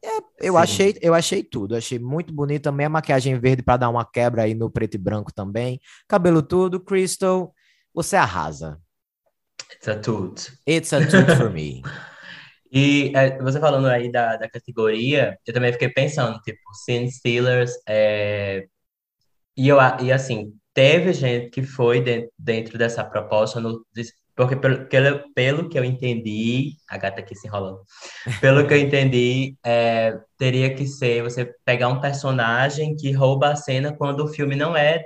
E 0.03 0.47
eu 0.47 0.57
achei, 0.57 0.97
eu 1.01 1.13
achei 1.13 1.43
tudo, 1.43 1.75
achei 1.75 1.99
muito 1.99 2.33
bonito 2.33 2.63
também 2.63 2.87
a 2.87 2.91
maquiagem 2.91 3.39
verde 3.41 3.63
para 3.63 3.79
dar 3.79 3.89
uma 3.89 4.05
quebra 4.05 4.43
aí 4.43 4.55
no 4.55 4.71
preto 4.71 4.95
e 4.95 4.99
branco 4.99 5.33
também. 5.33 5.81
Cabelo 6.07 6.41
tudo, 6.41 6.79
Crystal, 6.79 7.53
você 7.93 8.15
arrasa. 8.15 8.81
It's 9.75 9.89
a 9.89 9.97
toot. 9.97 10.53
It's 10.67 10.93
a 10.93 11.05
toot 11.05 11.37
for 11.37 11.51
me. 11.51 11.83
E 12.73 13.13
é, 13.15 13.39
você 13.43 13.59
falando 13.61 13.87
aí 13.87 14.11
da, 14.11 14.37
da 14.37 14.49
categoria, 14.49 15.39
eu 15.47 15.55
também 15.55 15.73
fiquei 15.73 15.89
pensando, 15.89 16.39
tipo, 16.41 16.61
Sin 16.85 17.11
Stealers, 17.11 17.73
é... 17.89 18.67
e, 19.57 19.69
eu, 19.69 19.79
e 20.03 20.13
assim, 20.13 20.53
teve 20.75 21.13
gente 21.13 21.51
que 21.51 21.63
foi 21.63 22.01
dentro, 22.01 22.31
dentro 22.39 22.79
dessa 22.79 23.05
proposta, 23.05 23.61
no, 23.61 23.85
porque 24.37 24.55
pelo, 24.55 24.87
pelo, 24.87 25.35
pelo 25.35 25.69
que 25.69 25.79
eu 25.79 25.85
entendi, 25.85 26.75
a 26.89 26.97
gata 26.97 27.21
aqui 27.21 27.35
se 27.35 27.49
enrolando, 27.49 27.81
pelo 28.41 28.67
que 28.67 28.75
eu 28.75 28.79
entendi, 28.79 29.57
é, 29.65 30.17
teria 30.39 30.73
que 30.75 30.87
ser 30.87 31.23
você 31.25 31.53
pegar 31.65 31.89
um 31.89 32.01
personagem 32.01 32.95
que 32.95 33.11
rouba 33.11 33.51
a 33.51 33.57
cena 33.57 33.93
quando 33.97 34.21
o 34.25 34.29
filme 34.29 34.55
não 34.55 34.77
é 34.77 35.05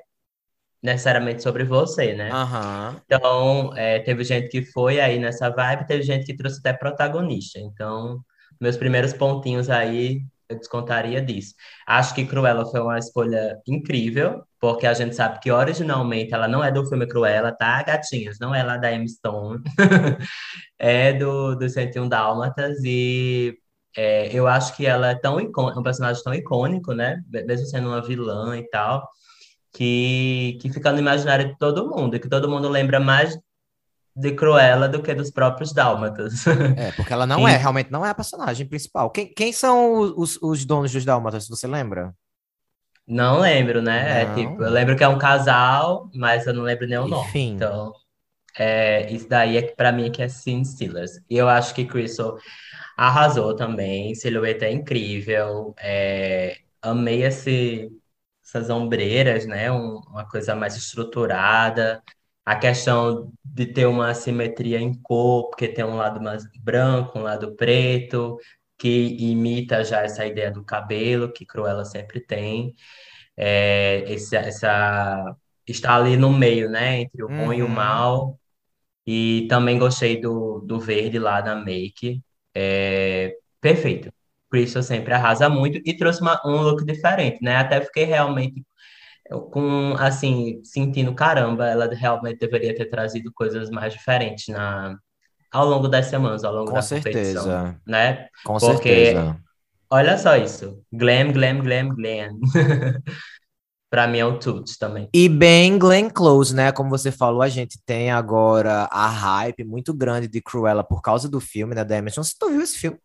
necessariamente 0.82 1.42
sobre 1.42 1.64
você, 1.64 2.12
né? 2.12 2.30
Aham. 2.32 3.00
Então, 3.06 3.72
é, 3.76 4.00
teve 4.00 4.24
gente 4.24 4.48
que 4.48 4.64
foi 4.64 5.00
aí 5.00 5.18
nessa 5.18 5.48
vibe, 5.48 5.86
teve 5.86 6.02
gente 6.02 6.26
que 6.26 6.36
trouxe 6.36 6.58
até 6.58 6.72
protagonista. 6.72 7.58
Então, 7.60 8.20
meus 8.60 8.76
primeiros 8.76 9.12
pontinhos 9.12 9.70
aí, 9.70 10.22
eu 10.48 10.58
descontaria 10.58 11.22
disso. 11.22 11.54
Acho 11.86 12.14
que 12.14 12.26
Cruella 12.26 12.66
foi 12.66 12.80
uma 12.80 12.98
escolha 12.98 13.58
incrível, 13.66 14.42
porque 14.60 14.86
a 14.86 14.92
gente 14.92 15.14
sabe 15.14 15.38
que 15.40 15.52
originalmente 15.52 16.34
ela 16.34 16.48
não 16.48 16.64
é 16.64 16.70
do 16.72 16.84
filme 16.86 17.06
Cruella, 17.06 17.52
tá, 17.52 17.82
gatinhos? 17.84 18.38
Não 18.40 18.52
é 18.54 18.62
lá 18.64 18.76
da 18.76 18.92
M. 18.92 19.08
Stone. 19.08 19.62
é 20.78 21.12
do, 21.12 21.54
do 21.54 21.68
101 21.68 22.08
Dálmatas 22.08 22.78
e 22.84 23.56
é, 23.96 24.34
eu 24.36 24.48
acho 24.48 24.76
que 24.76 24.84
ela 24.84 25.10
é 25.10 25.14
tão 25.14 25.40
icônica, 25.40 25.78
um 25.78 25.82
personagem 25.82 26.22
tão 26.24 26.34
icônico, 26.34 26.92
né? 26.92 27.22
Mesmo 27.28 27.66
sendo 27.66 27.88
uma 27.88 28.02
vilã 28.02 28.56
e 28.58 28.68
tal 28.68 29.08
que, 29.72 30.58
que 30.60 30.70
fica 30.70 30.92
no 30.92 30.98
imaginário 30.98 31.48
de 31.48 31.58
todo 31.58 31.88
mundo, 31.88 32.16
e 32.16 32.20
que 32.20 32.28
todo 32.28 32.48
mundo 32.48 32.68
lembra 32.68 33.00
mais 33.00 33.38
de 34.14 34.32
Cruella 34.32 34.88
do 34.88 35.02
que 35.02 35.14
dos 35.14 35.30
próprios 35.30 35.72
Dálmatas. 35.72 36.44
É, 36.76 36.92
porque 36.92 37.12
ela 37.12 37.26
não 37.26 37.48
e... 37.48 37.52
é, 37.52 37.56
realmente 37.56 37.90
não 37.90 38.04
é 38.04 38.10
a 38.10 38.14
personagem 38.14 38.66
principal. 38.66 39.10
Quem, 39.10 39.32
quem 39.32 39.52
são 39.52 40.14
os, 40.16 40.38
os 40.42 40.64
donos 40.64 40.92
dos 40.92 41.04
Dálmatas, 41.04 41.48
você 41.48 41.66
lembra? 41.66 42.14
Não 43.06 43.40
lembro, 43.40 43.82
né? 43.82 44.22
É, 44.22 44.34
tipo, 44.34 44.62
eu 44.62 44.70
lembro 44.70 44.96
que 44.96 45.02
é 45.02 45.08
um 45.08 45.18
casal, 45.18 46.08
mas 46.14 46.46
eu 46.46 46.54
não 46.54 46.62
lembro 46.62 46.86
nem 46.86 46.98
o 46.98 47.08
nome. 47.08 47.26
Enfim. 47.28 47.54
Então, 47.54 47.92
é, 48.56 49.10
isso 49.10 49.28
daí 49.28 49.56
é 49.56 49.62
para 49.62 49.90
mim 49.90 50.10
que 50.10 50.22
é 50.22 50.28
Sin 50.28 50.64
Steelers. 50.64 51.20
E 51.28 51.36
eu 51.36 51.48
acho 51.48 51.74
que 51.74 51.84
Crystal 51.84 52.36
arrasou 52.96 53.56
também. 53.56 54.14
Silhueta 54.14 54.66
é 54.66 54.72
incrível. 54.72 55.74
É, 55.78 56.58
amei 56.80 57.24
esse 57.24 57.90
essas 58.52 58.70
ombreiras, 58.70 59.46
né? 59.46 59.72
Um, 59.72 60.00
uma 60.08 60.28
coisa 60.28 60.54
mais 60.54 60.76
estruturada. 60.76 62.02
A 62.44 62.56
questão 62.56 63.32
de 63.44 63.66
ter 63.66 63.86
uma 63.86 64.14
simetria 64.14 64.80
em 64.80 64.94
cor, 65.02 65.48
porque 65.50 65.68
tem 65.68 65.84
um 65.84 65.96
lado 65.96 66.20
mais 66.20 66.44
branco, 66.60 67.18
um 67.18 67.22
lado 67.22 67.54
preto, 67.56 68.38
que 68.78 69.16
imita 69.20 69.84
já 69.84 70.02
essa 70.02 70.26
ideia 70.26 70.50
do 70.50 70.64
cabelo, 70.64 71.32
que 71.32 71.46
Cruella 71.46 71.84
sempre 71.84 72.20
tem. 72.20 72.74
É, 73.36 74.04
esse, 74.08 74.36
essa 74.36 75.36
está 75.66 75.96
ali 75.96 76.16
no 76.16 76.32
meio, 76.32 76.68
né? 76.70 77.00
Entre 77.02 77.22
o 77.24 77.28
bom 77.28 77.46
uhum. 77.46 77.54
e 77.54 77.62
o 77.62 77.66
uhum. 77.66 77.72
mal. 77.72 78.40
E 79.06 79.46
também 79.48 79.78
gostei 79.78 80.20
do, 80.20 80.60
do 80.60 80.80
verde 80.80 81.18
lá 81.18 81.40
da 81.40 81.56
make. 81.56 82.22
É, 82.54 83.36
perfeito. 83.60 84.12
Crystal 84.52 84.82
sempre 84.82 85.14
arrasa 85.14 85.48
muito 85.48 85.80
e 85.82 85.96
trouxe 85.96 86.20
uma, 86.20 86.38
um 86.44 86.60
look 86.60 86.84
diferente, 86.84 87.42
né? 87.42 87.56
Até 87.56 87.80
fiquei 87.80 88.04
realmente 88.04 88.62
com, 89.50 89.94
assim, 89.98 90.60
sentindo, 90.62 91.14
caramba, 91.14 91.66
ela 91.66 91.86
realmente 91.94 92.38
deveria 92.38 92.74
ter 92.74 92.84
trazido 92.84 93.32
coisas 93.32 93.70
mais 93.70 93.94
diferentes 93.94 94.48
na, 94.48 94.94
ao 95.50 95.66
longo 95.66 95.88
das 95.88 96.06
semanas, 96.06 96.44
ao 96.44 96.52
longo 96.52 96.66
com 96.66 96.74
da 96.74 96.82
certeza. 96.82 97.40
competição, 97.40 97.76
né? 97.86 98.28
Com 98.44 98.58
Porque, 98.58 99.06
certeza. 99.06 99.36
olha 99.90 100.18
só 100.18 100.36
isso, 100.36 100.82
glam, 100.92 101.32
glam, 101.32 101.60
glam, 101.60 101.88
glam. 101.88 102.38
Pra 103.88 104.06
mim 104.06 104.18
é 104.18 104.24
o 104.24 104.38
Toots 104.38 104.78
também. 104.78 105.06
E 105.12 105.28
bem 105.28 105.78
Glenn 105.78 106.08
Close, 106.08 106.54
né? 106.54 106.72
Como 106.72 106.88
você 106.88 107.12
falou, 107.12 107.42
a 107.42 107.48
gente 107.50 107.78
tem 107.84 108.10
agora 108.10 108.88
a 108.90 109.06
hype 109.06 109.64
muito 109.64 109.92
grande 109.92 110.26
de 110.28 110.40
Cruella 110.40 110.82
por 110.82 111.02
causa 111.02 111.28
do 111.28 111.38
filme, 111.38 111.74
né, 111.74 111.84
da 111.84 111.98
Emerson. 111.98 112.22
Você 112.22 112.34
tu 112.38 112.48
viu 112.48 112.62
esse 112.62 112.78
filme? 112.78 112.98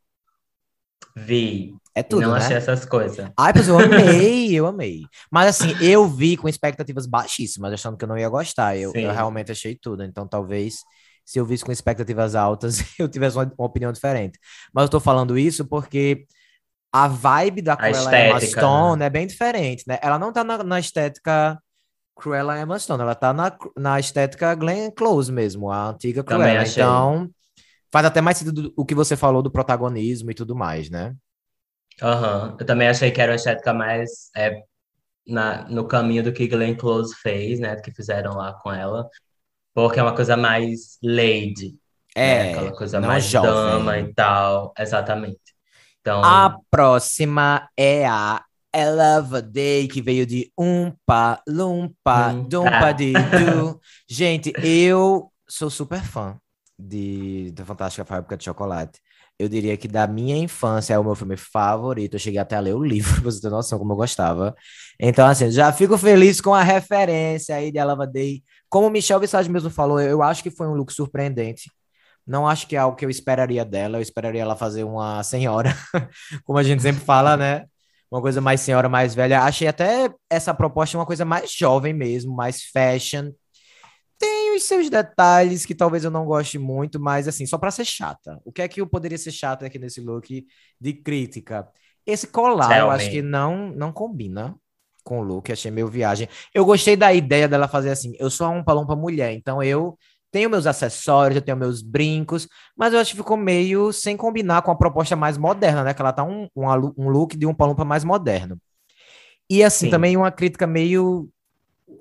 Vi. 1.18 1.74
É 1.96 2.04
tudo, 2.04 2.22
Não 2.22 2.32
né? 2.34 2.38
achei 2.38 2.56
essas 2.56 2.86
coisas. 2.86 3.28
Ai, 3.36 3.52
pois 3.52 3.68
eu 3.68 3.80
amei, 3.80 4.54
eu 4.54 4.68
amei. 4.68 5.02
Mas 5.32 5.48
assim, 5.48 5.76
eu 5.84 6.08
vi 6.08 6.38
com 6.38 6.48
expectativas 6.48 7.08
baixíssimas, 7.08 7.74
achando 7.74 7.98
que 7.98 8.04
eu 8.04 8.08
não 8.08 8.18
ia 8.18 8.30
gostar. 8.30 8.78
Eu, 8.78 8.94
eu 8.94 9.12
realmente 9.12 9.52
achei 9.52 9.76
tudo. 9.76 10.04
Então, 10.04 10.28
talvez, 10.28 10.76
se 11.26 11.40
eu 11.40 11.46
visse 11.46 11.66
com 11.66 11.72
expectativas 11.72 12.36
altas, 12.36 12.78
eu 13.00 13.10
tivesse 13.10 13.36
uma, 13.36 13.52
uma 13.58 13.66
opinião 13.66 13.92
diferente. 13.92 14.38
Mas 14.72 14.84
eu 14.84 14.90
tô 14.90 15.00
falando 15.00 15.40
isso 15.40 15.66
porque 15.66 16.28
a 16.94 17.08
vibe 17.08 17.64
da 17.64 17.76
Cruella 17.76 18.20
Emma 18.20 18.42
Stone 18.42 19.00
né? 19.00 19.06
é 19.08 19.10
bem 19.10 19.26
diferente, 19.26 19.84
né? 19.88 19.98
Ela 20.00 20.20
não 20.20 20.32
tá 20.32 20.44
na, 20.44 20.64
na 20.64 20.80
estética 20.80 21.60
Cruella 22.16 22.60
Emma 22.60 22.78
Stone, 22.78 23.02
ela 23.02 23.16
tá 23.16 23.34
na, 23.34 23.58
na 23.76 24.00
estética 24.00 24.54
Glenn 24.54 24.92
Close 24.92 25.32
mesmo, 25.32 25.72
a 25.72 25.90
antiga 25.90 26.24
Cruella. 26.24 26.64
Então, 26.64 27.28
faz 27.98 28.06
até 28.06 28.22
mais 28.22 28.38
sentido 28.38 28.72
o 28.78 28.86
que 28.86 28.94
você 28.94 29.18
falou 29.18 29.42
do 29.42 29.50
protagonismo 29.50 30.30
e 30.30 30.36
tudo 30.36 30.56
mais, 30.56 30.88
né? 30.88 31.16
Aham, 32.00 32.50
uhum. 32.50 32.58
Eu 32.60 32.66
também 32.66 32.88
achei 32.88 33.10
que 33.10 33.20
era 33.20 33.32
uma 33.32 33.38
estética 33.38 33.74
mais 33.74 34.30
é, 34.36 34.62
na, 35.26 35.68
no 35.68 35.88
caminho 35.88 36.24
do 36.24 36.32
que 36.32 36.48
Glenn 36.48 36.76
Close 36.76 37.16
fez, 37.16 37.60
né? 37.60 37.76
Do 37.76 37.82
que 37.82 37.92
fizeram 37.92 38.36
lá 38.36 38.54
com 38.54 38.72
ela. 38.72 39.10
Porque 39.74 40.00
é 40.00 40.04
uma 40.04 40.14
coisa 40.14 40.38
mais 40.38 41.00
lady. 41.04 41.76
É, 42.16 42.44
né? 42.44 42.52
aquela 42.52 42.72
coisa 42.78 43.02
mais 43.02 43.26
jovem. 43.26 43.50
dama 43.50 43.98
e 43.98 44.14
tal. 44.14 44.74
Exatamente. 44.78 45.40
Então... 46.00 46.24
A 46.24 46.56
próxima 46.70 47.68
é 47.76 48.06
a 48.06 48.44
Eleva 48.72 49.42
Day, 49.42 49.88
que 49.88 50.04
veio 50.04 50.24
de 50.24 50.52
Umpa, 50.56 51.42
Lumpa, 51.48 52.28
hum, 52.28 52.48
Dumpa, 52.48 52.70
tá. 52.70 52.92
de 52.92 53.14
Du. 53.14 53.82
Gente, 54.08 54.54
eu 54.62 55.32
sou 55.48 55.72
super 55.72 56.04
fã 56.04 56.40
de, 56.78 57.52
da 57.52 57.66
Fantástica 57.66 58.06
Fábrica 58.06 58.38
de 58.38 58.46
Chocolate. 58.46 59.00
Eu 59.40 59.48
diria 59.48 59.78
que 59.78 59.88
da 59.88 60.08
minha 60.08 60.36
infância 60.38 60.94
é 60.94 61.00
o 61.00 61.04
meu 61.04 61.16
filme 61.16 61.38
favorito. 61.38 62.16
Eu 62.16 62.20
cheguei 62.20 62.40
até 62.40 62.56
a 62.56 62.60
ler 62.60 62.76
o 62.76 62.84
livro, 62.84 63.14
pra 63.22 63.32
você 63.32 63.42
ter 63.42 63.50
noção 63.50 63.80
como 63.80 63.94
eu 63.94 63.98
gostava. 63.98 64.56
Então, 65.00 65.28
assim, 65.28 65.52
já 65.52 65.72
fico 65.72 65.98
feliz 65.98 66.42
com 66.42 66.54
a 66.54 66.64
referência 66.64 67.56
aí 67.56 67.72
de 67.72 67.78
Elava 67.78 68.08
Day. 68.08 68.44
Como 68.70 68.90
Michel 68.90 69.20
Visage 69.20 69.50
mesmo 69.50 69.70
falou, 69.70 70.00
eu 70.00 70.22
acho 70.22 70.44
que 70.44 70.52
foi 70.52 70.68
um 70.68 70.74
look 70.74 70.92
surpreendente. 70.92 71.72
Não 72.26 72.48
acho 72.48 72.68
que 72.68 72.76
é 72.76 72.80
algo 72.80 72.98
que 72.98 73.06
eu 73.06 73.10
esperaria 73.10 73.64
dela. 73.64 73.98
Eu 73.98 74.02
esperaria 74.02 74.42
ela 74.42 74.56
fazer 74.56 74.84
uma 74.84 75.24
senhora, 75.24 75.76
como 76.44 76.60
a 76.60 76.64
gente 76.64 76.82
sempre 76.82 77.04
fala, 77.04 77.38
né? 77.38 77.66
Uma 78.12 78.22
coisa 78.22 78.42
mais 78.42 78.62
senhora, 78.62 78.90
mais 78.90 79.14
velha. 79.16 79.44
Achei 79.44 79.68
até 79.68 80.12
essa 80.30 80.54
proposta 80.54 80.98
uma 80.98 81.06
coisa 81.06 81.26
mais 81.26 81.52
jovem 81.52 81.94
mesmo, 81.94 82.36
mais 82.36 82.64
fashion 82.64 83.32
tem 84.18 84.56
os 84.56 84.64
seus 84.64 84.90
detalhes 84.90 85.66
que 85.66 85.76
talvez 85.76 86.04
eu 86.04 86.12
não 86.12 86.26
goste 86.26 86.58
muito, 86.58 87.00
mas 87.00 87.28
assim, 87.28 87.46
só 87.46 87.58
para 87.58 87.72
ser 87.72 87.86
chata. 87.86 88.40
O 88.46 88.52
que 88.52 88.62
é 88.62 88.68
que 88.68 88.82
eu 88.82 88.88
poderia 88.88 89.18
ser 89.18 89.32
chata 89.32 89.66
aqui 89.66 89.80
nesse 89.80 90.02
look 90.02 90.46
de 90.80 90.94
crítica? 90.94 91.68
Esse 92.06 92.28
colar, 92.28 92.68
Tell 92.68 92.88
eu 92.88 92.92
me. 92.92 92.94
acho 92.94 93.10
que 93.10 93.22
não 93.22 93.70
não 93.76 93.92
combina 93.92 94.56
com 95.04 95.20
o 95.20 95.24
look, 95.24 95.52
achei 95.52 95.72
meio 95.72 95.88
viagem. 95.88 96.28
Eu 96.54 96.66
gostei 96.66 96.96
da 96.96 97.14
ideia 97.14 97.48
dela 97.48 97.68
fazer 97.68 97.90
assim, 97.92 98.16
eu 98.20 98.30
sou 98.30 98.50
um 98.52 98.64
palompa 98.64 98.96
mulher, 98.96 99.34
então 99.34 99.64
eu 99.64 99.98
tenho 100.32 100.50
meus 100.50 100.68
acessórios, 100.68 101.38
eu 101.38 101.42
tenho 101.42 101.58
meus 101.58 101.82
brincos, 101.82 102.48
mas 102.76 102.94
eu 102.94 103.00
acho 103.00 103.12
que 103.12 103.18
ficou 103.18 103.38
meio 103.38 103.94
sem 103.94 104.18
combinar 104.18 104.62
com 104.62 104.72
a 104.72 104.76
proposta 104.78 105.16
mais 105.16 105.38
moderna, 105.38 105.84
né? 105.84 105.94
Que 105.94 106.02
ela 106.02 106.12
tá 106.14 106.24
um, 106.24 106.48
um, 106.56 106.66
um 106.98 107.10
look 107.10 107.38
de 107.38 107.46
um 107.46 107.54
palompa 107.54 107.86
mais 107.86 108.04
moderno. 108.04 108.60
E 109.50 109.64
assim, 109.64 109.86
Sim. 109.86 109.92
também 109.92 110.18
uma 110.18 110.32
crítica 110.32 110.68
meio 110.68 111.30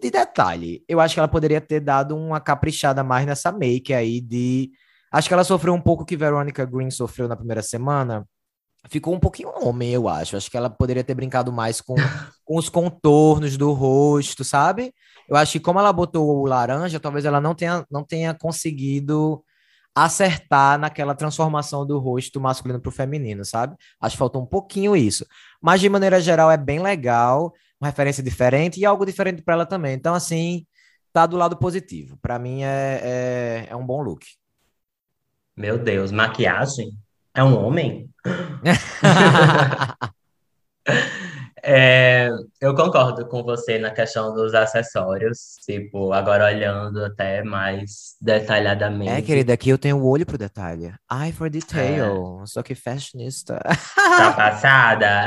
de 0.01 0.11
detalhe, 0.11 0.85
eu 0.89 1.01
acho 1.01 1.15
que 1.15 1.21
ela 1.21 1.29
poderia 1.29 1.61
ter 1.61 1.81
dado 1.81 2.17
uma 2.17 2.41
caprichada 2.41 3.03
mais 3.03 3.27
nessa 3.27 3.53
make 3.53 3.93
aí 3.93 4.21
de. 4.21 4.71
Acho 5.11 5.29
que 5.29 5.35
ela 5.35 5.45
sofreu 5.45 5.73
um 5.73 5.81
pouco 5.81 6.05
que 6.05 6.17
Veronica 6.17 6.65
Green 6.65 6.91
sofreu 6.91 7.29
na 7.29 7.37
primeira 7.37 7.63
semana. 7.63 8.27
Ficou 8.89 9.15
um 9.15 9.21
pouquinho 9.21 9.51
homem, 9.63 9.91
eu 9.91 10.09
acho. 10.09 10.37
Acho 10.37 10.51
que 10.51 10.57
ela 10.57 10.71
poderia 10.71 11.03
ter 11.03 11.15
brincado 11.15 11.53
mais 11.53 11.81
com, 11.81 11.95
com 12.45 12.57
os 12.57 12.69
contornos 12.69 13.57
do 13.57 13.73
rosto, 13.73 14.45
sabe? 14.45 14.93
Eu 15.29 15.37
acho 15.37 15.53
que 15.53 15.61
como 15.61 15.79
ela 15.79 15.93
botou 15.93 16.29
o 16.29 16.47
laranja, 16.47 17.01
talvez 17.01 17.25
ela 17.25 17.41
não 17.41 17.55
tenha, 17.55 17.85
não 17.91 18.05
tenha 18.05 18.35
conseguido 18.35 19.43
acertar 19.95 20.79
naquela 20.79 21.15
transformação 21.15 21.87
do 21.87 21.99
rosto 21.99 22.39
masculino 22.39 22.79
para 22.79 22.91
o 22.91 22.93
feminino, 22.93 23.45
sabe? 23.45 23.75
Acho 23.99 24.15
que 24.15 24.19
faltou 24.19 24.43
um 24.43 24.47
pouquinho 24.47 24.95
isso. 24.95 25.27
Mas 25.61 25.81
de 25.81 25.89
maneira 25.89 26.21
geral 26.21 26.51
é 26.51 26.57
bem 26.57 26.81
legal 26.81 27.53
uma 27.81 27.89
referência 27.89 28.23
diferente 28.23 28.81
e 28.81 28.85
algo 28.85 29.05
diferente 29.05 29.43
para 29.43 29.55
ela 29.55 29.67
também. 29.67 29.95
Então, 29.95 30.15
assim, 30.15 30.67
tá 31.13 31.27
do 31.27 31.37
lado 31.37 31.57
positivo. 31.57 32.17
Para 32.19 32.39
mim 32.39 32.63
é, 32.63 33.01
é, 33.03 33.67
é, 33.71 33.77
um 33.77 33.85
bom 33.85 34.03
look. 34.03 34.25
Meu 35.57 35.79
Deus, 35.79 36.11
maquiagem? 36.11 36.91
É 37.35 37.43
um 37.43 37.57
homem? 37.57 38.11
É, 41.69 42.31
eu 42.61 42.77
concordo 42.77 43.27
com 43.27 43.43
você 43.43 43.77
na 43.77 43.91
questão 43.91 44.33
dos 44.33 44.55
acessórios, 44.55 45.57
tipo, 45.65 46.13
agora 46.13 46.45
olhando 46.47 47.05
até 47.05 47.43
mais 47.43 48.15
detalhadamente. 48.21 49.11
É, 49.11 49.21
querida, 49.21 49.53
aqui 49.53 49.71
eu 49.71 49.77
tenho 49.77 49.97
o 49.97 50.09
olho 50.09 50.25
pro 50.25 50.39
detalhe. 50.39 50.95
Eye 51.11 51.33
for 51.33 51.51
detail, 51.51 52.41
é. 52.41 52.47
sou 52.47 52.63
que 52.63 52.77
fashionista. 52.77 53.59
Tá 53.97 54.33
passada? 54.33 55.25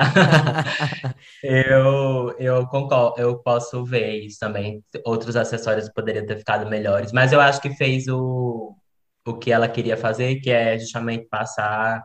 eu, 1.44 2.34
eu 2.40 2.66
concordo, 2.68 3.20
eu 3.20 3.38
posso 3.40 3.84
ver 3.84 4.22
isso 4.22 4.40
também. 4.40 4.82
Outros 5.06 5.36
acessórios 5.36 5.90
poderiam 5.90 6.26
ter 6.26 6.38
ficado 6.38 6.70
melhores, 6.70 7.12
mas 7.12 7.34
eu 7.34 7.42
acho 7.42 7.60
que 7.60 7.76
fez 7.76 8.08
o, 8.08 8.78
o 9.28 9.34
que 9.34 9.52
ela 9.52 9.68
queria 9.68 9.98
fazer, 9.98 10.36
que 10.38 10.50
é 10.50 10.80
justamente 10.80 11.28
passar 11.30 12.02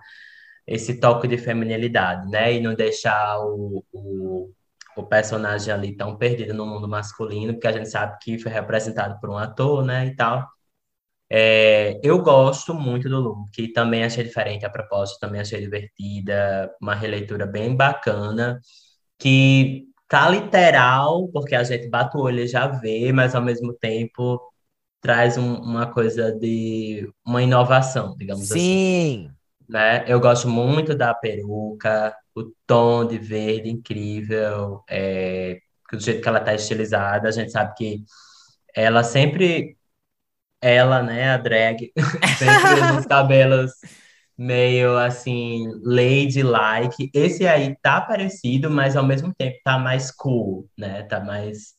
esse 0.66 0.98
toque 1.00 1.29
de 1.29 1.38
feminilidade, 1.38 2.31
né? 2.31 2.55
E 2.55 2.61
não 2.61 2.74
deixar 2.74 3.38
o, 3.40 3.85
o, 3.92 4.50
o, 4.96 5.03
personagem 5.07 5.72
ali 5.72 5.96
tão 5.96 6.16
perdido 6.16 6.55
no 6.55 6.66
mundo 6.66 6.88
masculino, 6.88 7.55
porque 7.55 7.68
a 7.68 7.72
gente 7.72 7.88
sabe 7.90 8.16
que 8.22 8.38
foi 8.38 8.50
representado 8.53 9.20
por 9.20 9.31
um 9.31 9.38
ator, 9.38 9.85
né? 9.85 10.07
E 10.07 10.16
tal. 10.16 10.46
É, 11.31 12.00
eu 12.03 12.22
gosto 12.22 12.74
muito 12.74 13.09
do 13.09 13.20
look, 13.20 13.72
também 13.72 14.05
achei 14.05 14.24
diferente 14.24 14.64
a 14.64 14.70
proposta, 14.70 15.18
também 15.20 15.40
achei 15.40 15.61
divertida, 15.61 16.72
uma 16.81 16.94
releitura 16.94 17.46
bem 17.46 17.74
bacana, 17.74 18.61
que 19.18 19.87
tá 20.09 20.29
literal, 20.29 21.29
porque 21.29 21.55
a 21.55 21.64
gente 21.64 21.88
bate 21.88 22.16
o 22.16 22.20
olho 22.20 22.40
e 22.40 22.46
já 22.46 22.66
vê, 22.68 23.12
mas 23.12 23.35
ao 23.35 23.42
mesmo 23.42 23.72
tempo 23.74 24.40
traz 25.00 25.37
um, 25.37 25.57
uma 25.57 25.87
coisa 25.92 26.33
de 26.33 27.11
uma 27.27 27.42
inovação, 27.42 28.16
digamos 28.16 28.48
Sim. 28.48 28.55
assim. 28.55 28.61
Sim! 28.61 29.31
Né? 29.68 30.05
Eu 30.09 30.20
gosto 30.20 30.48
muito 30.48 30.94
da 30.94 31.14
peruca, 31.14 32.14
o 32.35 32.53
tom 32.66 33.07
de 33.07 33.18
verde 33.18 33.70
incrível, 33.70 34.83
é, 34.88 35.59
do 35.92 36.00
jeito 36.00 36.22
que 36.22 36.29
ela 36.29 36.40
tá 36.40 36.55
estilizada, 36.55 37.29
a 37.29 37.33
gente 37.33 37.50
sabe 37.53 37.74
que 37.77 38.05
ela 38.74 39.05
sempre, 39.05 39.77
ela, 40.61 41.03
né, 41.03 41.31
a 41.33 41.37
drag, 41.38 41.92
sempre 42.38 42.74
usa 42.74 43.00
os 43.00 43.07
cabelos 43.07 43.72
meio 44.37 44.96
assim, 44.98 45.66
lady-like. 45.85 47.11
Esse 47.14 47.46
aí 47.46 47.77
tá 47.83 48.00
parecido, 48.00 48.70
mas 48.70 48.96
ao 48.96 49.05
mesmo 49.07 49.35
tempo 49.35 49.59
tá 49.64 49.79
mais 49.79 50.11
cool, 50.11 50.68
né? 50.79 51.05
Tá 51.05 51.20
mais 51.20 51.74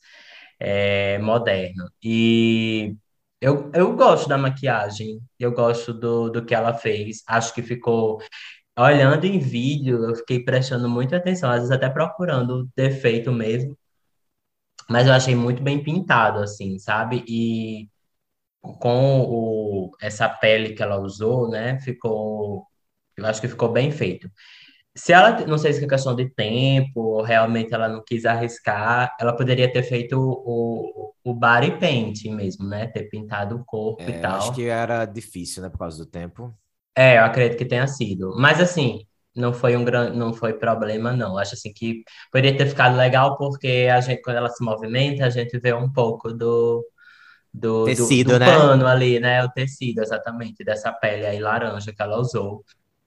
é, 0.59 1.17
moderno. 1.19 1.89
E 2.03 2.95
eu, 3.41 3.71
eu 3.73 3.95
gosto 3.95 4.27
da 4.29 4.37
maquiagem, 4.37 5.19
eu 5.39 5.51
gosto 5.51 5.93
do, 5.93 6.29
do 6.29 6.45
que 6.45 6.55
ela 6.55 6.73
fez. 6.73 7.23
Acho 7.27 7.53
que 7.53 7.61
ficou. 7.61 8.19
Olhando 8.77 9.25
em 9.25 9.39
vídeo, 9.39 10.03
eu 10.05 10.15
fiquei 10.15 10.43
prestando 10.43 10.89
muita 10.89 11.17
atenção, 11.17 11.49
às 11.51 11.57
vezes 11.59 11.71
até 11.71 11.89
procurando 11.89 12.69
defeito 12.75 13.31
mesmo. 13.31 13.77
Mas 14.89 15.07
eu 15.07 15.13
achei 15.13 15.35
muito 15.35 15.63
bem 15.63 15.81
pintado, 15.83 16.39
assim, 16.39 16.77
sabe? 16.79 17.23
E 17.27 17.89
com 18.61 19.21
o, 19.21 19.91
essa 20.01 20.29
pele 20.29 20.73
que 20.75 20.83
ela 20.83 20.99
usou, 20.99 21.49
né? 21.49 21.79
Ficou. 21.81 22.65
Eu 23.17 23.25
acho 23.25 23.41
que 23.41 23.47
ficou 23.47 23.71
bem 23.71 23.91
feito. 23.91 24.29
Se 24.95 25.11
ela, 25.11 25.45
não 25.45 25.57
sei 25.57 25.73
se 25.73 25.83
é 25.83 25.87
questão 25.87 26.15
de 26.15 26.29
tempo, 26.29 27.01
ou 27.01 27.21
realmente 27.21 27.73
ela 27.73 27.89
não 27.89 28.01
quis 28.01 28.25
arriscar, 28.25 29.13
ela 29.19 29.35
poderia 29.35 29.71
ter 29.71 29.83
feito 29.83 30.17
o, 30.17 31.13
o 31.23 31.33
body 31.33 31.77
painting 31.79 32.33
mesmo, 32.33 32.65
né? 32.65 32.87
Ter 32.87 33.09
pintado 33.09 33.57
o 33.57 33.65
corpo 33.65 34.03
é, 34.03 34.09
e 34.09 34.21
tal. 34.21 34.37
Acho 34.37 34.53
que 34.53 34.69
era 34.69 35.05
difícil, 35.05 35.61
né, 35.61 35.69
por 35.69 35.79
causa 35.79 35.97
do 35.97 36.09
tempo. 36.09 36.53
É, 36.95 37.17
eu 37.17 37.25
acredito 37.25 37.57
que 37.57 37.65
tenha 37.65 37.85
sido. 37.87 38.33
Mas 38.37 38.61
assim, 38.61 39.05
não 39.35 39.51
foi 39.53 39.75
um 39.75 39.83
grande, 39.83 40.17
não 40.17 40.33
foi 40.33 40.53
problema, 40.53 41.11
não. 41.11 41.37
Acho 41.37 41.55
assim 41.55 41.73
que 41.73 42.03
poderia 42.31 42.57
ter 42.57 42.67
ficado 42.67 42.95
legal 42.95 43.35
porque 43.37 43.89
a 43.91 43.99
gente, 43.99 44.21
quando 44.21 44.37
ela 44.37 44.49
se 44.49 44.63
movimenta, 44.63 45.25
a 45.25 45.29
gente 45.29 45.59
vê 45.59 45.73
um 45.73 45.91
pouco 45.91 46.31
do, 46.31 46.87
do, 47.53 47.83
tecido, 47.83 48.29
do, 48.29 48.33
do 48.33 48.39
né? 48.39 48.45
pano 48.45 48.87
ali, 48.87 49.19
né? 49.19 49.43
O 49.43 49.49
tecido, 49.49 50.01
exatamente, 50.01 50.63
dessa 50.63 50.91
pele 50.93 51.25
aí 51.25 51.39
laranja 51.39 51.91
que 51.91 52.01
ela 52.01 52.17
usou. 52.17 52.63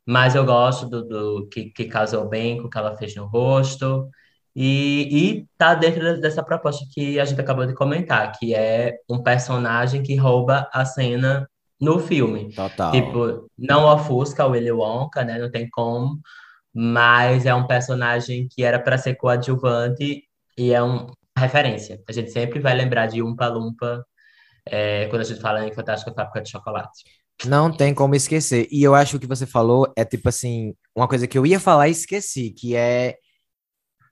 Mas 0.09 0.35
eu 0.35 0.43
gosto 0.43 0.87
do, 0.87 1.05
do 1.07 1.49
que, 1.49 1.67
que 1.67 1.85
casou 1.85 2.27
bem 2.27 2.57
com 2.57 2.67
o 2.67 2.71
que 2.71 2.79
ela 2.79 2.97
fez 2.97 3.15
no 3.15 3.27
rosto. 3.27 4.09
E, 4.57 5.07
e 5.13 5.47
tá 5.59 5.75
dentro 5.75 6.19
dessa 6.19 6.43
proposta 6.43 6.83
que 6.95 7.21
a 7.21 7.27
gente 7.27 7.39
acabou 7.39 7.67
de 7.67 7.75
comentar, 7.75 8.33
que 8.33 8.55
é 8.55 8.97
um 9.07 9.23
personagem 9.23 10.03
que 10.03 10.17
rouba 10.17 10.67
a 10.73 10.83
cena 10.87 11.47
no 11.79 12.01
filme. 12.01 12.51
Total. 12.55 12.91
Tipo, 12.91 13.51
não 13.59 13.85
ofusca 13.85 14.47
o 14.47 14.53
Willy 14.53 14.73
Wonka, 14.73 15.23
né? 15.25 15.39
Não 15.39 15.51
tem 15.51 15.69
como. 15.69 16.19
Mas 16.73 17.45
é 17.45 17.55
um 17.55 17.67
personagem 17.67 18.49
que 18.51 18.65
era 18.65 18.79
para 18.79 18.97
ser 18.97 19.15
coadjuvante 19.15 20.23
e 20.57 20.73
é 20.73 20.83
uma 20.83 21.13
referência. 21.37 22.03
A 22.09 22.13
gente 22.13 22.31
sempre 22.31 22.61
vai 22.61 22.75
lembrar 22.75 23.09
de 23.09 23.23
Umpa 23.23 23.47
Lumpa 23.47 24.03
é, 24.65 25.07
quando 25.09 25.21
a 25.21 25.25
gente 25.25 25.41
fala 25.41 25.67
em 25.67 25.73
Fantástica 25.73 26.15
Fábrica 26.15 26.41
de 26.41 26.51
Chocolate. 26.51 27.05
Não 27.47 27.71
tem 27.71 27.95
como 27.95 28.15
esquecer. 28.15 28.67
E 28.71 28.83
eu 28.83 28.95
acho 28.95 29.13
que 29.13 29.17
o 29.17 29.21
que 29.21 29.27
você 29.27 29.47
falou 29.47 29.93
é 29.97 30.05
tipo 30.05 30.29
assim, 30.29 30.75
uma 30.95 31.07
coisa 31.07 31.27
que 31.27 31.39
eu 31.39 31.47
ia 31.47 31.61
falar 31.61 31.89
e 31.89 31.93
esqueci, 31.93 32.51
que 32.51 32.75
é 32.75 33.17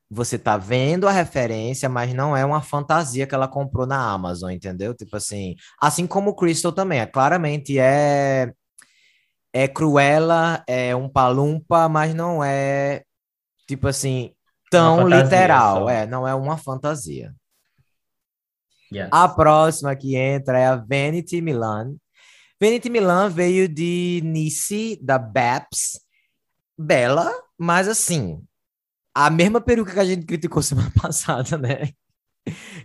você 0.08 0.38
tá 0.38 0.56
vendo 0.56 1.08
a 1.08 1.12
referência, 1.12 1.88
mas 1.88 2.14
não 2.14 2.36
é 2.36 2.44
uma 2.44 2.62
fantasia 2.62 3.26
que 3.26 3.34
ela 3.34 3.48
comprou 3.48 3.86
na 3.86 4.12
Amazon, 4.12 4.50
entendeu? 4.50 4.94
Tipo 4.94 5.16
assim, 5.16 5.56
assim 5.80 6.06
como 6.06 6.30
o 6.30 6.34
Crystal 6.34 6.72
também, 6.72 7.00
é 7.00 7.06
claramente 7.06 7.78
é 7.78 8.52
é 9.52 9.66
Cruella, 9.66 10.62
é 10.66 10.94
um 10.94 11.08
palumpa, 11.08 11.88
mas 11.88 12.14
não 12.14 12.44
é 12.44 13.02
tipo 13.66 13.88
assim 13.88 14.32
tão 14.70 15.08
literal, 15.08 15.84
só. 15.84 15.90
é, 15.90 16.06
não 16.06 16.28
é 16.28 16.34
uma 16.34 16.56
fantasia. 16.56 17.34
Yes. 18.92 19.08
A 19.10 19.28
próxima 19.28 19.96
que 19.96 20.14
entra 20.14 20.58
é 20.58 20.66
a 20.66 20.76
Vanity 20.76 21.40
Milan, 21.40 21.96
Vanity 22.60 22.88
Milan 22.88 23.28
veio 23.28 23.68
de 23.68 24.20
Nice, 24.24 24.98
da 25.02 25.18
Baps. 25.18 26.00
Bela, 26.78 27.32
mas 27.58 27.88
assim, 27.88 28.42
a 29.14 29.30
mesma 29.30 29.62
peruca 29.62 29.94
que 29.94 29.98
a 29.98 30.04
gente 30.04 30.26
criticou 30.26 30.60
semana 30.62 30.92
passada, 30.94 31.56
né? 31.56 31.88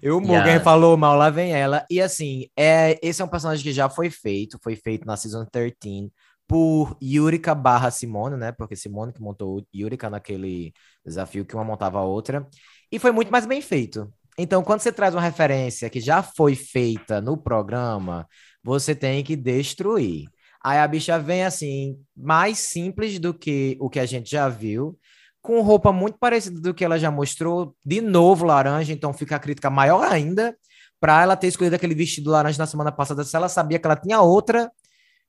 Eu, 0.02 0.18
o 0.18 0.22
Morgan 0.22 0.46
yeah. 0.46 0.64
falou 0.64 0.98
mal, 0.98 1.16
lá 1.18 1.30
vem 1.30 1.54
ela. 1.54 1.86
E 1.90 2.02
assim, 2.02 2.48
é, 2.58 2.98
esse 3.06 3.22
é 3.22 3.26
um 3.26 3.28
personagem 3.28 3.64
que 3.64 3.74
já 3.74 3.90
foi 3.90 4.10
feito, 4.10 4.58
foi 4.64 4.76
feito 4.76 5.06
na 5.06 5.18
Season 5.18 5.46
13 5.46 6.12
por 6.48 6.98
Yurika 7.02 7.54
barra 7.54 7.92
Simone, 7.92 8.38
né? 8.38 8.52
Porque 8.52 8.76
Simone 8.76 9.14
que 9.14 9.22
montou 9.22 9.66
Yurika 9.74 10.10
naquele 10.10 10.74
desafio 11.06 11.46
que 11.46 11.54
uma 11.54 11.64
montava 11.64 12.00
a 12.00 12.04
outra. 12.04 12.48
E 12.92 12.98
foi 12.98 13.12
muito 13.12 13.32
mais 13.32 13.46
bem 13.46 13.62
feito. 13.62 14.12
Então, 14.42 14.64
quando 14.64 14.80
você 14.80 14.92
traz 14.92 15.14
uma 15.14 15.22
referência 15.22 15.90
que 15.90 16.00
já 16.00 16.24
foi 16.24 16.56
feita 16.56 17.22
no 17.22 17.38
programa, 17.38 18.28
você 18.64 18.96
tem 18.96 19.24
que 19.24 19.36
destruir. 19.36 20.28
Aí 20.64 20.80
a 20.80 20.88
bicha 20.88 21.20
vem 21.20 21.44
assim, 21.44 22.00
mais 22.18 22.58
simples 22.58 23.20
do 23.20 23.36
que 23.36 23.78
o 23.80 23.88
que 23.88 24.00
a 24.00 24.06
gente 24.06 24.32
já 24.32 24.50
viu, 24.50 24.98
com 25.42 25.62
roupa 25.62 25.92
muito 25.92 26.18
parecida 26.18 26.60
do 26.60 26.74
que 26.74 26.84
ela 26.84 26.98
já 26.98 27.12
mostrou, 27.12 27.76
de 27.86 28.02
novo 28.02 28.46
laranja, 28.46 28.92
então 28.92 29.14
fica 29.14 29.36
a 29.36 29.40
crítica 29.40 29.70
maior 29.70 30.12
ainda 30.12 30.56
para 31.00 31.22
ela 31.22 31.36
ter 31.36 31.48
escolhido 31.48 31.76
aquele 31.76 31.96
vestido 31.96 32.32
laranja 32.32 32.58
na 32.58 32.68
semana 32.68 32.92
passada, 32.92 33.24
se 33.24 33.36
ela 33.36 33.50
sabia 33.50 33.78
que 33.78 33.86
ela 33.86 33.96
tinha 33.96 34.22
outra 34.22 34.72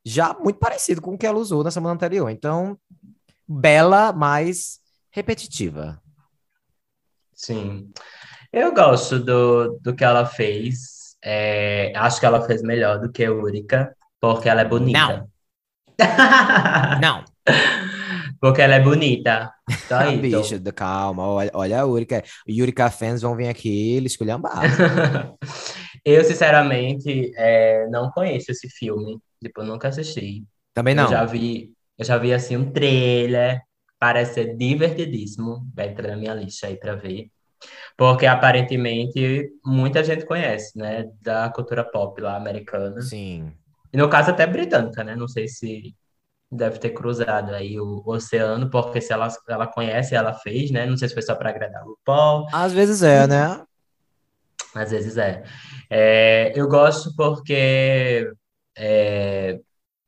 já 0.04 0.34
muito 0.34 0.58
parecido 0.58 1.02
com 1.02 1.14
o 1.14 1.18
que 1.18 1.26
ela 1.26 1.38
usou 1.38 1.62
na 1.62 1.70
semana 1.70 1.94
anterior. 1.94 2.30
Então, 2.30 2.78
bela, 3.46 4.12
mas 4.12 4.80
repetitiva. 5.10 6.00
Sim. 7.34 7.90
Eu 8.52 8.74
gosto 8.74 9.18
do, 9.18 9.78
do 9.80 9.94
que 9.94 10.04
ela 10.04 10.26
fez. 10.26 11.16
É, 11.24 11.92
acho 11.96 12.20
que 12.20 12.26
ela 12.26 12.46
fez 12.46 12.62
melhor 12.62 13.00
do 13.00 13.10
que 13.10 13.24
a 13.24 13.32
Úrica, 13.32 13.96
porque 14.20 14.48
ela 14.48 14.60
é 14.60 14.64
bonita. 14.64 14.98
Não. 14.98 15.28
Não. 17.00 17.24
Porque 18.38 18.60
ela 18.60 18.74
é 18.74 18.80
bonita. 18.80 19.50
Só 19.88 20.04
isso. 20.10 20.20
Bicho, 20.20 20.72
calma. 20.74 21.26
Olha, 21.26 21.50
olha 21.54 21.80
a 21.80 21.86
Úrica. 21.86 22.22
Yurika 22.46 22.90
fans 22.90 23.22
vão 23.22 23.36
vir 23.36 23.48
aqui 23.48 23.94
eles 23.94 24.12
esculhambar. 24.12 24.64
eu, 26.04 26.22
sinceramente, 26.24 27.32
é, 27.36 27.86
não 27.88 28.10
conheço 28.10 28.50
esse 28.50 28.68
filme. 28.68 29.18
Tipo, 29.42 29.62
nunca 29.62 29.88
assisti. 29.88 30.44
Também 30.74 30.94
não. 30.94 31.04
Eu 31.04 31.10
já 31.10 31.24
vi, 31.24 31.72
eu 31.96 32.04
já 32.04 32.18
vi 32.18 32.34
assim, 32.34 32.56
um 32.56 32.70
trailer. 32.70 33.62
Parece 33.98 34.34
ser 34.34 34.56
divertidíssimo. 34.56 35.66
Vai 35.74 35.88
entrar 35.88 36.08
na 36.08 36.16
minha 36.16 36.34
lista 36.34 36.66
aí 36.66 36.76
pra 36.76 36.96
ver. 36.96 37.30
Porque 37.96 38.26
aparentemente 38.26 39.50
muita 39.64 40.02
gente 40.02 40.24
conhece, 40.24 40.76
né? 40.78 41.10
Da 41.20 41.50
cultura 41.50 41.84
pop 41.84 42.20
lá 42.20 42.36
americana. 42.36 43.00
Sim. 43.00 43.52
E 43.92 43.96
no 43.96 44.08
caso 44.08 44.30
até 44.30 44.46
britânica, 44.46 45.04
né? 45.04 45.14
Não 45.14 45.28
sei 45.28 45.46
se 45.48 45.94
deve 46.50 46.78
ter 46.78 46.90
cruzado 46.90 47.54
aí 47.54 47.80
o 47.80 48.02
oceano, 48.04 48.68
porque 48.68 49.00
se 49.00 49.12
ela, 49.12 49.28
ela 49.48 49.66
conhece, 49.66 50.14
ela 50.14 50.34
fez, 50.34 50.70
né? 50.70 50.84
Não 50.84 50.96
sei 50.96 51.08
se 51.08 51.14
foi 51.14 51.22
só 51.22 51.34
para 51.34 51.50
agradar 51.50 51.86
o 51.86 51.98
Paul. 52.04 52.46
Às 52.52 52.72
vezes 52.72 53.02
é, 53.02 53.26
né? 53.26 53.64
Às 54.74 54.90
vezes 54.90 55.16
é. 55.16 55.42
é 55.90 56.52
eu 56.54 56.68
gosto 56.68 57.14
porque 57.16 58.30
é, 58.76 59.58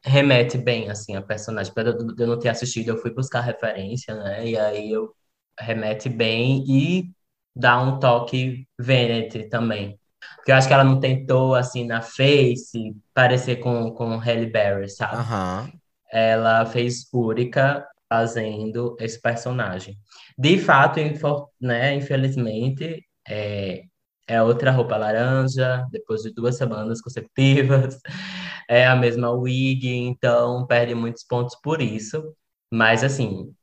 remete 0.05 0.59
bem, 0.59 0.91
assim, 0.91 1.17
a 1.17 1.23
personagem. 1.23 1.73
Apesar 1.73 1.93
de 1.93 2.23
eu 2.23 2.27
não 2.27 2.39
ter 2.39 2.51
assistido, 2.51 2.91
eu 2.91 2.99
fui 2.99 3.13
buscar 3.13 3.41
referência, 3.41 4.15
né? 4.15 4.47
E 4.47 4.59
aí 4.59 4.93
eu 4.93 5.15
remete 5.59 6.09
bem 6.09 6.65
e 6.69 7.11
dá 7.55 7.81
um 7.81 7.99
toque 7.99 8.67
Venet 8.79 9.49
também. 9.49 9.99
Porque 10.37 10.53
eu 10.53 10.57
acho 10.57 10.69
que 10.69 10.75
ela 10.75 10.85
não 10.85 11.01
tentou, 11.01 11.55
assim, 11.55 11.87
na 11.87 12.03
face, 12.03 12.95
parecer 13.15 13.57
com, 13.57 13.91
com 13.93 14.17
Halle 14.19 14.47
Berry, 14.47 14.89
sabe? 14.91 15.17
Aham. 15.19 15.73
Ela 16.13 16.65
fez 16.67 17.09
Úrica 17.13 17.87
fazendo 18.09 18.97
esse 19.01 19.21
personagem. 19.21 19.99
De 20.39 20.59
fato, 20.59 21.01
infor- 21.01 21.49
né, 21.61 21.95
infelizmente, 21.95 23.05
é, 23.29 23.83
é 24.29 24.43
outra 24.43 24.71
roupa 24.71 24.97
laranja, 24.97 25.87
depois 25.91 26.23
de 26.23 26.33
duas 26.33 26.57
semanas 26.57 27.01
consecutivas. 27.01 27.99
É 28.69 28.87
a 28.87 28.97
mesma 28.97 29.31
wig, 29.31 29.87
então 29.87 30.67
perde 30.67 30.95
muitos 30.95 31.23
pontos 31.25 31.55
por 31.63 31.83
isso. 31.83 32.35
Mas, 32.73 33.05
assim, 33.05 33.55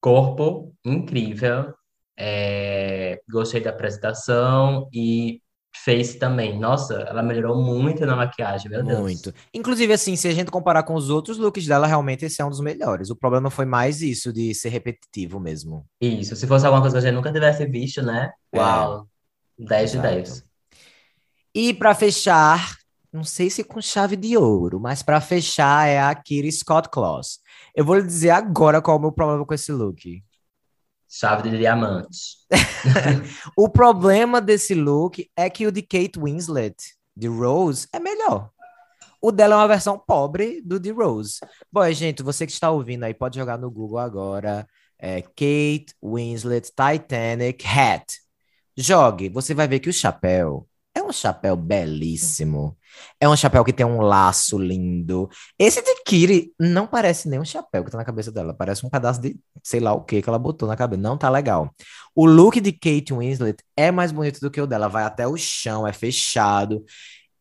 corpo 0.00 0.74
incrível. 0.84 1.74
É, 2.16 3.20
gostei 3.28 3.60
da 3.60 3.70
apresentação 3.70 4.88
e 4.92 5.40
face 5.84 6.18
também. 6.18 6.58
Nossa, 6.58 6.94
ela 6.94 7.22
melhorou 7.22 7.60
muito 7.60 8.06
na 8.06 8.14
maquiagem, 8.14 8.70
meu 8.70 8.84
Deus. 8.84 9.00
Muito. 9.00 9.34
Inclusive, 9.52 9.92
assim, 9.92 10.14
se 10.14 10.28
a 10.28 10.32
gente 10.32 10.50
comparar 10.50 10.84
com 10.84 10.94
os 10.94 11.10
outros 11.10 11.36
looks 11.36 11.66
dela, 11.66 11.86
realmente 11.86 12.24
esse 12.24 12.40
é 12.40 12.44
um 12.44 12.50
dos 12.50 12.60
melhores. 12.60 13.10
O 13.10 13.16
problema 13.16 13.50
foi 13.50 13.64
mais 13.64 14.00
isso, 14.00 14.32
de 14.32 14.54
ser 14.54 14.68
repetitivo 14.68 15.40
mesmo. 15.40 15.84
Isso, 16.00 16.36
se 16.36 16.46
fosse 16.46 16.64
alguma 16.64 16.80
coisa 16.80 16.96
que 16.96 17.04
a 17.04 17.08
gente 17.08 17.16
nunca 17.16 17.32
tivesse 17.32 17.66
visto, 17.66 18.02
né? 18.02 18.30
É. 18.52 18.58
Uau, 18.58 19.08
10 19.58 19.90
de 19.90 19.96
Exato. 19.98 20.14
10. 20.14 20.44
E 21.56 21.74
pra 21.74 21.94
fechar, 21.94 22.76
não 23.12 23.22
sei 23.22 23.50
se 23.50 23.62
com 23.62 23.80
chave 23.80 24.16
de 24.16 24.36
ouro, 24.36 24.80
mas 24.80 25.02
pra 25.02 25.20
fechar 25.20 25.88
é 25.88 26.00
a 26.00 26.14
Kitty 26.14 26.50
Scott 26.50 26.88
Claus. 26.88 27.38
Eu 27.74 27.84
vou 27.84 27.96
lhe 27.96 28.02
dizer 28.02 28.30
agora 28.30 28.80
qual 28.80 28.96
é 28.96 28.98
o 28.98 29.02
meu 29.02 29.12
problema 29.12 29.44
com 29.44 29.54
esse 29.54 29.70
look. 29.72 30.22
Chave 31.16 31.48
de 31.48 31.56
diamantes. 31.58 32.38
O 33.56 33.68
problema 33.68 34.40
desse 34.40 34.74
look 34.74 35.30
é 35.36 35.48
que 35.48 35.64
o 35.64 35.70
de 35.70 35.80
Kate 35.80 36.18
Winslet, 36.18 36.74
de 37.16 37.28
Rose, 37.28 37.86
é 37.92 38.00
melhor. 38.00 38.50
O 39.22 39.30
dela 39.30 39.54
é 39.54 39.58
uma 39.58 39.68
versão 39.68 39.96
pobre 39.96 40.60
do 40.62 40.80
de 40.80 40.90
Rose. 40.90 41.38
Bom, 41.70 41.88
gente, 41.92 42.20
você 42.20 42.44
que 42.44 42.52
está 42.52 42.68
ouvindo 42.68 43.04
aí, 43.04 43.14
pode 43.14 43.38
jogar 43.38 43.56
no 43.56 43.70
Google 43.70 43.98
agora. 43.98 44.66
É, 44.98 45.22
Kate 45.22 45.94
Winslet 46.02 46.72
Titanic 46.72 47.64
Hat. 47.64 48.04
Jogue, 48.76 49.28
você 49.28 49.54
vai 49.54 49.68
ver 49.68 49.78
que 49.78 49.88
o 49.88 49.92
chapéu 49.92 50.68
é 50.94 51.02
um 51.02 51.12
chapéu 51.12 51.56
belíssimo. 51.56 52.76
É 53.20 53.28
um 53.28 53.36
chapéu 53.36 53.64
que 53.64 53.72
tem 53.72 53.84
um 53.84 54.00
laço 54.00 54.56
lindo. 54.58 55.28
Esse 55.58 55.82
de 55.82 56.02
Kiri 56.06 56.52
não 56.58 56.86
parece 56.86 57.28
nem 57.28 57.40
um 57.40 57.44
chapéu 57.44 57.84
que 57.84 57.90
tá 57.90 57.98
na 57.98 58.04
cabeça 58.04 58.30
dela. 58.30 58.54
Parece 58.54 58.86
um 58.86 58.90
pedaço 58.90 59.20
de 59.20 59.36
sei 59.62 59.80
lá 59.80 59.92
o 59.92 60.02
que 60.02 60.22
que 60.22 60.28
ela 60.28 60.38
botou 60.38 60.68
na 60.68 60.76
cabeça. 60.76 61.02
Não 61.02 61.18
tá 61.18 61.28
legal. 61.28 61.74
O 62.14 62.24
look 62.26 62.60
de 62.60 62.72
Kate 62.72 63.12
Winslet 63.12 63.58
é 63.76 63.90
mais 63.90 64.12
bonito 64.12 64.38
do 64.40 64.50
que 64.50 64.60
o 64.60 64.66
dela. 64.66 64.88
Vai 64.88 65.02
até 65.04 65.26
o 65.26 65.36
chão, 65.36 65.86
é 65.86 65.92
fechado. 65.92 66.84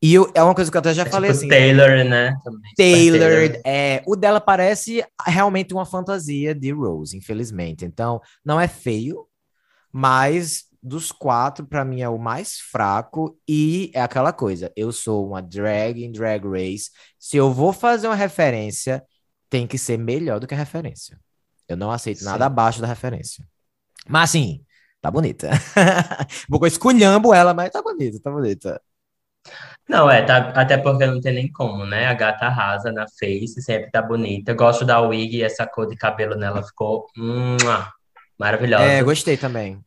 E 0.01 0.15
eu- 0.15 0.29
é 0.33 0.43
uma 0.43 0.55
coisa 0.55 0.69
que 0.69 0.75
eu 0.75 0.79
até 0.79 0.93
já 0.93 1.03
É 1.03 1.09
falei 1.09 1.29
tipo 1.29 1.37
assim. 1.39 1.47
Taylor, 1.47 2.03
né? 2.03 2.35
Super 2.43 2.59
Tailored, 2.75 3.61
é, 3.65 4.03
o 4.05 4.15
dela 4.17 4.41
parece 4.41 5.05
realmente 5.25 5.73
uma 5.73 5.85
fantasia 5.85 6.53
de 6.55 6.71
Rose, 6.71 7.15
infelizmente. 7.15 7.85
Então, 7.85 8.19
não 8.43 8.59
é 8.59 8.67
feio, 8.67 9.25
mas 9.91 10.65
dos 10.83 11.11
quatro, 11.11 11.65
pra 11.65 11.85
mim 11.85 12.01
é 12.01 12.09
o 12.09 12.17
mais 12.17 12.59
fraco 12.59 13.39
e 13.47 13.89
é 13.93 14.01
aquela 14.01 14.33
coisa. 14.33 14.71
Eu 14.75 14.91
sou 14.91 15.25
uma 15.25 15.41
drag 15.41 16.03
em 16.03 16.11
drag 16.11 16.45
race. 16.45 16.91
Se 17.17 17.37
eu 17.37 17.51
vou 17.53 17.71
fazer 17.71 18.07
uma 18.07 18.15
referência, 18.15 19.01
tem 19.49 19.65
que 19.65 19.77
ser 19.77 19.97
melhor 19.97 20.39
do 20.39 20.47
que 20.47 20.53
a 20.53 20.57
referência. 20.57 21.17
Eu 21.67 21.77
não 21.77 21.89
aceito 21.89 22.19
Sim. 22.19 22.25
nada 22.25 22.45
abaixo 22.45 22.81
da 22.81 22.87
referência. 22.87 23.45
Mas 24.07 24.31
assim, 24.31 24.61
tá 25.01 25.09
bonita. 25.09 25.49
Pouco 26.49 26.67
esculhambo 26.67 27.33
ela, 27.33 27.53
mas 27.53 27.71
tá 27.71 27.81
bonita, 27.81 28.19
tá 28.21 28.29
bonita. 28.29 28.81
Não, 29.87 30.09
é, 30.09 30.21
tá, 30.23 30.49
até 30.55 30.77
porque 30.77 31.05
não 31.05 31.21
tem 31.21 31.33
nem 31.33 31.51
como, 31.51 31.85
né? 31.85 32.07
A 32.07 32.13
gata 32.13 32.45
arrasa 32.45 32.91
na 32.91 33.05
face, 33.07 33.61
sempre 33.61 33.89
tá 33.89 34.01
bonita. 34.01 34.53
Gosto 34.53 34.83
da 34.85 34.99
wig 35.01 35.37
e 35.37 35.43
essa 35.43 35.65
cor 35.65 35.87
de 35.87 35.95
cabelo 35.95 36.35
nela 36.35 36.63
ficou 36.63 37.07
mua, 37.15 37.91
maravilhosa. 38.37 38.83
É, 38.83 39.03
gostei 39.03 39.37
também. 39.37 39.83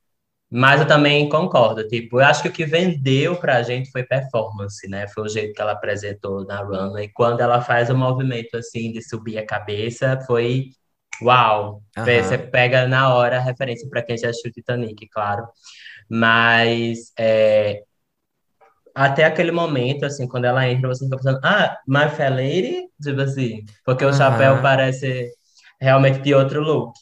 Mas 0.50 0.80
eu 0.80 0.86
também 0.86 1.28
concordo, 1.28 1.86
tipo, 1.88 2.20
eu 2.20 2.24
acho 2.24 2.42
que 2.42 2.48
o 2.48 2.52
que 2.52 2.64
vendeu 2.64 3.34
pra 3.36 3.62
gente 3.64 3.90
foi 3.90 4.04
performance, 4.04 4.88
né? 4.88 5.08
Foi 5.08 5.24
o 5.24 5.28
jeito 5.28 5.52
que 5.52 5.60
ela 5.60 5.72
apresentou 5.72 6.44
na 6.44 6.62
runway. 6.62 7.10
Quando 7.12 7.40
ela 7.40 7.60
faz 7.60 7.90
o 7.90 7.96
movimento 7.96 8.56
assim 8.56 8.92
de 8.92 9.02
subir 9.02 9.38
a 9.38 9.46
cabeça, 9.46 10.20
foi 10.24 10.66
uau. 11.20 11.82
Aham. 11.96 12.22
Você 12.22 12.38
pega 12.38 12.86
na 12.86 13.12
hora 13.12 13.38
a 13.38 13.40
referência 13.40 13.88
pra 13.90 14.02
quem 14.02 14.16
já 14.16 14.30
assistiu 14.30 14.52
Titanic, 14.52 15.08
claro. 15.08 15.44
Mas 16.08 17.12
é, 17.18 17.82
até 18.96 19.24
aquele 19.24 19.50
momento, 19.50 20.06
assim, 20.06 20.26
quando 20.26 20.46
ela 20.46 20.66
entra, 20.66 20.88
você 20.88 21.04
fica 21.04 21.16
pensando, 21.18 21.40
ah, 21.42 21.76
My 21.86 22.08
Fair 22.08 22.30
Lady? 22.30 22.88
Tipo 23.02 23.20
assim, 23.20 23.64
porque 23.84 24.04
o 24.04 24.08
Aham. 24.08 24.16
chapéu 24.16 24.62
parece 24.62 25.30
realmente 25.78 26.20
de 26.20 26.34
outro 26.34 26.62
look. 26.62 26.92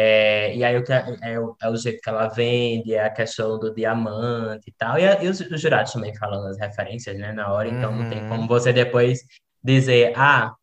É, 0.00 0.54
e 0.54 0.62
aí 0.62 0.76
o 0.76 0.84
que 0.84 0.92
é, 0.92 1.04
é 1.22 1.40
o, 1.40 1.76
jeito 1.76 2.00
que 2.00 2.08
ela 2.08 2.28
vende, 2.28 2.94
é 2.94 3.02
a 3.04 3.10
questão 3.10 3.58
do 3.58 3.74
diamante 3.74 4.68
e 4.68 4.72
tal. 4.78 4.96
E, 4.96 5.02
e 5.24 5.28
os, 5.28 5.40
os 5.40 5.60
jurados 5.60 5.92
também 5.92 6.14
falando 6.14 6.46
as 6.46 6.56
referências, 6.56 7.18
né, 7.18 7.32
na 7.32 7.52
hora, 7.52 7.68
então 7.68 7.90
não 7.96 8.08
tem 8.08 8.22
Uhum. 8.22 8.28
como 8.28 8.46
você 8.46 8.72
depois 8.72 9.24
dizer, 9.60 10.12
ah, 10.16 10.54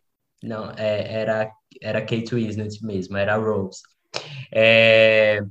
não, 0.41 0.71
é, 0.77 1.21
era, 1.21 1.51
era 1.81 1.99
Kate 1.99 2.33
Winslet 2.33 2.81
mesmo, 2.85 3.17
era 3.17 3.35
Rose. 3.35 3.81
É, 4.53 5.41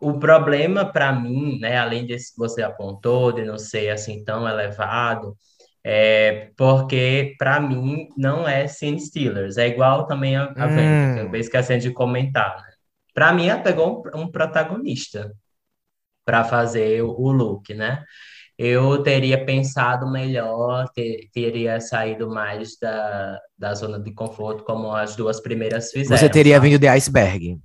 o 0.00 0.18
problema 0.18 0.84
para 0.84 1.12
mim, 1.12 1.60
né, 1.60 1.78
além 1.78 2.04
desse 2.04 2.32
que 2.32 2.38
você 2.38 2.62
apontou, 2.62 3.30
de 3.30 3.44
não 3.44 3.58
ser 3.58 3.90
assim 3.90 4.24
tão 4.24 4.48
elevado, 4.48 5.36
é 5.84 6.50
porque 6.56 7.36
para 7.38 7.60
mim 7.60 8.08
não 8.16 8.48
é 8.48 8.66
Scene 8.66 8.98
Stealers, 8.98 9.56
é 9.56 9.68
igual 9.68 10.04
também 10.04 10.34
a, 10.36 10.52
a 10.56 10.66
Venda, 10.66 11.14
que 11.14 11.20
eu 11.20 11.30
Hum. 11.30 11.36
esquecendo 11.36 11.82
de 11.82 11.92
comentar, 11.92 12.56
né? 12.56 12.73
Para 13.14 13.32
mim, 13.32 13.46
ela 13.48 13.62
pegou 13.62 14.02
um, 14.14 14.22
um 14.22 14.30
protagonista 14.30 15.32
para 16.24 16.44
fazer 16.44 17.02
o, 17.02 17.10
o 17.10 17.32
look, 17.32 17.74
né? 17.74 18.04
Eu 18.58 19.02
teria 19.02 19.44
pensado 19.44 20.10
melhor, 20.10 20.88
te- 20.94 21.30
teria 21.32 21.80
saído 21.80 22.30
mais 22.30 22.78
da, 22.78 23.40
da 23.58 23.74
zona 23.74 24.00
de 24.00 24.12
conforto, 24.14 24.64
como 24.64 24.92
as 24.94 25.16
duas 25.16 25.40
primeiras 25.40 25.90
fizeram, 25.92 26.28
Você 26.28 26.28
teria 26.30 26.54
sabe? 26.56 26.68
vindo 26.68 26.78
de 26.78 26.88
iceberg. 26.88 27.58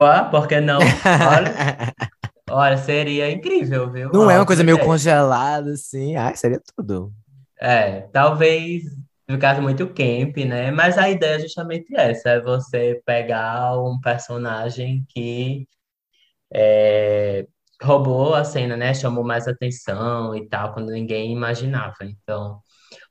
Ah, 0.00 0.24
por 0.30 0.46
que 0.48 0.60
não? 0.60 0.80
Olha, 1.18 1.52
olha, 2.50 2.76
seria 2.78 3.30
incrível, 3.30 3.90
viu? 3.90 4.10
Não 4.12 4.30
é 4.30 4.38
uma 4.38 4.46
coisa 4.46 4.62
meio 4.64 4.78
congelada, 4.78 5.72
assim. 5.72 6.16
Ai, 6.16 6.36
seria 6.36 6.60
tudo. 6.76 7.12
É, 7.60 8.02
talvez 8.12 8.84
ficasse 9.28 9.60
muito 9.60 9.86
camp, 9.88 10.36
né? 10.38 10.70
Mas 10.70 10.98
a 10.98 11.08
ideia 11.08 11.36
é 11.36 11.40
justamente 11.40 11.94
essa, 11.94 12.30
é 12.30 12.40
você 12.40 13.00
pegar 13.06 13.80
um 13.80 14.00
personagem 14.00 15.04
que 15.08 15.66
é, 16.52 17.46
roubou 17.82 18.34
a 18.34 18.44
cena, 18.44 18.76
né? 18.76 18.94
Chamou 18.94 19.24
mais 19.24 19.48
atenção 19.48 20.34
e 20.34 20.48
tal, 20.48 20.72
quando 20.72 20.90
ninguém 20.90 21.32
imaginava. 21.32 21.96
Então, 22.02 22.60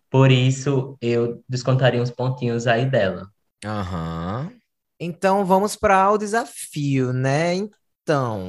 por 0.09 0.31
isso 0.31 0.97
eu 1.01 1.43
descontaria 1.49 2.01
uns 2.01 2.11
pontinhos 2.11 2.67
aí 2.67 2.85
dela. 2.85 3.27
Aham. 3.65 4.51
Então 4.99 5.45
vamos 5.45 5.75
para 5.75 6.11
o 6.11 6.17
desafio, 6.17 7.11
né? 7.11 7.55
Então, 7.55 8.47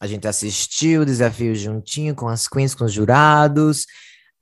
a 0.00 0.06
gente 0.06 0.28
assistiu 0.28 1.02
o 1.02 1.06
desafio 1.06 1.54
juntinho 1.54 2.14
com 2.14 2.28
as 2.28 2.46
queens, 2.46 2.74
com 2.74 2.84
os 2.84 2.92
jurados. 2.92 3.86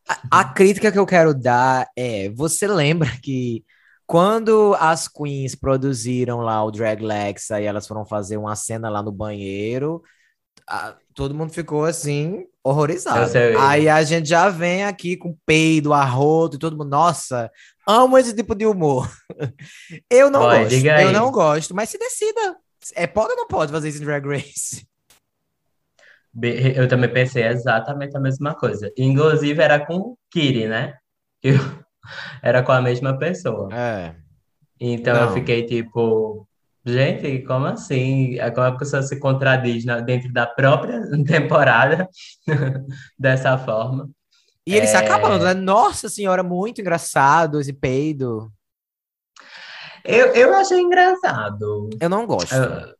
A, 0.08 0.40
a 0.40 0.44
crítica 0.44 0.92
que 0.92 0.98
eu 0.98 1.06
quero 1.06 1.34
dar 1.34 1.88
é: 1.96 2.28
você 2.30 2.66
lembra 2.66 3.08
que 3.22 3.64
quando 4.06 4.74
as 4.78 5.08
queens 5.08 5.54
produziram 5.54 6.40
lá 6.40 6.62
o 6.62 6.70
Drag 6.70 7.00
Lexa 7.02 7.60
e 7.60 7.64
elas 7.64 7.86
foram 7.86 8.04
fazer 8.04 8.36
uma 8.36 8.54
cena 8.54 8.90
lá 8.90 9.02
no 9.02 9.10
banheiro, 9.12 10.02
a- 10.68 10.96
todo 11.14 11.34
mundo 11.34 11.52
ficou 11.52 11.84
assim, 11.84 12.44
horrorizado. 12.62 13.30
Sei. 13.30 13.54
Aí 13.56 13.88
a 13.88 14.02
gente 14.02 14.28
já 14.28 14.48
vem 14.48 14.84
aqui 14.84 15.16
com 15.16 15.36
peido, 15.46 15.92
arroto 15.92 16.56
e 16.56 16.58
todo 16.58 16.76
mundo, 16.76 16.90
nossa, 16.90 17.50
amo 17.86 18.18
esse 18.18 18.34
tipo 18.34 18.54
de 18.54 18.66
humor. 18.66 19.10
Eu 20.10 20.30
não 20.30 20.40
gosto, 20.40 20.86
eu 20.86 20.94
aí. 20.94 21.12
não 21.12 21.30
gosto, 21.30 21.74
mas 21.74 21.90
se 21.90 21.98
decida. 21.98 22.56
É, 22.94 23.06
pode 23.06 23.30
ou 23.32 23.36
não 23.36 23.46
pode 23.46 23.72
fazer 23.72 23.88
isso 23.88 24.02
em 24.02 24.04
Drag 24.04 24.26
Race? 24.26 24.86
Eu 26.42 26.88
também 26.88 27.12
pensei 27.12 27.44
exatamente 27.44 28.16
a 28.16 28.20
mesma 28.20 28.54
coisa. 28.54 28.90
Inclusive, 28.98 29.62
era 29.62 29.84
com 29.84 30.16
Kiri, 30.30 30.66
né? 30.66 30.94
Eu, 31.42 31.54
era 32.42 32.62
com 32.62 32.72
a 32.72 32.80
mesma 32.82 33.16
pessoa. 33.18 33.68
É. 33.72 34.14
Então 34.80 35.14
eu 35.14 35.26
Não. 35.26 35.32
fiquei 35.34 35.64
tipo, 35.64 36.46
gente, 36.84 37.40
como 37.46 37.66
assim? 37.66 38.38
Agora 38.40 38.74
a 38.74 38.76
pessoa 38.78 39.02
se 39.02 39.18
contradiz 39.20 39.84
na- 39.84 40.00
dentro 40.00 40.32
da 40.32 40.46
própria 40.46 41.00
temporada 41.24 42.08
dessa 43.18 43.56
forma. 43.56 44.10
E 44.66 44.74
ele 44.74 44.86
é... 44.86 44.88
se 44.88 44.96
acabando, 44.96 45.44
né? 45.44 45.54
Nossa 45.54 46.08
senhora, 46.08 46.42
muito 46.42 46.80
engraçado 46.80 47.60
esse 47.60 47.72
peido. 47.72 48.50
Eu, 50.04 50.34
eu 50.34 50.54
achei 50.54 50.80
engraçado. 50.80 51.88
Eu 52.00 52.08
não 52.10 52.26
gosto. 52.26 52.54
Eu, 52.54 52.94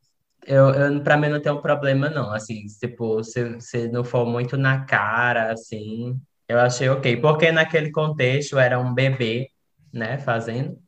eu, 0.46 1.02
pra 1.02 1.16
mim 1.16 1.28
não 1.28 1.40
tem 1.40 1.52
um 1.52 1.60
problema, 1.60 2.08
não. 2.08 2.32
Assim, 2.32 2.64
tipo, 2.80 3.22
se, 3.22 3.60
se 3.60 3.88
não 3.88 4.04
for 4.04 4.26
muito 4.26 4.56
na 4.56 4.84
cara, 4.84 5.52
assim, 5.52 6.20
eu 6.48 6.58
achei 6.58 6.88
ok. 6.88 7.16
Porque 7.18 7.50
naquele 7.52 7.90
contexto 7.90 8.58
era 8.58 8.78
um 8.78 8.94
bebê, 8.94 9.50
né, 9.92 10.18
fazendo. 10.18 10.78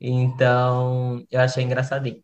Então, 0.00 1.24
eu 1.30 1.40
achei 1.40 1.64
engraçadinho. 1.64 2.22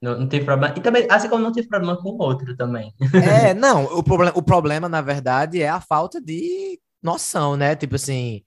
Não, 0.00 0.18
não 0.18 0.26
problema. 0.26 0.74
E 0.76 0.80
também, 0.80 1.06
assim 1.08 1.28
como 1.28 1.44
não 1.44 1.52
tive 1.52 1.68
problema 1.68 1.96
com 1.96 2.10
o 2.10 2.22
outro 2.22 2.56
também. 2.56 2.92
É, 3.46 3.54
não, 3.54 3.84
o, 3.84 4.02
problema, 4.02 4.32
o 4.36 4.42
problema, 4.42 4.88
na 4.88 5.00
verdade, 5.00 5.62
é 5.62 5.68
a 5.68 5.80
falta 5.80 6.20
de 6.20 6.80
noção, 7.02 7.56
né? 7.56 7.76
Tipo 7.76 7.94
assim, 7.94 8.42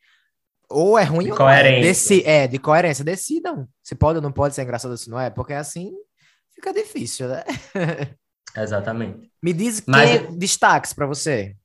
ou 0.69 0.99
é 0.99 1.03
ruim 1.03 1.25
de 1.25 1.31
ou 1.31 1.37
coerência. 1.37 1.71
não 1.71 1.77
é. 1.77 1.81
Deci 1.81 2.23
é, 2.25 2.47
de 2.47 2.59
coerência. 2.59 3.05
Decidam 3.05 3.67
se 3.81 3.95
pode 3.95 4.17
ou 4.17 4.21
não 4.21 4.31
pode 4.31 4.53
ser 4.53 4.63
engraçado 4.63 4.97
se 4.97 5.09
não 5.09 5.19
é, 5.19 5.29
porque 5.29 5.53
assim 5.53 5.91
fica 6.55 6.73
difícil, 6.73 7.27
né? 7.27 7.43
Exatamente. 8.57 9.29
Me 9.43 9.53
diz 9.53 9.81
que 9.81 9.91
Mas... 9.91 10.35
destaques 10.35 10.93
para 10.93 11.05
você. 11.05 11.55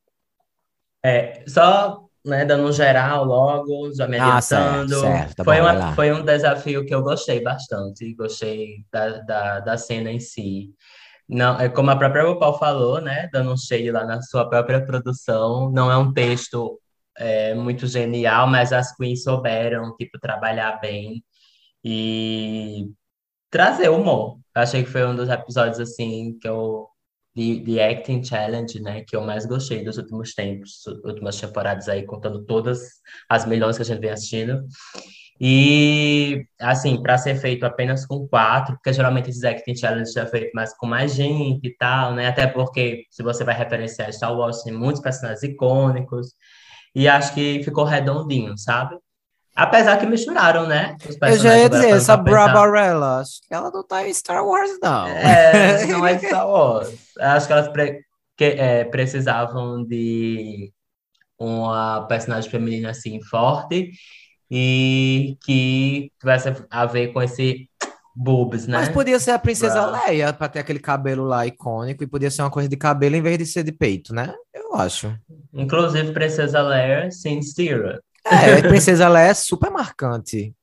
É, 1.05 1.45
só 1.47 2.11
né, 2.25 2.45
dando 2.45 2.69
um 2.69 2.73
geral 2.73 3.25
logo, 3.25 3.93
já 3.95 4.07
me 4.07 4.19
ah, 4.19 4.37
adiantando. 4.37 4.97
Ah, 4.97 4.99
certo, 4.99 5.01
certo, 5.01 5.37
tá 5.37 5.45
foi, 5.45 5.57
bom, 5.57 5.63
uma, 5.63 5.95
foi 5.95 6.13
um 6.13 6.25
desafio 6.25 6.85
que 6.85 6.95
eu 6.95 7.03
gostei 7.03 7.43
bastante, 7.43 8.15
gostei 8.15 8.85
da, 8.93 9.19
da, 9.21 9.61
da 9.61 9.77
cena 9.79 10.11
em 10.11 10.21
si. 10.21 10.71
Não, 11.29 11.59
é 11.59 11.69
como 11.69 11.91
a 11.91 11.97
própria 11.97 12.25
RuPaul 12.25 12.59
falou, 12.59 13.01
né, 13.01 13.29
dando 13.33 13.53
um 13.53 13.57
cheio 13.57 13.93
lá 13.93 14.05
na 14.05 14.21
sua 14.21 14.49
própria 14.49 14.85
produção, 14.85 15.71
não 15.71 15.91
é 15.91 15.97
um 15.97 16.13
texto 16.13 16.79
é, 17.17 17.55
muito 17.55 17.87
genial, 17.87 18.47
mas 18.49 18.73
as 18.73 18.95
queens 18.97 19.23
souberam, 19.23 19.95
tipo, 19.97 20.19
trabalhar 20.19 20.81
bem 20.81 21.25
e 21.85 22.91
trazer 23.51 23.89
humor. 23.91 24.39
Achei 24.55 24.83
que 24.85 24.91
foi 24.91 25.05
um 25.07 25.15
dos 25.15 25.29
episódios, 25.29 25.81
assim, 25.81 26.39
que 26.41 26.49
eu 26.49 26.89
de, 27.35 27.81
Acting 27.81 28.23
Challenge, 28.25 28.81
né, 28.81 29.03
que 29.07 29.17
eu 29.17 29.23
mais 29.23 29.47
gostei 29.47 29.85
dos 29.85 29.97
últimos 29.99 30.35
tempos, 30.35 30.85
últimas 31.05 31.41
temporadas 31.41 31.89
aí, 31.89 32.05
contando 32.05 32.45
todas 32.45 32.81
as 33.29 33.47
melhores 33.47 33.77
que 33.77 33.83
a 33.83 33.87
gente 33.87 34.01
vem 34.01 34.11
assistindo. 34.11 34.65
E, 35.41 36.45
assim, 36.61 37.03
para 37.03 37.17
ser 37.17 37.35
feito 37.37 37.65
apenas 37.65 38.05
com 38.05 38.29
quatro, 38.29 38.75
porque 38.75 38.93
geralmente 38.93 39.31
esses 39.31 39.43
Acting 39.43 39.75
Challenge 39.75 40.13
já 40.13 40.23
é 40.23 40.27
feito 40.27 40.51
mais 40.55 40.77
com 40.77 40.87
mais 40.87 41.15
gente 41.15 41.67
e 41.67 41.77
tal, 41.77 42.15
né? 42.15 42.29
Até 42.29 42.47
porque, 42.47 43.05
se 43.11 43.23
você 43.23 43.43
vai 43.43 43.55
referenciar 43.57 44.13
Star 44.13 44.37
Wars, 44.37 44.63
tem 44.63 44.73
muitos 44.73 45.01
personagens 45.01 45.43
icônicos. 45.43 46.35
E 46.95 47.09
acho 47.09 47.33
que 47.35 47.63
ficou 47.63 47.85
redondinho, 47.85 48.59
sabe? 48.59 48.97
Apesar 49.61 49.99
que 49.99 50.07
misturaram, 50.07 50.67
né? 50.67 50.97
Eu 51.21 51.39
já 51.39 51.59
ia 51.59 51.69
dizer, 51.69 51.91
essa 51.91 52.17
Barbarella, 52.17 53.21
acho 53.21 53.43
que 53.47 53.53
ela 53.53 53.71
não 53.71 53.87
tá 53.87 54.09
em 54.09 54.15
Star 54.15 54.43
Wars, 54.43 54.71
não. 54.83 55.07
É, 55.07 55.87
não 55.87 56.07
é 56.07 56.19
Star 56.19 56.49
Wars. 56.49 56.89
Acho 57.19 57.47
que 57.47 57.53
elas 57.53 57.69
pre 57.69 58.01
que, 58.35 58.45
é, 58.45 58.85
precisavam 58.85 59.85
de 59.85 60.73
uma 61.39 62.07
personagem 62.07 62.51
feminina 62.51 62.89
assim 62.89 63.21
forte 63.23 63.91
e 64.51 65.37
que 65.45 66.11
tivesse 66.19 66.55
a 66.71 66.87
ver 66.87 67.13
com 67.13 67.21
esse 67.21 67.69
boobs, 68.17 68.67
né? 68.67 68.79
Mas 68.79 68.89
podia 68.89 69.21
ser 69.21 69.33
a 69.33 69.39
Princesa 69.39 69.89
Bra 69.89 70.07
Leia 70.07 70.33
para 70.33 70.49
ter 70.49 70.61
aquele 70.61 70.81
cabelo 70.81 71.25
lá 71.25 71.47
icônico 71.47 72.03
e 72.03 72.07
podia 72.07 72.31
ser 72.31 72.41
uma 72.41 72.51
coisa 72.51 72.69
de 72.69 72.79
cabelo 72.79 73.15
em 73.15 73.21
vez 73.21 73.37
de 73.37 73.45
ser 73.45 73.63
de 73.63 73.73
peito, 73.73 74.15
né? 74.15 74.33
Eu 74.55 74.75
acho. 74.75 75.15
Inclusive 75.53 76.15
Princesa 76.15 76.63
Leia 76.63 77.11
Stira. 77.11 78.01
É, 78.25 78.63
Princesa 78.69 79.09
Leia 79.09 79.29
é 79.29 79.35
super 79.35 79.71
marcante. 79.71 80.55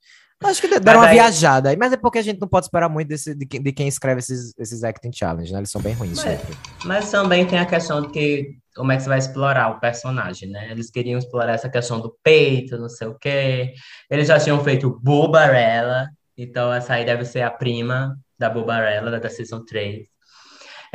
Acho 0.44 0.62
que 0.62 0.80
deram 0.80 1.00
uma 1.00 1.10
viajada 1.10 1.70
aí, 1.70 1.76
mas 1.76 1.92
é 1.92 1.98
porque 1.98 2.20
a 2.20 2.22
gente 2.22 2.40
não 2.40 2.48
pode 2.48 2.68
esperar 2.68 2.88
muito 2.88 3.08
desse, 3.08 3.34
de, 3.34 3.46
quem, 3.46 3.62
de 3.62 3.72
quem 3.72 3.88
escreve 3.88 4.20
esses, 4.20 4.54
esses 4.60 4.84
acting 4.84 5.12
challenge, 5.12 5.52
né? 5.52 5.60
Eles 5.60 5.72
são 5.72 5.82
bem 5.82 5.96
ruins 5.96 6.24
mas, 6.24 6.42
Mas 6.86 7.12
também 7.12 7.46
tem 7.46 7.58
a 7.58 7.66
questão 7.66 8.02
de 8.04 8.10
que 8.10 8.56
como 8.76 8.92
é 8.92 8.98
que 8.98 9.02
você 9.02 9.10
vai 9.10 9.18
explorar 9.18 9.70
o 9.70 9.80
personagem, 9.80 10.50
né? 10.50 10.70
Eles 10.70 10.92
queriam 10.92 11.18
explorar 11.18 11.54
essa 11.54 11.68
questão 11.68 12.00
do 12.00 12.16
peito, 12.24 12.78
não 12.78 12.88
sei 12.88 13.08
o 13.08 13.16
quê. 13.16 13.74
Eles 14.12 14.28
já 14.28 14.40
tinham 14.40 14.64
feito 14.64 15.00
Bubarella, 15.02 16.08
então 16.38 16.72
essa 16.72 16.94
aí 16.94 17.04
deve 17.04 17.26
ser 17.26 17.42
a 17.42 17.50
prima 17.50 18.16
da 18.38 18.48
Bubarella, 18.48 19.20
da 19.20 19.30
Season 19.30 19.66
3. 19.66 20.08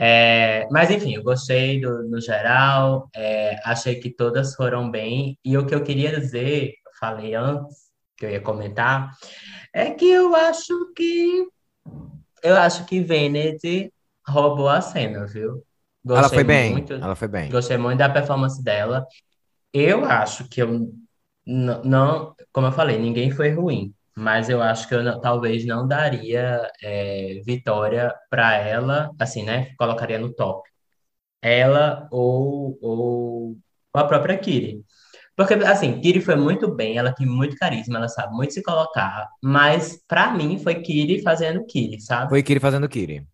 É, 0.05 0.67
mas 0.69 0.91
enfim, 0.91 1.15
eu 1.15 1.23
gostei 1.23 1.81
do, 1.81 2.03
no 2.09 2.21
geral, 2.21 3.09
é, 3.15 3.55
achei 3.65 4.01
que 4.01 4.11
todas 4.11 4.57
foram 4.57 4.91
bem. 4.91 5.39
E 5.45 5.57
o 5.57 5.65
que 5.65 5.73
eu 5.73 5.85
queria 5.85 6.19
dizer, 6.19 6.71
eu 6.71 6.93
falei 6.99 7.37
antes, 7.37 7.93
que 8.17 8.27
eu 8.27 8.31
ia 8.31 8.41
comentar, 8.41 9.13
é 9.73 9.93
que 9.93 10.07
eu 10.07 10.35
acho 10.35 10.93
que 10.97 11.47
eu 12.43 12.57
acho 12.57 12.85
que 12.85 13.01
Venet 13.01 13.93
roubou 14.27 14.69
a 14.69 14.81
cena, 14.81 15.25
viu? 15.25 15.65
Gostei 16.05 16.19
ela 16.19 16.29
foi 16.31 16.45
bem, 16.45 16.73
muito, 16.73 16.93
ela 16.95 17.15
foi 17.15 17.29
bem. 17.29 17.49
Gostei 17.49 17.77
muito 17.77 17.99
da 18.01 18.09
performance 18.09 18.61
dela. 18.61 19.07
Eu 19.73 20.05
acho 20.05 20.49
que 20.49 20.61
eu 20.61 20.93
não, 21.47 22.35
como 22.53 22.67
eu 22.67 22.73
falei, 22.73 22.99
ninguém 22.99 23.31
foi 23.31 23.51
ruim 23.53 23.95
mas 24.17 24.49
eu 24.49 24.63
acho 24.63 24.89
que 24.89 24.95
eu 24.95 25.03
não, 25.03 25.21
talvez 25.21 25.65
não 25.67 25.87
daria 25.87 26.71
é, 26.83 27.41
vitória 27.45 28.15
para 28.31 28.57
ela, 28.57 29.11
assim, 29.19 29.43
né? 29.43 29.75
Colocaria 29.77 30.19
no 30.19 30.33
top. 30.35 30.69
Ela 31.41 32.09
ou, 32.11 32.79
ou 32.81 33.57
a 33.95 34.05
própria 34.05 34.37
Kiri. 34.39 34.85
Porque, 35.37 35.55
assim, 35.55 36.01
Kiri 36.01 36.21
foi 36.21 36.37
muito 36.37 36.75
bem, 36.75 36.99
ela 36.99 37.13
tem 37.13 37.27
muito 37.27 37.57
carisma, 37.57 37.99
ela 37.99 38.09
sabe 38.09 38.35
muito 38.35 38.53
se 38.53 38.63
colocar, 38.63 39.29
mas 39.43 39.99
para 40.07 40.33
mim 40.33 40.59
foi 40.59 40.77
Kiri 40.83 41.23
fazendo 41.23 41.65
Kiri, 41.65 42.01
sabe? 42.01 42.29
Foi 42.29 42.43
Kiri 42.43 42.61
fazendo 42.61 42.89
Kiri. 42.89 43.27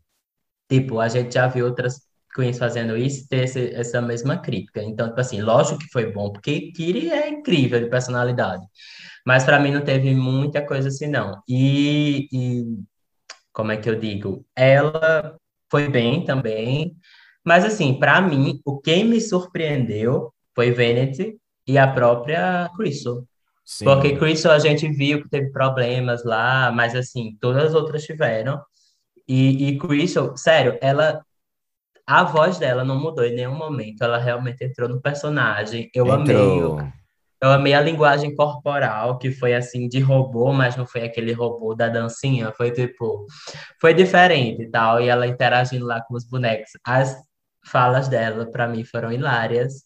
Tipo, 0.70 1.00
a 1.00 1.08
gente 1.08 1.34
já 1.34 1.48
viu 1.48 1.66
outras 1.66 2.08
queens 2.34 2.58
fazendo 2.58 2.96
isso 2.96 3.26
ter 3.28 3.44
esse, 3.44 3.74
essa 3.74 4.00
mesma 4.00 4.38
crítica. 4.38 4.82
Então, 4.82 5.08
tipo 5.08 5.20
assim, 5.20 5.40
lógico 5.40 5.78
que 5.78 5.90
foi 5.90 6.12
bom, 6.12 6.30
porque 6.30 6.70
Kiri 6.72 7.10
é 7.10 7.28
incrível 7.30 7.80
de 7.80 7.90
personalidade. 7.90 8.64
Mas 9.28 9.44
para 9.44 9.60
mim 9.60 9.70
não 9.70 9.82
teve 9.82 10.14
muita 10.14 10.64
coisa 10.64 10.88
assim, 10.88 11.06
não. 11.06 11.42
E, 11.46 12.30
e 12.32 12.64
como 13.52 13.70
é 13.70 13.76
que 13.76 13.86
eu 13.86 13.94
digo? 13.94 14.42
Ela 14.56 15.36
foi 15.70 15.86
bem 15.86 16.24
também. 16.24 16.96
Mas 17.44 17.62
assim, 17.62 17.98
para 17.98 18.22
mim, 18.22 18.58
o 18.64 18.80
que 18.80 19.04
me 19.04 19.20
surpreendeu 19.20 20.32
foi 20.54 20.70
Venet 20.70 21.38
e 21.66 21.76
a 21.76 21.86
própria 21.86 22.70
Crystal. 22.74 23.22
Sim. 23.66 23.84
Porque 23.84 24.16
Crystal 24.16 24.52
a 24.52 24.58
gente 24.58 24.88
viu 24.88 25.22
que 25.22 25.28
teve 25.28 25.52
problemas 25.52 26.24
lá, 26.24 26.72
mas 26.72 26.94
assim, 26.94 27.36
todas 27.38 27.64
as 27.64 27.74
outras 27.74 28.04
tiveram. 28.04 28.58
E, 29.28 29.68
e 29.68 29.78
Crystal, 29.78 30.38
sério, 30.38 30.78
ela 30.80 31.22
a 32.06 32.24
voz 32.24 32.56
dela 32.56 32.82
não 32.82 32.98
mudou 32.98 33.26
em 33.26 33.34
nenhum 33.34 33.54
momento. 33.54 34.02
Ela 34.02 34.16
realmente 34.16 34.64
entrou 34.64 34.88
no 34.88 35.02
personagem. 35.02 35.90
Eu 35.94 36.06
entrou. 36.06 36.78
amei. 36.78 36.92
Eu 37.40 37.50
amei 37.50 37.74
a 37.74 37.80
linguagem 37.80 38.34
corporal, 38.34 39.18
que 39.18 39.30
foi 39.30 39.54
assim, 39.54 39.88
de 39.88 40.00
robô, 40.00 40.52
mas 40.52 40.76
não 40.76 40.86
foi 40.86 41.04
aquele 41.04 41.32
robô 41.32 41.74
da 41.74 41.88
dancinha, 41.88 42.52
foi 42.56 42.72
tipo, 42.72 43.26
foi 43.80 43.94
diferente 43.94 44.62
e 44.62 44.70
tal, 44.70 45.00
e 45.00 45.08
ela 45.08 45.26
interagindo 45.26 45.86
lá 45.86 46.00
com 46.00 46.14
os 46.14 46.24
bonecos. 46.24 46.70
As 46.84 47.16
falas 47.64 48.08
dela, 48.08 48.50
para 48.50 48.66
mim, 48.66 48.84
foram 48.84 49.12
hilárias, 49.12 49.84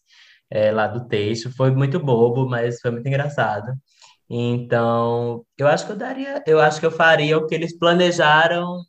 é, 0.49 0.71
lá 0.71 0.87
do 0.87 1.07
texto, 1.07 1.55
foi 1.55 1.71
muito 1.71 1.99
bobo, 1.99 2.47
mas 2.49 2.79
foi 2.79 2.91
muito 2.91 3.07
engraçado. 3.07 3.73
Então, 4.29 5.45
eu 5.57 5.67
acho 5.67 5.85
que 5.85 5.91
eu 5.91 5.97
daria, 5.97 6.43
eu 6.47 6.59
acho 6.59 6.79
que 6.79 6.85
eu 6.85 6.91
faria 6.91 7.37
o 7.37 7.45
que 7.47 7.53
eles 7.55 7.77
planejaram 7.77 8.81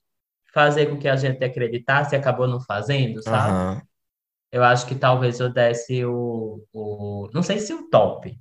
fazer 0.55 0.87
com 0.87 0.99
que 0.99 1.09
a 1.09 1.17
gente 1.17 1.45
acreditasse 1.45 2.15
e 2.15 2.19
acabou 2.19 2.47
não 2.47 2.61
fazendo, 2.61 3.23
sabe? 3.23 3.53
Uhum. 3.53 3.83
Eu 4.53 4.63
acho 4.63 4.87
que 4.87 4.95
talvez 4.95 5.41
eu 5.41 5.53
desse 5.53 6.05
o, 6.05 6.65
o. 6.73 7.29
Não 7.35 7.43
sei 7.43 7.59
se 7.59 7.75
o 7.75 7.91
top, 7.91 8.39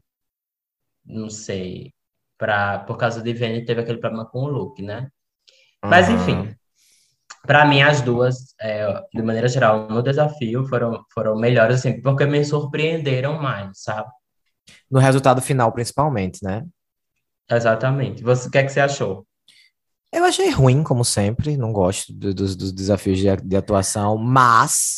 não 1.05 1.29
sei, 1.29 1.93
pra, 2.37 2.79
por 2.79 2.97
causa 2.97 3.21
de 3.21 3.33
Vênus 3.33 3.65
teve 3.65 3.81
aquele 3.81 3.99
problema 3.99 4.25
com 4.25 4.43
o 4.43 4.47
Luke, 4.47 4.81
né? 4.81 5.09
Mas 5.83 6.09
enfim, 6.09 6.55
para 7.45 7.65
mim 7.65 7.81
as 7.81 8.01
duas, 8.01 8.55
é, 8.59 8.87
de 9.13 9.21
maneira 9.21 9.47
geral, 9.47 9.89
no 9.89 10.01
desafio 10.01 10.65
foram, 10.65 11.03
foram 11.13 11.35
melhores, 11.35 11.79
assim, 11.79 12.01
porque 12.01 12.25
me 12.25 12.43
surpreenderam 12.43 13.41
mais, 13.41 13.81
sabe? 13.81 14.09
No 14.89 14.99
resultado 14.99 15.41
final, 15.41 15.71
principalmente, 15.71 16.43
né? 16.43 16.65
Exatamente. 17.49 18.23
Você, 18.23 18.47
o 18.47 18.51
que 18.51 18.57
é 18.57 18.63
que 18.63 18.69
você 18.69 18.79
achou? 18.79 19.27
Eu 20.11 20.23
achei 20.23 20.49
ruim, 20.51 20.83
como 20.83 21.03
sempre, 21.03 21.57
não 21.57 21.73
gosto 21.73 22.13
do, 22.13 22.33
dos, 22.33 22.55
dos 22.55 22.71
desafios 22.71 23.19
de, 23.19 23.35
de 23.35 23.57
atuação, 23.57 24.17
mas... 24.17 24.97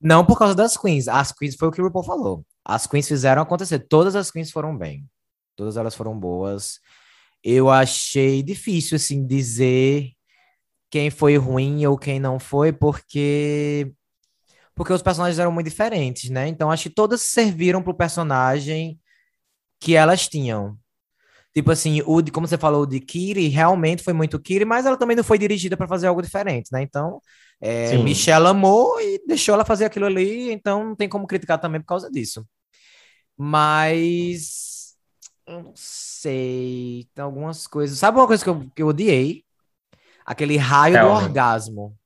não 0.00 0.24
por 0.24 0.38
causa 0.38 0.54
das 0.54 0.76
queens. 0.76 1.08
As 1.08 1.32
queens 1.32 1.56
foi 1.56 1.68
o 1.68 1.72
que 1.72 1.80
o 1.80 1.84
RuPaul 1.84 2.04
falou. 2.04 2.46
As 2.64 2.86
queens 2.86 3.08
fizeram 3.08 3.42
acontecer. 3.42 3.80
Todas 3.80 4.14
as 4.14 4.30
queens 4.30 4.50
foram 4.50 4.76
bem. 4.76 5.08
Todas 5.56 5.76
elas 5.76 5.94
foram 5.94 6.18
boas. 6.18 6.80
Eu 7.42 7.70
achei 7.70 8.42
difícil, 8.42 8.96
assim, 8.96 9.26
dizer 9.26 10.12
quem 10.90 11.10
foi 11.10 11.36
ruim 11.36 11.86
ou 11.86 11.98
quem 11.98 12.18
não 12.20 12.38
foi, 12.38 12.72
porque 12.72 13.92
porque 14.74 14.92
os 14.92 15.02
personagens 15.02 15.38
eram 15.40 15.50
muito 15.50 15.68
diferentes, 15.68 16.30
né? 16.30 16.46
Então 16.46 16.70
acho 16.70 16.84
que 16.84 16.94
todas 16.94 17.20
serviram 17.22 17.82
pro 17.82 17.94
personagem 17.94 19.00
que 19.80 19.96
elas 19.96 20.28
tinham. 20.28 20.78
Tipo 21.54 21.72
assim, 21.72 22.00
o 22.02 22.22
como 22.32 22.46
você 22.46 22.58
falou, 22.58 22.86
de 22.86 23.00
Kiri 23.00 23.48
realmente 23.48 24.02
foi 24.04 24.12
muito 24.12 24.38
Kiri, 24.40 24.64
mas 24.64 24.86
ela 24.86 24.96
também 24.96 25.16
não 25.16 25.24
foi 25.24 25.38
dirigida 25.38 25.76
para 25.76 25.88
fazer 25.88 26.06
algo 26.06 26.22
diferente, 26.22 26.68
né? 26.72 26.82
Então, 26.82 27.20
é, 27.60 27.96
Michelle 27.98 28.46
amou 28.46 29.00
e 29.00 29.20
deixou 29.26 29.54
ela 29.54 29.64
fazer 29.64 29.84
aquilo 29.84 30.06
ali, 30.06 30.52
então 30.52 30.84
não 30.84 30.94
tem 30.94 31.08
como 31.08 31.26
criticar 31.26 31.58
também 31.58 31.80
por 31.80 31.88
causa 31.88 32.10
disso. 32.10 32.46
Mas 33.36 34.94
eu 35.46 35.62
não 35.62 35.72
sei, 35.74 37.08
tem 37.14 37.24
algumas 37.24 37.66
coisas. 37.66 37.98
Sabe 37.98 38.18
uma 38.18 38.26
coisa 38.26 38.44
que 38.44 38.50
eu, 38.50 38.70
que 38.74 38.82
eu 38.82 38.88
odiei? 38.88 39.44
Aquele 40.24 40.56
raio 40.56 41.00
do 41.00 41.06
orgasmo. 41.06 41.96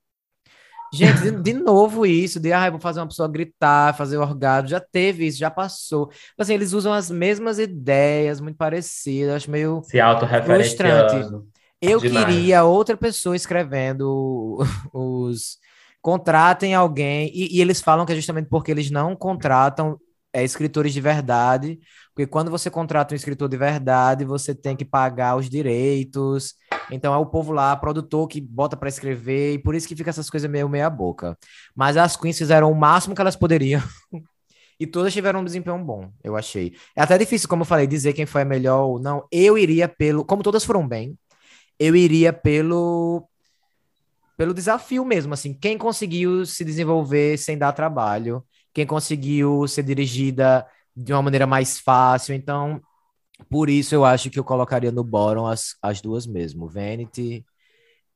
Gente, 0.93 1.21
de, 1.21 1.31
de, 1.31 1.53
novo 1.53 2.05
isso, 2.05 2.39
de 2.39 2.53
ah, 2.53 2.69
vou 2.69 2.79
fazer 2.79 2.99
uma 2.99 3.07
pessoa 3.07 3.27
gritar, 3.27 3.97
fazer 3.97 4.17
orgasmo, 4.17 4.69
já 4.69 4.79
teve 4.79 5.25
isso, 5.25 5.39
já 5.39 5.49
passou. 5.49 6.11
Assim, 6.37 6.53
eles 6.53 6.71
usam 6.71 6.93
as 6.93 7.09
mesmas 7.09 7.57
ideias, 7.57 8.39
muito 8.39 8.57
parecidas, 8.57 9.37
acho 9.37 9.49
meio 9.49 9.81
Se 9.83 9.99
frustrante. 10.45 11.47
Eu 11.83 11.99
demais. 11.99 12.25
queria 12.25 12.63
outra 12.63 12.95
pessoa 12.95 13.35
escrevendo 13.35 14.57
os 14.93 15.57
contratem 16.01 16.73
alguém 16.73 17.31
e, 17.33 17.57
e, 17.57 17.61
eles 17.61 17.81
falam 17.81 18.05
que 18.05 18.11
é 18.11 18.15
justamente 18.15 18.49
porque 18.49 18.69
eles 18.69 18.91
não 18.91 19.15
contratam 19.15 19.97
é, 20.33 20.43
escritores 20.43 20.93
de 20.93 20.99
verdade, 20.99 21.79
porque 22.13 22.27
quando 22.27 22.49
você 22.49 22.69
contrata 22.69 23.13
um 23.13 23.15
escritor 23.15 23.47
de 23.47 23.55
verdade, 23.55 24.25
você 24.25 24.55
tem 24.55 24.75
que 24.75 24.83
pagar 24.83 25.37
os 25.37 25.49
direitos. 25.49 26.55
Então 26.91 27.13
é 27.13 27.17
o 27.17 27.25
povo 27.25 27.53
lá, 27.53 27.75
produtor 27.75 28.27
que 28.27 28.41
bota 28.41 28.75
para 28.75 28.89
escrever, 28.89 29.53
e 29.53 29.59
por 29.59 29.75
isso 29.75 29.87
que 29.87 29.95
fica 29.95 30.09
essas 30.09 30.29
coisas 30.29 30.49
meio 30.49 30.67
meia 30.67 30.89
boca. 30.89 31.37
Mas 31.75 31.95
as 31.95 32.17
queens 32.17 32.37
fizeram 32.37 32.71
o 32.71 32.75
máximo 32.75 33.15
que 33.15 33.21
elas 33.21 33.35
poderiam. 33.35 33.81
e 34.79 34.87
todas 34.87 35.13
tiveram 35.13 35.41
um 35.41 35.45
desempenho 35.45 35.77
bom, 35.79 36.11
eu 36.23 36.35
achei. 36.35 36.75
É 36.95 37.01
até 37.01 37.17
difícil, 37.17 37.47
como 37.47 37.61
eu 37.61 37.65
falei, 37.65 37.87
dizer 37.87 38.13
quem 38.13 38.25
foi 38.25 38.41
a 38.41 38.45
melhor 38.45 38.85
ou 38.85 38.99
não. 38.99 39.25
Eu 39.31 39.57
iria 39.57 39.87
pelo, 39.87 40.25
como 40.25 40.43
todas 40.43 40.65
foram 40.65 40.87
bem, 40.87 41.17
eu 41.79 41.95
iria 41.95 42.31
pelo 42.33 43.27
pelo 44.35 44.53
desafio 44.53 45.05
mesmo, 45.05 45.33
assim, 45.33 45.53
quem 45.53 45.77
conseguiu 45.77 46.45
se 46.45 46.65
desenvolver 46.65 47.37
sem 47.37 47.57
dar 47.57 47.71
trabalho 47.71 48.43
quem 48.73 48.85
conseguiu 48.87 49.67
ser 49.67 49.83
dirigida 49.83 50.65
de 50.95 51.13
uma 51.13 51.21
maneira 51.21 51.45
mais 51.47 51.79
fácil. 51.79 52.33
Então, 52.33 52.81
por 53.49 53.69
isso 53.69 53.95
eu 53.95 54.03
acho 54.03 54.29
que 54.29 54.39
eu 54.39 54.43
colocaria 54.43 54.91
no 54.91 55.03
bottom 55.03 55.45
as, 55.47 55.75
as 55.81 56.01
duas 56.01 56.25
mesmo. 56.25 56.67
Vanity, 56.67 57.45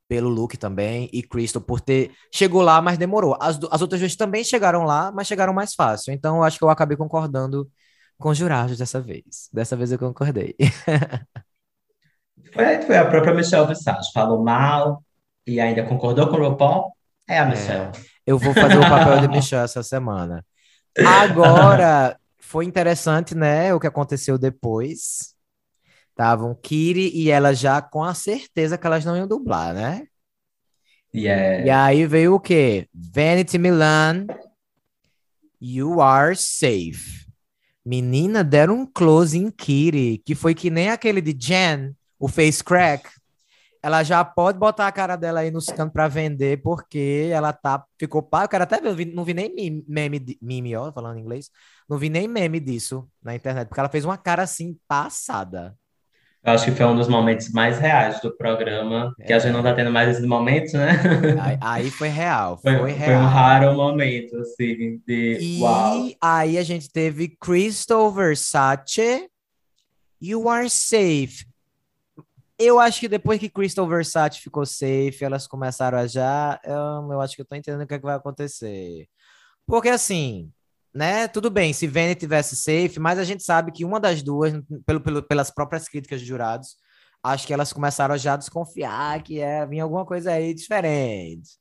pelo 0.08 0.30
look 0.30 0.58
também, 0.58 1.10
e 1.14 1.24
Crystal 1.24 1.62
por 1.62 1.82
ter. 1.82 2.12
Chegou 2.34 2.62
lá, 2.62 2.82
mas 2.82 2.98
demorou. 2.98 3.38
As, 3.40 3.60
as 3.72 3.82
outras 3.82 4.02
vezes 4.02 4.18
também 4.18 4.44
chegaram 4.44 4.84
lá, 4.84 5.12
mas 5.12 5.28
chegaram 5.28 5.54
mais 5.54 5.76
fácil. 5.76 6.14
Então, 6.14 6.38
eu 6.38 6.44
acho 6.44 6.58
que 6.58 6.64
eu 6.64 6.70
acabei 6.70 6.98
concordando 6.98 7.70
com 8.18 8.30
os 8.30 8.38
jurados 8.38 8.78
dessa 8.78 9.00
vez. 9.02 9.50
Dessa 9.54 9.76
vez 9.76 9.92
eu 9.92 10.00
concordei. 10.00 10.56
foi, 12.54 12.82
foi 12.82 12.98
a 12.98 13.06
própria 13.06 13.34
Michelle 13.34 13.68
Visage. 13.68 14.12
Falou 14.14 14.44
mal 14.44 15.04
e 15.46 15.60
ainda 15.60 15.84
concordou 15.84 16.28
com 16.28 16.38
o 16.38 16.50
RuPaul. 16.50 16.92
É 17.28 17.40
a 17.40 17.44
é. 17.44 17.50
Michelle. 17.50 17.86
É. 17.86 17.92
Eu 18.26 18.38
vou 18.38 18.54
fazer 18.54 18.78
o 18.78 18.82
papel 18.82 19.22
de 19.22 19.28
Michelle 19.30 19.64
essa 19.64 19.82
semana. 19.84 20.46
Agora, 21.06 22.18
foi 22.40 22.66
interessante, 22.66 23.36
né, 23.36 23.74
o 23.74 23.80
que 23.80 23.88
aconteceu 23.88 24.38
depois. 24.38 25.36
Estavam 26.10 26.56
Kiri 26.56 27.12
e 27.14 27.30
ela 27.30 27.54
já 27.54 27.82
com 27.82 28.04
a 28.04 28.14
certeza 28.14 28.78
que 28.78 28.88
elas 28.88 29.06
não 29.06 29.16
iam 29.16 29.28
dublar, 29.28 29.74
né? 29.74 30.08
Yeah. 31.14 31.66
E 31.66 31.70
aí 31.70 32.06
veio 32.08 32.34
o 32.34 32.40
quê? 32.40 32.88
Vanity 32.94 33.58
Milan, 33.58 34.26
You 35.62 36.02
Are 36.02 36.36
Safe. 36.36 37.28
Menina, 37.86 38.44
deram 38.44 38.82
um 38.82 38.86
close 38.86 39.38
em 39.38 39.50
Kiri, 39.50 40.22
que 40.26 40.36
foi 40.36 40.54
que 40.54 40.70
nem 40.70 40.90
aquele 40.90 41.22
de 41.22 41.36
Jen, 41.40 41.96
o 42.20 42.28
face 42.28 42.64
crack 42.64 43.10
ela 43.82 44.04
já 44.04 44.24
pode 44.26 44.58
botar 44.58 44.88
a 44.88 44.92
cara 44.92 45.16
dela 45.16 45.40
aí 45.40 45.52
nos 45.52 45.68
cantos 45.68 45.94
para 45.94 46.08
vender, 46.08 46.62
porque 46.62 47.30
ela 47.32 47.54
tá, 47.54 47.84
ficou 47.98 48.22
pá. 48.22 48.46
O 48.46 48.50
cara 48.50 48.64
até 48.64 48.82
não 48.82 48.94
vi, 48.94 49.06
não 49.06 49.24
vi 49.24 49.34
nem 49.34 49.84
meme, 49.88 50.38
meme, 50.42 50.76
ó, 50.76 50.92
falando 50.92 51.18
em 51.18 51.22
inglês, 51.22 51.50
não 51.88 51.98
vi 51.98 52.10
nem 52.10 52.28
meme 52.28 52.60
disso 52.60 53.08
na 53.24 53.36
internet, 53.36 53.68
porque 53.68 53.80
ela 53.80 53.90
fez 53.90 54.04
uma 54.04 54.18
cara 54.18 54.44
assim 54.44 54.78
passada. 54.88 55.76
Eu 56.44 56.54
acho 56.54 56.66
que 56.66 56.72
foi 56.72 56.86
um 56.86 56.96
dos 56.96 57.08
momentos 57.08 57.50
mais 57.52 57.78
reais 57.78 58.22
do 58.22 58.36
programa, 58.36 59.14
é. 59.20 59.26
que 59.26 59.34
a 59.34 59.40
gente 59.40 59.52
não 59.52 59.64
tá 59.64 59.74
tendo 59.74 59.92
mais 59.92 60.10
esses 60.10 60.26
momentos, 60.26 60.74
né? 60.74 60.92
Aí, 61.42 61.58
aí 61.62 61.92
foi 61.92 62.08
real, 62.08 62.58
foi, 62.58 62.78
foi, 62.78 62.92
real. 62.92 63.20
Foi 63.20 63.26
um 63.26 63.30
raro 63.30 63.74
momento, 63.74 64.38
assim, 64.38 65.02
de 65.06 65.38
e 65.40 65.62
uau. 65.62 66.10
aí 66.22 66.58
a 66.58 66.64
gente 66.64 66.90
teve 66.90 67.36
Crystal 67.40 68.12
Versace, 68.12 69.30
You 70.22 70.48
Are 70.48 70.70
Safe, 70.70 71.46
eu 72.60 72.80
acho 72.80 73.00
que 73.00 73.08
depois 73.08 73.40
que 73.40 73.50
Crystal 73.50 73.88
Versace 73.88 74.40
ficou 74.40 74.66
safe, 74.66 75.18
elas 75.22 75.46
começaram 75.46 75.98
a 75.98 76.08
já. 76.08 76.60
Eu, 76.64 77.12
eu 77.12 77.22
acho 77.22 77.36
que 77.36 77.42
eu 77.42 77.46
tô 77.46 77.56
entendendo 77.56 77.84
o 77.84 77.88
que, 77.88 77.94
é 77.94 78.00
que 78.00 78.06
vai 78.06 78.16
acontecer. 78.16 79.08
Porque 79.66 79.90
assim, 79.90 80.52
né? 80.94 81.28
Tudo 81.28 81.52
bem, 81.52 81.74
se 81.74 81.86
Vene 81.86 82.16
tivesse 82.16 82.56
safe, 82.56 83.00
mas 83.00 83.20
a 83.20 83.24
gente 83.24 83.44
sabe 83.44 83.72
que 83.72 83.86
uma 83.86 84.00
das 84.00 84.24
duas, 84.24 84.54
pelo, 84.86 85.00
pelo, 85.00 85.24
pelas 85.24 85.52
próprias 85.52 85.88
críticas 85.88 86.20
de 86.22 86.26
jurados, 86.26 86.76
acho 87.24 87.46
que 87.46 87.54
elas 87.54 87.72
começaram 87.72 88.16
a 88.16 88.18
já 88.18 88.36
desconfiar 88.36 89.22
que 89.22 89.40
é, 89.40 89.66
vinha 89.66 89.84
alguma 89.84 90.06
coisa 90.06 90.32
aí 90.32 90.54
diferente. 90.54 91.52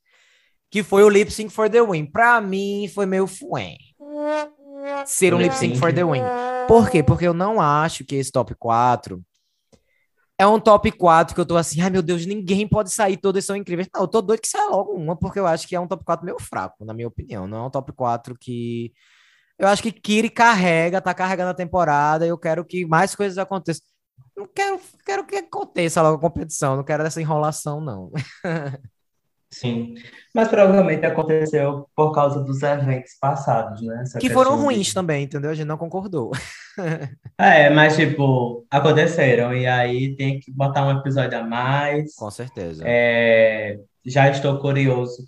Que 0.70 0.82
foi 0.82 1.04
o 1.04 1.08
Lip 1.08 1.30
Sync 1.30 1.52
for 1.52 1.68
the 1.68 1.82
Win. 1.82 2.06
Pra 2.06 2.40
mim, 2.40 2.90
foi 2.92 3.06
meio 3.06 3.26
fuém. 3.26 3.76
Ser 5.04 5.34
um 5.34 5.38
Lip 5.38 5.54
Sync 5.54 5.78
for 5.78 5.92
the 5.92 6.04
Win. 6.04 6.22
Por 6.66 6.90
quê? 6.90 7.02
Porque 7.02 7.26
eu 7.26 7.34
não 7.34 7.60
acho 7.60 8.04
que 8.04 8.16
esse 8.16 8.32
top 8.32 8.54
4 8.54 9.22
é 10.38 10.46
um 10.46 10.60
top 10.60 10.92
4 10.92 11.34
que 11.34 11.40
eu 11.40 11.46
tô 11.46 11.56
assim, 11.56 11.80
ai 11.80 11.90
meu 11.90 12.02
Deus, 12.02 12.26
ninguém 12.26 12.68
pode 12.68 12.90
sair, 12.90 13.16
todas 13.16 13.44
são 13.44 13.56
incríveis. 13.56 13.88
Não, 13.94 14.02
eu 14.02 14.08
tô 14.08 14.20
doido 14.20 14.40
que 14.40 14.48
saia 14.48 14.68
logo 14.68 14.92
uma, 14.92 15.16
porque 15.16 15.38
eu 15.38 15.46
acho 15.46 15.66
que 15.66 15.74
é 15.74 15.80
um 15.80 15.86
top 15.88 16.04
4 16.04 16.24
meio 16.24 16.38
fraco, 16.40 16.84
na 16.84 16.92
minha 16.94 17.08
opinião. 17.08 17.46
Não 17.46 17.58
é 17.64 17.66
um 17.66 17.70
top 17.70 17.92
4 17.92 18.36
que. 18.38 18.92
Eu 19.58 19.68
acho 19.68 19.82
que 19.82 19.92
Kiri 19.92 20.30
carrega, 20.30 21.00
tá 21.00 21.14
carregando 21.14 21.50
a 21.50 21.54
temporada, 21.54 22.26
eu 22.26 22.38
quero 22.38 22.64
que 22.64 22.84
mais 22.86 23.14
coisas 23.14 23.38
aconteçam. 23.38 23.84
Não 24.36 24.46
quero, 24.46 24.80
quero 25.04 25.26
que 25.26 25.36
aconteça 25.36 26.02
logo 26.02 26.18
a 26.18 26.20
competição, 26.20 26.76
não 26.76 26.84
quero 26.84 27.02
essa 27.04 27.20
enrolação, 27.20 27.80
não. 27.80 28.10
Sim, 29.50 29.94
mas 30.34 30.48
provavelmente 30.48 31.06
aconteceu 31.06 31.88
por 31.94 32.12
causa 32.12 32.42
dos 32.42 32.62
eventos 32.62 33.12
passados, 33.20 33.80
né? 33.80 34.00
Essa 34.02 34.18
que 34.18 34.28
foram 34.28 34.56
ruins 34.60 34.88
de... 34.88 34.94
também, 34.94 35.24
entendeu? 35.24 35.50
A 35.50 35.54
gente 35.54 35.66
não 35.66 35.78
concordou. 35.78 36.32
É, 37.38 37.70
mas 37.70 37.96
tipo, 37.96 38.66
aconteceram, 38.70 39.54
e 39.54 39.66
aí 39.66 40.14
tem 40.14 40.38
que 40.38 40.52
botar 40.52 40.86
um 40.86 40.98
episódio 40.98 41.38
a 41.38 41.42
mais. 41.42 42.14
Com 42.14 42.30
certeza. 42.30 42.82
É, 42.86 43.78
já 44.04 44.28
estou 44.28 44.58
curioso 44.58 45.26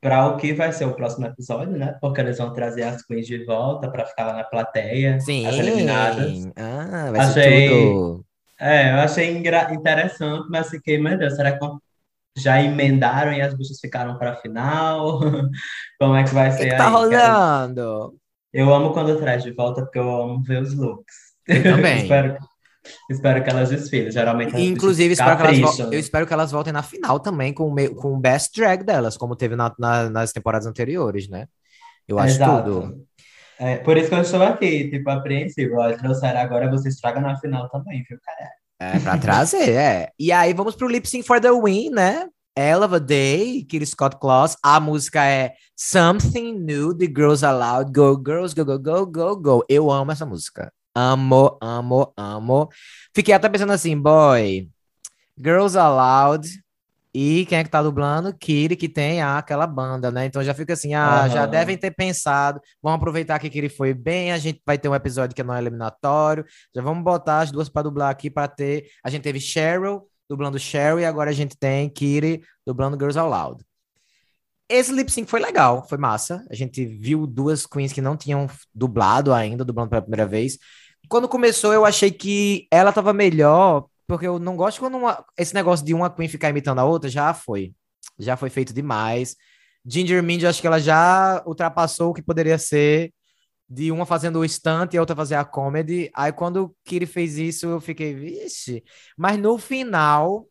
para 0.00 0.28
o 0.28 0.36
que 0.36 0.52
vai 0.52 0.72
ser 0.72 0.84
o 0.84 0.94
próximo 0.94 1.26
episódio, 1.26 1.76
né? 1.76 1.96
Porque 2.00 2.20
eles 2.20 2.38
vão 2.38 2.52
trazer 2.52 2.84
as 2.84 3.02
queens 3.04 3.26
de 3.26 3.44
volta 3.44 3.90
para 3.90 4.06
ficar 4.06 4.26
lá 4.26 4.34
na 4.34 4.44
plateia, 4.44 5.18
Sim. 5.20 5.46
as 5.46 5.56
eliminadas. 5.56 6.48
Ah, 6.56 7.10
vai 7.10 7.20
achei, 7.20 7.42
ser 7.42 7.70
tudo. 7.70 8.24
É, 8.60 8.92
eu 8.92 8.96
achei 8.96 9.36
interessante, 9.36 10.46
mas 10.48 10.70
fiquei, 10.70 10.98
meu 10.98 11.18
Deus, 11.18 11.34
será 11.34 11.52
que 11.52 11.64
já 12.40 12.62
emendaram 12.62 13.32
e 13.32 13.40
as 13.40 13.54
bichas 13.54 13.78
ficaram 13.80 14.18
para 14.18 14.32
a 14.32 14.36
final? 14.36 15.20
Como 15.98 16.14
é 16.14 16.24
que 16.24 16.34
vai 16.34 16.50
ser 16.52 16.64
que, 16.64 16.70
que 16.70 16.76
tá 16.76 16.88
rolando? 16.88 18.14
Eu 18.52 18.72
amo 18.72 18.92
quando 18.92 19.18
traz 19.18 19.42
de 19.42 19.52
volta, 19.52 19.82
porque 19.82 19.98
eu 19.98 20.08
amo 20.08 20.42
ver 20.42 20.62
os 20.62 20.74
looks. 20.74 21.14
Eu 21.46 21.62
também. 21.74 22.02
espero, 22.02 22.38
espero 23.10 23.44
que 23.44 23.50
elas 23.50 23.68
desfilem. 23.68 24.10
Geralmente 24.10 24.60
Inclusive, 24.60 25.12
espero 25.12 25.36
que 25.36 25.42
elas 25.42 25.78
eu 25.78 25.98
espero 25.98 26.26
que 26.26 26.32
elas 26.32 26.50
voltem 26.50 26.72
na 26.72 26.82
final 26.82 27.20
também 27.20 27.52
com 27.52 27.72
o, 27.72 27.94
com 27.94 28.14
o 28.14 28.18
best 28.18 28.58
drag 28.58 28.82
delas, 28.82 29.16
como 29.16 29.36
teve 29.36 29.54
na, 29.56 29.74
na, 29.78 30.08
nas 30.08 30.32
temporadas 30.32 30.66
anteriores, 30.66 31.28
né? 31.28 31.46
Eu 32.06 32.18
acho 32.18 32.36
Exato. 32.36 32.64
tudo. 32.64 33.06
É, 33.58 33.76
por 33.76 33.96
isso 33.96 34.08
que 34.08 34.14
eu 34.14 34.20
estou 34.20 34.42
aqui, 34.42 34.88
tipo, 34.88 35.10
apreensivo. 35.10 35.76
Ó, 35.78 35.92
trouxeram 35.92 36.40
agora, 36.40 36.70
você 36.70 36.88
estraga 36.88 37.20
na 37.20 37.36
final 37.36 37.68
também, 37.68 38.04
viu, 38.08 38.18
cara? 38.24 38.50
É, 38.80 38.98
pra 39.00 39.18
trazer, 39.18 39.70
é. 39.70 40.10
E 40.18 40.30
aí 40.30 40.54
vamos 40.54 40.76
pro 40.76 40.86
Lip 40.86 41.08
Sync 41.08 41.26
for 41.26 41.40
the 41.40 41.50
Win, 41.50 41.90
né? 41.90 42.28
Hell 42.56 42.82
of 42.82 42.94
a 42.94 42.98
Day, 42.98 43.64
Kitty 43.64 43.86
Scott 43.86 44.18
Claus. 44.20 44.56
A 44.62 44.80
música 44.80 45.24
é 45.24 45.54
Something 45.76 46.58
New, 46.58 46.92
The 46.92 47.06
Girls 47.06 47.44
Aloud. 47.44 47.92
Go, 47.92 48.20
girls, 48.24 48.54
go, 48.54 48.64
go, 48.64 48.78
go, 48.78 49.06
go, 49.06 49.36
go. 49.36 49.64
Eu 49.68 49.90
amo 49.90 50.10
essa 50.10 50.26
música. 50.26 50.72
Amo, 50.94 51.56
amo, 51.60 52.12
amo. 52.16 52.68
Fiquei 53.14 53.32
até 53.32 53.48
pensando 53.48 53.72
assim, 53.72 53.96
boy, 53.96 54.68
Girls 55.36 55.78
Aloud. 55.78 56.48
E 57.14 57.46
quem 57.46 57.58
é 57.58 57.64
que 57.64 57.70
tá 57.70 57.82
dublando? 57.82 58.34
Kiri, 58.34 58.76
que 58.76 58.88
tem 58.88 59.22
ah, 59.22 59.38
aquela 59.38 59.66
banda, 59.66 60.10
né? 60.10 60.26
Então 60.26 60.42
já 60.42 60.52
fica 60.52 60.74
assim, 60.74 60.94
ah, 60.94 61.24
uhum. 61.24 61.30
já 61.30 61.46
devem 61.46 61.76
ter 61.76 61.90
pensado. 61.90 62.60
Vamos 62.82 62.98
aproveitar 62.98 63.38
que 63.38 63.48
Kiri 63.48 63.68
foi 63.68 63.94
bem, 63.94 64.32
a 64.32 64.38
gente 64.38 64.60
vai 64.64 64.78
ter 64.78 64.88
um 64.88 64.94
episódio 64.94 65.34
que 65.34 65.42
não 65.42 65.54
é 65.54 65.58
eliminatório. 65.58 66.44
Já 66.74 66.82
vamos 66.82 67.02
botar 67.02 67.40
as 67.40 67.50
duas 67.50 67.68
para 67.68 67.82
dublar 67.82 68.10
aqui 68.10 68.30
para 68.30 68.46
ter. 68.46 68.88
A 69.02 69.10
gente 69.10 69.22
teve 69.22 69.40
Cheryl 69.40 70.06
dublando 70.28 70.58
Cheryl 70.58 71.00
e 71.00 71.04
agora 71.06 71.30
a 71.30 71.32
gente 71.32 71.56
tem 71.56 71.88
Kiri 71.88 72.42
dublando 72.66 72.98
Girls 72.98 73.18
Out 73.18 73.30
Loud. 73.30 73.64
esse 74.68 74.92
lip 74.92 75.10
sync 75.10 75.30
foi 75.30 75.40
legal, 75.40 75.86
foi 75.88 75.96
massa. 75.96 76.44
A 76.50 76.54
gente 76.54 76.84
viu 76.84 77.26
duas 77.26 77.64
queens 77.64 77.92
que 77.92 78.02
não 78.02 78.16
tinham 78.16 78.46
dublado 78.74 79.32
ainda, 79.32 79.64
dublando 79.64 79.88
pela 79.88 80.02
primeira 80.02 80.26
vez. 80.26 80.58
Quando 81.08 81.26
começou, 81.26 81.72
eu 81.72 81.86
achei 81.86 82.10
que 82.10 82.68
ela 82.70 82.92
tava 82.92 83.14
melhor, 83.14 83.86
porque 84.08 84.26
eu 84.26 84.38
não 84.38 84.56
gosto 84.56 84.80
quando 84.80 84.96
uma, 84.96 85.22
esse 85.36 85.54
negócio 85.54 85.84
de 85.84 85.92
uma 85.92 86.08
queen 86.08 86.28
ficar 86.28 86.48
imitando 86.48 86.78
a 86.78 86.84
outra 86.84 87.10
já 87.10 87.32
foi. 87.34 87.74
Já 88.18 88.36
foi 88.36 88.48
feito 88.48 88.72
demais. 88.72 89.36
Ginger 89.84 90.22
Mindy, 90.22 90.46
acho 90.46 90.60
que 90.60 90.66
ela 90.66 90.80
já 90.80 91.42
ultrapassou 91.46 92.10
o 92.10 92.14
que 92.14 92.22
poderia 92.22 92.58
ser 92.58 93.12
de 93.68 93.92
uma 93.92 94.06
fazendo 94.06 94.40
o 94.40 94.48
stunt 94.48 94.94
e 94.94 94.96
a 94.96 95.00
outra 95.00 95.14
fazer 95.14 95.34
a 95.34 95.44
comedy. 95.44 96.10
Aí 96.14 96.32
quando 96.32 96.64
o 96.64 96.76
Kiri 96.84 97.04
fez 97.04 97.36
isso, 97.36 97.66
eu 97.66 97.80
fiquei, 97.80 98.14
vixe. 98.14 98.82
Mas 99.16 99.38
no 99.38 99.58
final, 99.58 100.46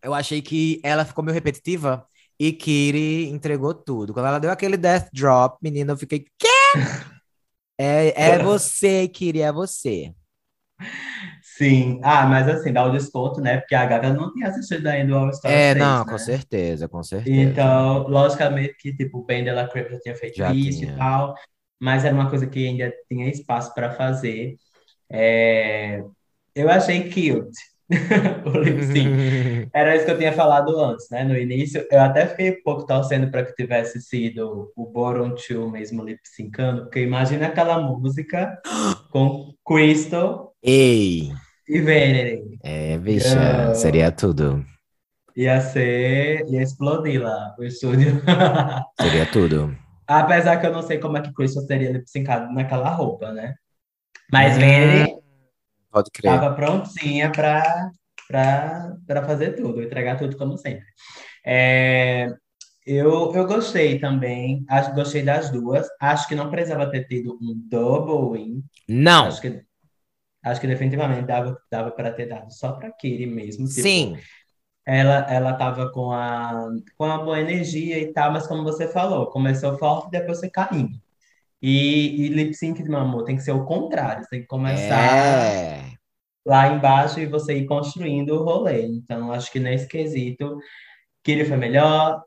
eu 0.00 0.14
achei 0.14 0.40
que 0.40 0.80
ela 0.84 1.04
ficou 1.04 1.24
meio 1.24 1.34
repetitiva 1.34 2.06
e 2.38 2.52
Kiri 2.52 3.28
entregou 3.28 3.74
tudo. 3.74 4.14
Quando 4.14 4.26
ela 4.26 4.38
deu 4.38 4.52
aquele 4.52 4.76
death 4.76 5.08
drop, 5.12 5.58
menina, 5.60 5.92
eu 5.92 5.96
fiquei, 5.96 6.26
quê? 6.38 6.48
é, 7.76 8.34
é 8.36 8.38
você, 8.38 9.08
Kiri, 9.08 9.40
é 9.40 9.52
você. 9.52 10.14
Sim. 11.56 12.00
Ah, 12.02 12.26
mas 12.26 12.48
assim, 12.48 12.72
dá 12.72 12.84
o 12.84 12.90
desconto, 12.90 13.40
né? 13.40 13.58
Porque 13.58 13.74
a 13.74 13.86
Gaga 13.86 14.12
não 14.12 14.32
tinha 14.32 14.48
assistido 14.48 14.86
ainda 14.88 15.12
o 15.14 15.18
All 15.18 15.32
Star 15.32 15.52
É, 15.52 15.72
6, 15.72 15.78
não, 15.78 16.04
né? 16.04 16.12
com 16.12 16.18
certeza, 16.18 16.88
com 16.88 17.02
certeza. 17.02 17.40
Então, 17.40 18.08
logicamente 18.08 18.74
que, 18.78 18.94
tipo, 18.94 19.18
o 19.18 19.24
Ben 19.24 19.44
Della 19.44 19.68
Creme 19.68 19.90
já 19.90 20.00
tinha 20.00 20.16
feito 20.16 20.36
Já 20.36 20.52
isso 20.52 20.80
tinha. 20.80 20.92
e 20.94 20.96
tal, 20.96 21.34
mas 21.80 22.04
era 22.04 22.14
uma 22.14 22.28
coisa 22.28 22.46
que 22.46 22.66
ainda 22.66 22.92
tinha 23.08 23.28
espaço 23.28 23.72
para 23.74 23.92
fazer. 23.92 24.56
É, 25.10 26.02
Eu 26.54 26.70
achei 26.70 27.04
cute 27.10 27.56
o 28.46 28.58
lip. 28.58 29.70
Era 29.72 29.96
isso 29.96 30.04
que 30.06 30.10
eu 30.12 30.18
tinha 30.18 30.32
falado 30.32 30.78
antes, 30.78 31.08
né? 31.10 31.24
No 31.24 31.36
início, 31.36 31.86
eu 31.90 32.00
até 32.00 32.26
fiquei 32.26 32.50
um 32.52 32.62
pouco 32.62 32.86
torcendo 32.86 33.30
para 33.30 33.44
que 33.44 33.54
tivesse 33.54 34.00
sido 34.00 34.72
o 34.76 34.86
Bottom 34.86 35.34
Two 35.34 35.70
mesmo 35.70 36.02
lip 36.04 36.20
syncando, 36.24 36.82
porque 36.84 37.00
imagina 37.00 37.46
aquela 37.48 37.80
música 37.80 38.58
com 39.10 39.52
Crystal 39.66 40.54
Ei, 40.62 41.30
e 41.68 41.80
Vanity. 41.80 42.58
é, 42.62 42.98
bicha, 42.98 43.28
Girl. 43.28 43.74
seria 43.74 44.10
tudo. 44.12 44.64
Ia 45.36 45.60
ser, 45.60 46.44
ia 46.48 46.62
explodir 46.62 47.20
lá 47.22 47.54
o 47.58 47.64
estúdio. 47.64 48.22
Seria 49.00 49.26
tudo. 49.26 49.76
Apesar 50.06 50.58
que 50.60 50.66
eu 50.66 50.72
não 50.72 50.82
sei 50.82 50.98
como 50.98 51.16
é 51.16 51.22
que 51.22 51.32
Crystal 51.32 51.66
teria 51.66 51.90
lip 51.90 52.08
syncado 52.08 52.52
naquela 52.52 52.88
roupa, 52.90 53.32
né? 53.32 53.54
Mas 54.30 54.56
Hum, 54.56 54.60
Vanity 54.60 55.16
Pode 55.90 56.10
crer. 56.12 56.32
estava 56.34 56.54
prontinha 56.54 57.32
para 57.32 57.90
para 58.28 59.26
fazer 59.26 59.52
tudo, 59.56 59.82
entregar 59.82 60.16
tudo 60.16 60.36
como 60.36 60.56
sempre. 60.56 60.84
É, 61.44 62.28
eu, 62.86 63.34
eu 63.34 63.46
gostei 63.46 63.98
também, 63.98 64.64
acho, 64.68 64.94
gostei 64.94 65.22
das 65.22 65.50
duas. 65.50 65.86
Acho 66.00 66.28
que 66.28 66.34
não 66.34 66.48
precisava 66.50 66.90
ter 66.90 67.06
tido 67.06 67.34
um 67.42 67.54
double 67.68 68.38
win. 68.38 68.64
Não, 68.88 69.26
Acho 69.26 69.40
que, 69.42 69.60
acho 70.44 70.60
que 70.60 70.66
definitivamente 70.66 71.26
dava, 71.26 71.58
dava 71.70 71.90
para 71.90 72.12
ter 72.12 72.26
dado 72.26 72.52
só 72.52 72.72
para 72.72 72.92
Kiri 72.92 73.26
mesmo. 73.26 73.66
Tipo, 73.66 73.80
sim, 73.80 74.16
ela, 74.86 75.26
ela 75.30 75.54
tava 75.54 75.90
com 75.90 76.12
a, 76.12 76.68
com 76.96 77.04
a 77.04 77.18
boa 77.18 77.40
energia 77.40 77.98
e 77.98 78.12
tal, 78.12 78.32
mas 78.32 78.46
como 78.46 78.62
você 78.62 78.86
falou, 78.86 79.26
começou 79.28 79.78
forte 79.78 80.08
e 80.08 80.10
depois 80.10 80.38
você 80.38 80.50
caindo. 80.50 81.00
E, 81.62 82.26
e 82.26 82.28
lip 82.28 82.52
sync 82.52 82.82
de 82.82 82.90
Mamu 82.90 83.24
tem 83.24 83.36
que 83.36 83.42
ser 83.42 83.52
o 83.52 83.64
contrário, 83.64 84.22
você 84.22 84.30
tem 84.30 84.40
que 84.42 84.46
começar 84.46 85.16
é. 85.16 85.92
lá 86.44 86.68
embaixo 86.68 87.18
e 87.18 87.26
você 87.26 87.56
ir 87.56 87.66
construindo 87.66 88.34
o 88.34 88.44
rolê. 88.44 88.86
Então, 88.86 89.32
acho 89.32 89.50
que 89.50 89.58
nesse 89.58 89.88
quesito, 89.88 90.58
Kiri 91.22 91.46
foi 91.46 91.56
melhor, 91.56 92.22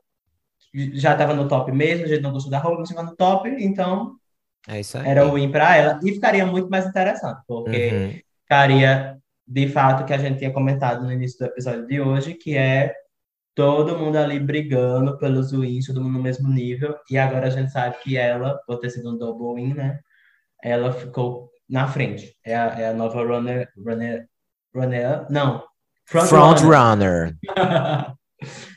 já 0.94 1.12
estava 1.12 1.34
no 1.34 1.46
top 1.46 1.70
mesmo, 1.70 2.04
a 2.04 2.08
gente 2.08 2.22
não 2.22 2.32
gostou 2.32 2.50
da 2.50 2.58
roupa, 2.58 2.80
mas 2.80 2.88
chegou 2.88 3.04
no 3.04 3.14
top, 3.14 3.48
então 3.48 4.17
É 4.68 4.80
isso 4.80 4.98
aí. 4.98 5.08
era 5.08 5.26
o 5.26 5.32
win 5.34 5.50
para 5.50 5.76
ela 5.76 6.00
e 6.04 6.12
ficaria 6.12 6.44
muito 6.46 6.68
mais 6.70 6.86
interessante, 6.86 7.40
porque 7.48 7.88
Uhum. 7.90 8.20
ficaria 8.42 9.18
de 9.46 9.68
fato 9.68 10.04
que 10.04 10.12
a 10.12 10.18
gente 10.18 10.38
tinha 10.38 10.52
comentado 10.52 11.02
no 11.04 11.10
início 11.12 11.38
do 11.38 11.46
episódio 11.46 11.86
de 11.86 12.00
hoje, 12.00 12.34
que 12.34 12.54
é 12.56 12.94
todo 13.54 13.98
mundo 13.98 14.16
ali 14.16 14.38
brigando 14.38 15.16
pelos 15.18 15.52
wins, 15.52 15.86
todo 15.86 16.02
mundo 16.02 16.12
no 16.18 16.22
mesmo 16.22 16.48
nível, 16.48 16.96
e 17.10 17.16
agora 17.18 17.46
a 17.46 17.50
gente 17.50 17.72
sabe 17.72 17.96
que 18.02 18.16
ela, 18.16 18.56
por 18.66 18.78
ter 18.78 18.90
sido 18.90 19.10
um 19.12 19.16
double 19.18 19.54
win, 19.60 19.74
né? 19.74 19.98
Ela 20.62 20.92
ficou 20.92 21.50
na 21.68 21.88
frente. 21.88 22.36
É 22.44 22.54
a, 22.56 22.64
é 22.78 22.88
a 22.88 22.92
nova 22.94 23.22
runner, 23.24 23.68
runner, 23.76 24.28
runner, 24.74 25.26
não, 25.30 25.64
front, 26.04 26.28
Front 26.28 26.60
runner. 26.60 27.34
runner. 27.46 28.14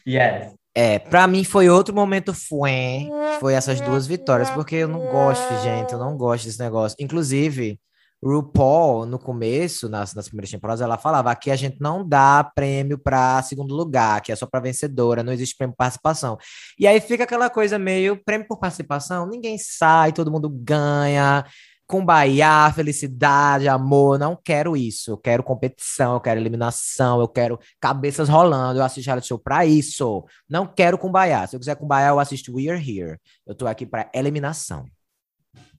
Yes. 0.07 0.55
É, 0.73 0.99
pra 0.99 1.27
mim 1.27 1.43
foi 1.43 1.69
outro 1.69 1.93
momento 1.93 2.33
fué, 2.33 3.05
foi 3.39 3.53
essas 3.53 3.81
duas 3.81 4.07
vitórias, 4.07 4.49
porque 4.49 4.75
eu 4.77 4.87
não 4.87 4.99
gosto, 4.99 5.61
gente, 5.61 5.91
eu 5.91 5.99
não 5.99 6.15
gosto 6.15 6.45
desse 6.45 6.59
negócio. 6.59 6.95
Inclusive, 6.99 7.77
RuPaul, 8.23 9.05
no 9.05 9.17
começo, 9.17 9.89
nas, 9.89 10.13
nas 10.13 10.27
primeiras 10.27 10.51
temporadas, 10.51 10.81
ela 10.81 10.97
falava 10.97 11.31
aqui 11.31 11.49
a 11.49 11.55
gente 11.55 11.77
não 11.81 12.07
dá 12.07 12.49
prêmio 12.55 12.97
pra 12.97 13.41
segundo 13.41 13.75
lugar, 13.75 14.21
que 14.21 14.31
é 14.31 14.35
só 14.35 14.45
pra 14.45 14.59
vencedora, 14.59 15.23
não 15.23 15.33
existe 15.33 15.57
prêmio 15.57 15.73
por 15.73 15.79
participação. 15.79 16.37
E 16.79 16.85
aí 16.87 17.01
fica 17.01 17.23
aquela 17.23 17.49
coisa 17.49 17.79
meio, 17.79 18.23
prêmio 18.23 18.47
por 18.47 18.59
participação, 18.59 19.27
ninguém 19.27 19.57
sai, 19.57 20.13
todo 20.13 20.31
mundo 20.31 20.49
ganha, 20.49 21.43
cumbaiá, 21.91 22.71
felicidade, 22.73 23.67
amor, 23.67 24.17
não 24.17 24.33
quero 24.33 24.77
isso. 24.77 25.11
Eu 25.11 25.17
quero 25.17 25.43
competição, 25.43 26.13
eu 26.13 26.21
quero 26.21 26.39
eliminação, 26.39 27.19
eu 27.19 27.27
quero 27.27 27.59
cabeças 27.79 28.29
rolando, 28.29 28.79
eu 28.79 28.83
assisto 28.83 29.09
reality 29.09 29.27
show 29.27 29.37
pra 29.37 29.65
isso. 29.65 30.25
Não 30.49 30.65
quero 30.65 30.97
cumbaiá. 30.97 31.45
Se 31.45 31.55
eu 31.55 31.59
quiser 31.59 31.75
cumbaiá, 31.75 32.07
eu 32.09 32.19
assisto 32.19 32.55
We 32.55 32.69
Are 32.69 32.79
Here. 32.79 33.17
Eu 33.45 33.53
tô 33.53 33.67
aqui 33.67 33.85
pra 33.85 34.09
eliminação. 34.15 34.85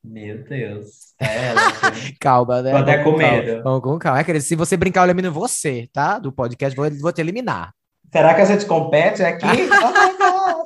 Meu 0.04 0.44
Deus. 0.44 1.14
É 1.18 1.46
ela. 1.46 1.60
Calma, 2.20 2.60
né? 2.60 2.72
Tô 2.72 2.76
até 2.76 2.98
com 2.98 3.16
calma. 3.16 3.18
medo. 3.18 3.62
Vamos 3.62 3.80
com 3.80 3.98
calma. 3.98 4.20
É, 4.20 4.24
querido, 4.24 4.44
se 4.44 4.54
você 4.54 4.76
brincar, 4.76 5.02
eu 5.02 5.06
elimino 5.06 5.32
você, 5.32 5.88
tá? 5.92 6.18
Do 6.18 6.32
podcast, 6.32 6.76
vou, 6.76 6.90
vou 7.00 7.12
te 7.12 7.20
eliminar. 7.20 7.72
Será 8.12 8.34
que 8.34 8.42
a 8.42 8.44
gente 8.44 8.66
compete 8.66 9.22
aqui? 9.22 9.46
Oh! 10.24 10.64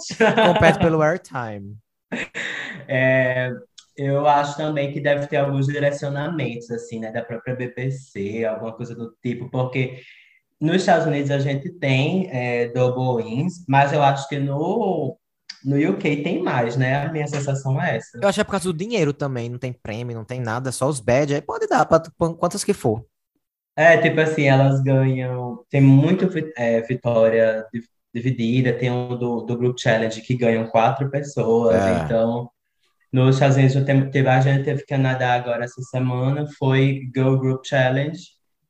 Compete 0.53 0.79
pelo 0.79 1.01
airtime. 1.01 1.77
É, 2.87 3.51
eu 3.97 4.27
acho 4.27 4.57
também 4.57 4.93
que 4.93 5.01
deve 5.01 5.27
ter 5.27 5.37
alguns 5.37 5.67
direcionamentos, 5.67 6.71
assim, 6.71 7.01
né, 7.01 7.11
da 7.11 7.23
própria 7.23 7.55
BBC, 7.55 8.45
alguma 8.45 8.73
coisa 8.73 8.95
do 8.95 9.15
tipo, 9.23 9.51
porque 9.51 10.01
nos 10.61 10.77
Estados 10.77 11.07
Unidos 11.07 11.31
a 11.31 11.39
gente 11.39 11.71
tem 11.71 12.29
é, 12.31 12.69
double 12.69 13.23
wins, 13.25 13.65
mas 13.69 13.93
eu 13.93 14.03
acho 14.03 14.29
que 14.29 14.39
no, 14.39 15.17
no 15.65 15.91
UK 15.91 16.23
tem 16.23 16.43
mais, 16.43 16.77
né? 16.77 17.05
A 17.05 17.13
minha 17.13 17.27
sensação 17.27 17.81
é 17.83 17.97
essa. 17.97 18.19
Eu 18.23 18.29
acho 18.29 18.37
que 18.37 18.41
é 18.41 18.45
por 18.45 18.53
causa 18.53 18.73
do 18.73 18.79
dinheiro 18.79 19.13
também. 19.13 19.49
Não 19.51 19.59
tem 19.59 19.73
prêmio, 19.73 20.17
não 20.17 20.25
tem 20.25 20.41
nada, 20.41 20.73
só 20.73 20.89
os 20.89 21.01
badge. 21.01 21.35
Aí 21.35 21.43
pode 21.43 21.67
dar 21.67 21.85
pra 21.85 22.01
quantas 22.39 22.65
que 22.65 22.73
for. 22.73 23.05
É, 23.77 23.99
tipo 23.99 24.19
assim, 24.21 24.45
elas 24.45 24.81
ganham. 24.83 25.63
Tem 25.69 25.81
muito 25.81 26.27
é, 26.57 26.81
vitória 26.81 27.67
di- 27.73 27.83
dividida, 28.15 28.73
tem 28.73 28.91
um 28.91 29.19
do, 29.19 29.43
do 29.43 29.59
Group 29.59 29.79
Challenge 29.79 30.23
que 30.23 30.37
ganham 30.37 30.67
quatro 30.69 31.11
pessoas. 31.11 31.77
É. 31.77 32.05
Então, 32.05 32.49
nos 33.13 33.37
Estados 33.37 33.57
Unidos 33.57 33.85
tem- 33.85 34.11
teve, 34.11 34.29
a 34.29 34.41
gente 34.41 34.65
teve 34.65 34.85
Canadá 34.87 35.35
agora 35.35 35.65
essa 35.65 35.81
semana, 35.83 36.45
foi 36.59 37.03
Girl 37.15 37.37
Group 37.37 37.65
Challenge. 37.65 38.19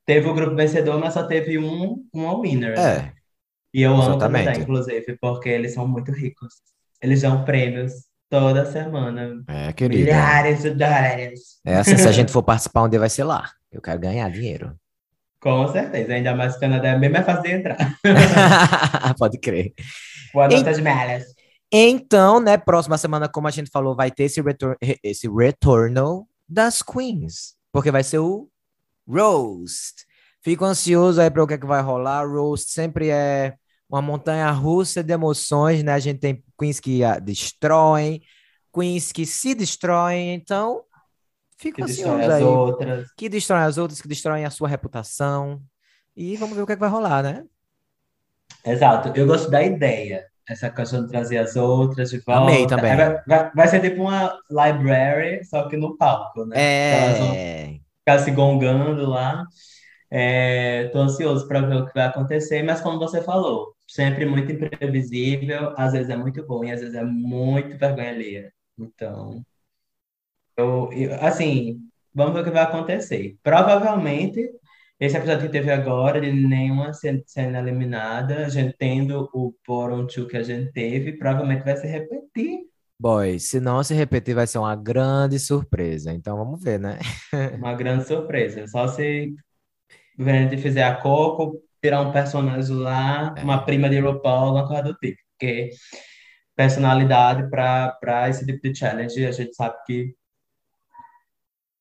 Teve 0.05 0.29
o 0.29 0.35
grupo 0.35 0.55
vencedor, 0.55 1.01
mas 1.01 1.15
só 1.15 1.25
teve 1.27 1.59
um, 1.59 1.97
uma 2.15 2.41
winner. 2.41 2.77
né? 2.77 2.97
É, 2.97 3.13
E 3.75 3.83
eu 3.83 3.93
amo 3.93 4.03
exatamente. 4.03 4.45
Canadá, 4.45 4.63
inclusive, 4.63 5.19
porque 5.21 5.49
eles 5.49 5.75
são 5.75 5.87
muito 5.89 6.13
ricos. 6.13 6.55
Eles 7.03 7.23
dão 7.23 7.45
prêmios 7.45 7.93
toda 8.31 8.65
semana. 8.67 9.43
é, 9.49 9.73
querida. 9.73 10.01
Milhares 10.05 10.63
de 10.63 10.71
dólares. 10.71 11.41
É 11.65 11.75
assim, 11.77 11.97
se 11.97 12.07
a 12.09 12.13
gente 12.13 12.31
for 12.33 12.43
participar 12.43 12.85
um 12.85 12.89
dia, 12.89 13.01
vai 13.01 13.11
ser 13.11 13.25
lá. 13.25 13.51
Eu 13.73 13.83
quero 13.83 13.99
ganhar 13.99 14.31
dinheiro. 14.31 14.75
Com 15.41 15.67
certeza. 15.69 16.13
Ainda 16.15 16.35
mais 16.35 16.53
que 16.53 16.59
o 16.59 16.61
Canadá 16.61 16.89
é 16.91 16.99
bem 16.99 17.11
mais 17.11 17.27
fácil 17.27 17.43
de 17.43 17.51
entrar. 17.53 17.77
Pode 19.19 19.39
crer. 19.39 19.73
Com 20.33 20.41
as 20.41 20.55
nossas 20.55 20.81
malas. 20.81 21.25
Então, 21.73 22.41
né, 22.41 22.57
próxima 22.57 22.97
semana, 22.97 23.29
como 23.29 23.49
a 23.49 23.51
gente 23.51 23.71
falou, 23.71 23.95
vai 23.95 24.11
ter 24.11 24.25
esse, 24.25 24.41
retor 24.41 24.77
esse 25.03 25.29
retorno 25.29 26.29
das 26.49 26.83
queens. 26.83 27.57
Porque 27.73 27.91
vai 27.91 28.05
ser 28.05 28.19
o 28.19 28.49
Roast. 29.07 30.07
Fico 30.43 30.65
ansioso 30.65 31.21
aí 31.21 31.31
para 31.31 31.43
o 31.43 31.47
que, 31.47 31.55
é 31.55 31.59
que 31.59 31.67
vai 31.67 31.83
rolar. 31.83 32.25
Roast 32.25 32.71
sempre 32.71 33.11
é 33.11 33.55
uma 33.89 34.01
montanha 34.01 34.51
russa 34.51 35.03
de 35.03 35.13
emoções, 35.13 35.83
né? 35.83 35.93
A 35.93 35.99
gente 35.99 36.21
tem 36.21 36.43
queens 36.59 36.81
que 36.81 37.03
ah, 37.03 37.19
destroem, 37.19 38.23
queens 38.73 39.13
que 39.13 39.27
se 39.27 39.55
destroem. 39.55 40.35
Então, 40.35 40.83
fico 41.59 41.77
Que 41.77 41.83
ansioso 41.83 42.31
aí. 42.31 42.45
outras. 42.45 43.13
Que 43.17 43.29
destroem 43.29 43.65
as 43.65 43.77
outras, 43.77 44.01
que 44.01 44.09
destroem 44.09 44.45
a 44.45 44.51
sua 44.51 44.69
reputação. 44.69 45.61
E 46.17 46.37
vamos 46.37 46.57
ver 46.57 46.63
o 46.63 46.67
que, 46.67 46.73
é 46.73 46.77
que 46.77 46.81
vai 46.81 46.89
rolar, 46.89 47.23
né? 47.23 47.45
Exato. 48.65 49.09
Eu 49.15 49.27
gosto 49.27 49.51
da 49.51 49.63
ideia. 49.63 50.27
Essa 50.49 50.71
questão 50.71 51.05
de 51.05 51.11
trazer 51.11 51.39
as 51.39 51.57
outras 51.57 52.11
de 52.11 52.19
volta. 52.19 52.43
Amei 52.43 52.67
também. 52.67 52.93
É, 52.93 52.97
Vai, 52.97 53.23
vai- 53.27 53.51
vai 53.55 53.69
ser 53.69 53.81
tipo 53.81 54.03
uma 54.03 54.39
library, 54.51 55.45
só 55.45 55.69
que 55.69 55.77
no 55.77 55.97
palco, 55.97 56.45
né? 56.47 56.57
Elas 56.59 57.19
vão 57.19 57.33
É. 57.33 57.81
ficar 57.99 58.19
se 58.21 58.31
gongando 58.31 59.07
lá. 59.07 59.45
Estou 60.11 61.01
é, 61.03 61.05
ansioso 61.05 61.49
para 61.49 61.61
ver 61.63 61.77
o 61.77 61.87
que 61.87 61.95
vai 61.95 62.05
acontecer, 62.07 62.63
mas 62.63 62.81
como 62.81 62.99
você 62.99 63.21
falou, 63.23 63.75
sempre 63.89 64.25
muito 64.25 64.53
imprevisível, 64.53 65.75
às 65.77 65.93
vezes 65.93 66.11
é 66.11 66.17
muito 66.17 66.47
bom 66.47 66.65
e 66.65 66.71
às 66.71 66.81
vezes 66.81 66.95
é 66.95 67.03
muito 67.05 67.77
vergonha 67.77 68.11
alheia. 68.11 68.53
Então, 68.79 69.43
eu, 70.57 70.91
eu, 70.93 71.15
assim, 71.21 71.81
vamos 72.15 72.35
ver 72.35 72.41
o 72.41 72.45
que 72.45 72.51
vai 72.51 72.63
acontecer. 72.63 73.37
Provavelmente, 73.43 74.51
esse 74.99 75.17
episódio 75.17 75.47
que 75.47 75.53
teve 75.53 75.71
agora, 75.71 76.21
de 76.21 76.33
nenhuma 76.33 76.93
sendo 76.93 77.57
eliminada, 77.57 78.47
a 78.47 78.49
gente 78.49 78.75
tendo 78.79 79.29
o 79.35 79.55
Bottom 79.67 80.07
2 80.07 80.27
que 80.27 80.37
a 80.37 80.43
gente 80.43 80.73
teve, 80.73 81.13
provavelmente 81.13 81.65
vai 81.65 81.77
se 81.77 81.87
repetir. 81.87 82.61
Boy, 82.99 83.39
se 83.39 83.61
não 83.61 83.85
se 83.85 83.93
repetir, 83.93 84.35
vai 84.35 84.47
ser 84.47 84.59
uma 84.59 84.75
grande 84.75 85.39
surpresa. 85.39 86.13
Então 86.13 86.39
vamos 86.39 86.63
ver, 86.63 86.81
né? 86.81 86.99
uma 87.59 87.75
grande 87.75 88.07
surpresa. 88.07 88.67
Só 88.67 88.89
se 88.89 89.35
a 90.19 90.23
gente 90.23 90.57
fizer 90.57 90.85
a 90.85 90.97
Coco, 90.97 91.63
tirar 91.83 92.01
um 92.01 92.11
personagem 92.11 92.75
lá, 92.75 93.35
é. 93.37 93.43
uma 93.43 93.65
prima 93.65 93.91
de 93.91 94.01
RuPaul, 94.01 94.47
alguma 94.47 94.67
coisa 94.67 94.83
do 94.83 94.95
tipo. 94.95 95.19
Porque 95.33 95.71
personalidade 96.57 97.51
para 97.51 98.29
esse 98.31 98.47
tipo 98.47 98.63
de 98.63 98.79
challenge, 98.79 99.27
a 99.27 99.31
gente 99.31 99.55
sabe 99.55 99.77
que 99.87 100.15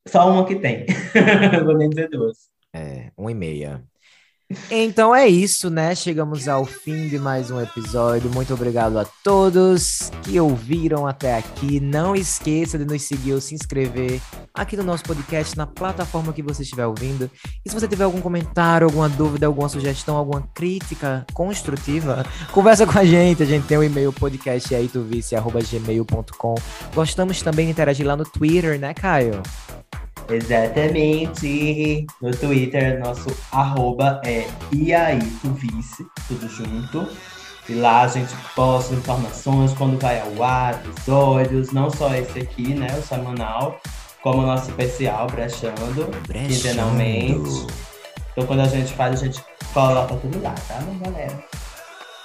só 0.06 0.30
uma 0.30 0.46
que 0.46 0.58
tem. 0.58 0.86
Vou 1.64 1.78
nem 1.78 1.90
dizer 1.90 2.10
duas. 2.10 2.54
É, 2.76 3.10
uma 3.16 3.32
e 3.32 3.34
meia. 3.34 3.82
Então 4.70 5.16
é 5.16 5.26
isso, 5.28 5.72
né? 5.72 5.96
Chegamos 5.96 6.50
ao 6.50 6.66
fim 6.66 7.08
de 7.08 7.18
mais 7.18 7.50
um 7.50 7.60
episódio. 7.60 8.30
Muito 8.30 8.54
obrigado 8.54 9.00
a 9.00 9.06
todos 9.24 10.12
que 10.24 10.40
ouviram 10.40 11.08
até 11.08 11.36
aqui. 11.38 11.80
Não 11.80 12.14
esqueça 12.14 12.78
de 12.78 12.84
nos 12.84 13.02
seguir 13.02 13.34
ou 13.34 13.42
se 13.42 13.56
inscrever 13.56 14.20
aqui 14.54 14.76
no 14.76 14.84
nosso 14.84 15.04
podcast, 15.04 15.58
na 15.58 15.66
plataforma 15.66 16.34
que 16.34 16.44
você 16.44 16.64
estiver 16.64 16.86
ouvindo. 16.86 17.32
E 17.66 17.70
se 17.70 17.76
você 17.76 17.88
tiver 17.88 18.04
algum 18.04 18.20
comentário, 18.20 18.84
alguma 18.86 19.08
dúvida, 19.08 19.48
alguma 19.48 19.70
sugestão, 19.70 20.18
alguma 20.18 20.42
crítica 20.54 21.26
construtiva, 21.34 22.26
conversa 22.52 22.86
com 22.86 23.00
a 23.00 23.06
gente. 23.06 23.42
A 23.42 23.48
gente 23.48 23.68
tem 23.68 23.78
o 23.78 23.80
um 23.80 23.84
e-mail 23.84 24.12
podcastaituvice.gmail.com. 24.12 26.56
Gostamos 26.94 27.42
também 27.42 27.68
de 27.68 27.72
interagir 27.72 28.06
lá 28.06 28.18
no 28.18 28.26
Twitter, 28.26 28.78
né, 28.78 28.94
Caio? 28.94 29.42
Exatamente. 30.30 32.06
No 32.22 32.32
Twitter, 32.32 33.00
nosso 33.00 33.28
arroba 33.52 34.22
é 34.26 34.48
Vice, 34.72 36.06
tudo 36.28 36.48
junto. 36.48 37.08
E 37.68 37.74
lá 37.74 38.04
a 38.04 38.08
gente 38.08 38.34
posta 38.56 38.94
informações 38.94 39.74
quando 39.74 40.00
vai 40.00 40.20
ao 40.20 40.44
ar, 40.44 40.76
episódios, 40.86 41.72
não 41.72 41.90
só 41.90 42.14
esse 42.14 42.40
aqui, 42.40 42.76
né, 42.76 42.88
o 42.96 43.02
semanal, 43.02 43.80
como 44.22 44.44
o 44.44 44.46
nosso 44.46 44.70
especial, 44.70 45.28
Brechando, 45.28 46.12
quinzenalmente. 46.32 47.66
Então 48.32 48.46
quando 48.46 48.60
a 48.60 48.68
gente 48.68 48.94
faz, 48.94 49.20
a 49.20 49.26
gente 49.26 49.44
coloca 49.74 50.16
tudo 50.16 50.40
lá, 50.44 50.54
tá, 50.68 50.80
galera? 51.02 51.44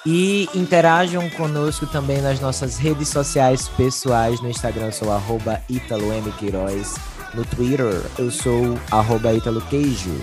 E 0.05 0.49
interajam 0.55 1.29
conosco 1.31 1.87
também 1.87 2.21
nas 2.21 2.41
nossas 2.41 2.79
redes 2.79 3.09
sociais 3.09 3.69
pessoais. 3.69 4.41
No 4.43 4.49
Instagram 4.49 4.87
eu 4.87 4.93
sou 4.93 5.13
arroba 5.13 5.63
Italo 5.69 6.13
M. 6.13 6.33
Queiroz. 6.33 6.97
No 7.35 7.45
Twitter, 7.45 8.03
eu 8.19 8.31
sou 8.31 8.79
arroba 8.91 9.33
Italo 9.33 9.61
Queijo. 9.63 10.21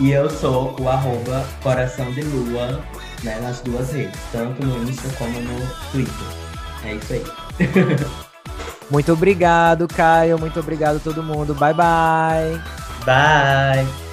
E 0.00 0.10
eu 0.10 0.28
sou 0.28 0.74
o 0.80 0.88
arroba 0.88 1.46
Coração 1.62 2.10
de 2.12 2.22
Lua, 2.22 2.80
né, 3.22 3.38
nas 3.40 3.60
duas 3.60 3.92
redes, 3.92 4.18
tanto 4.32 4.64
no 4.64 4.82
Insta 4.88 5.08
como 5.18 5.38
no 5.40 5.66
Twitter. 5.92 6.44
É 6.84 6.94
isso 6.94 7.12
aí. 7.12 7.24
muito 8.90 9.12
obrigado, 9.12 9.86
Caio. 9.86 10.38
Muito 10.38 10.58
obrigado 10.58 10.96
a 10.96 11.00
todo 11.00 11.22
mundo. 11.22 11.54
Bye, 11.54 11.74
bye. 11.74 12.60
Bye. 13.04 14.03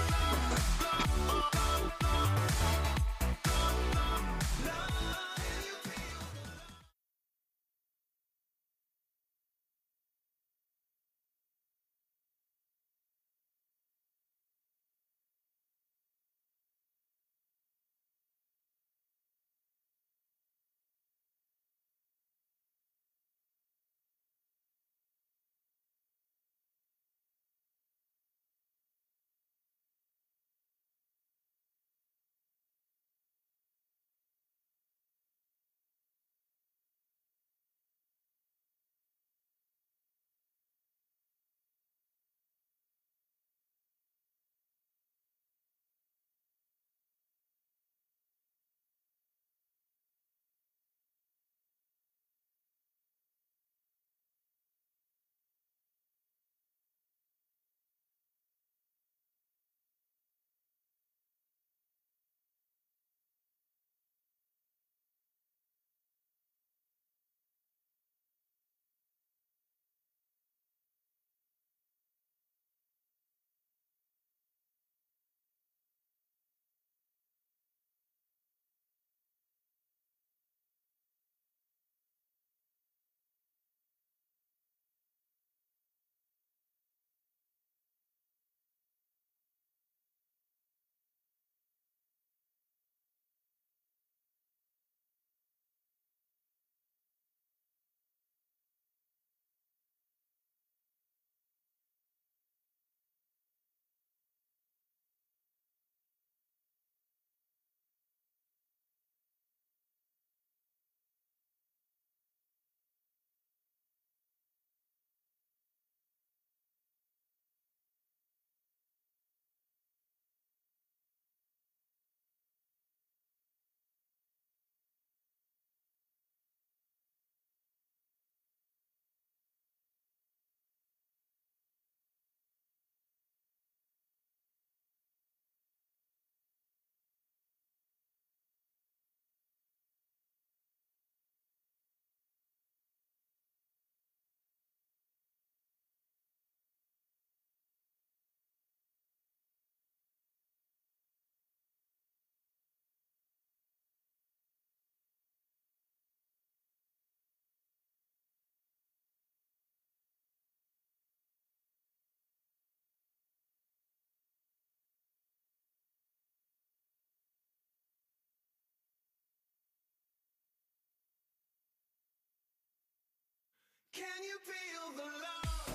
Can 173.93 174.23
you 174.23 174.37
feel 174.45 174.95
the 174.95 175.03
love? 175.03 175.70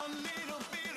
A 0.00 0.08
little 0.08 0.58
bit 0.72 0.89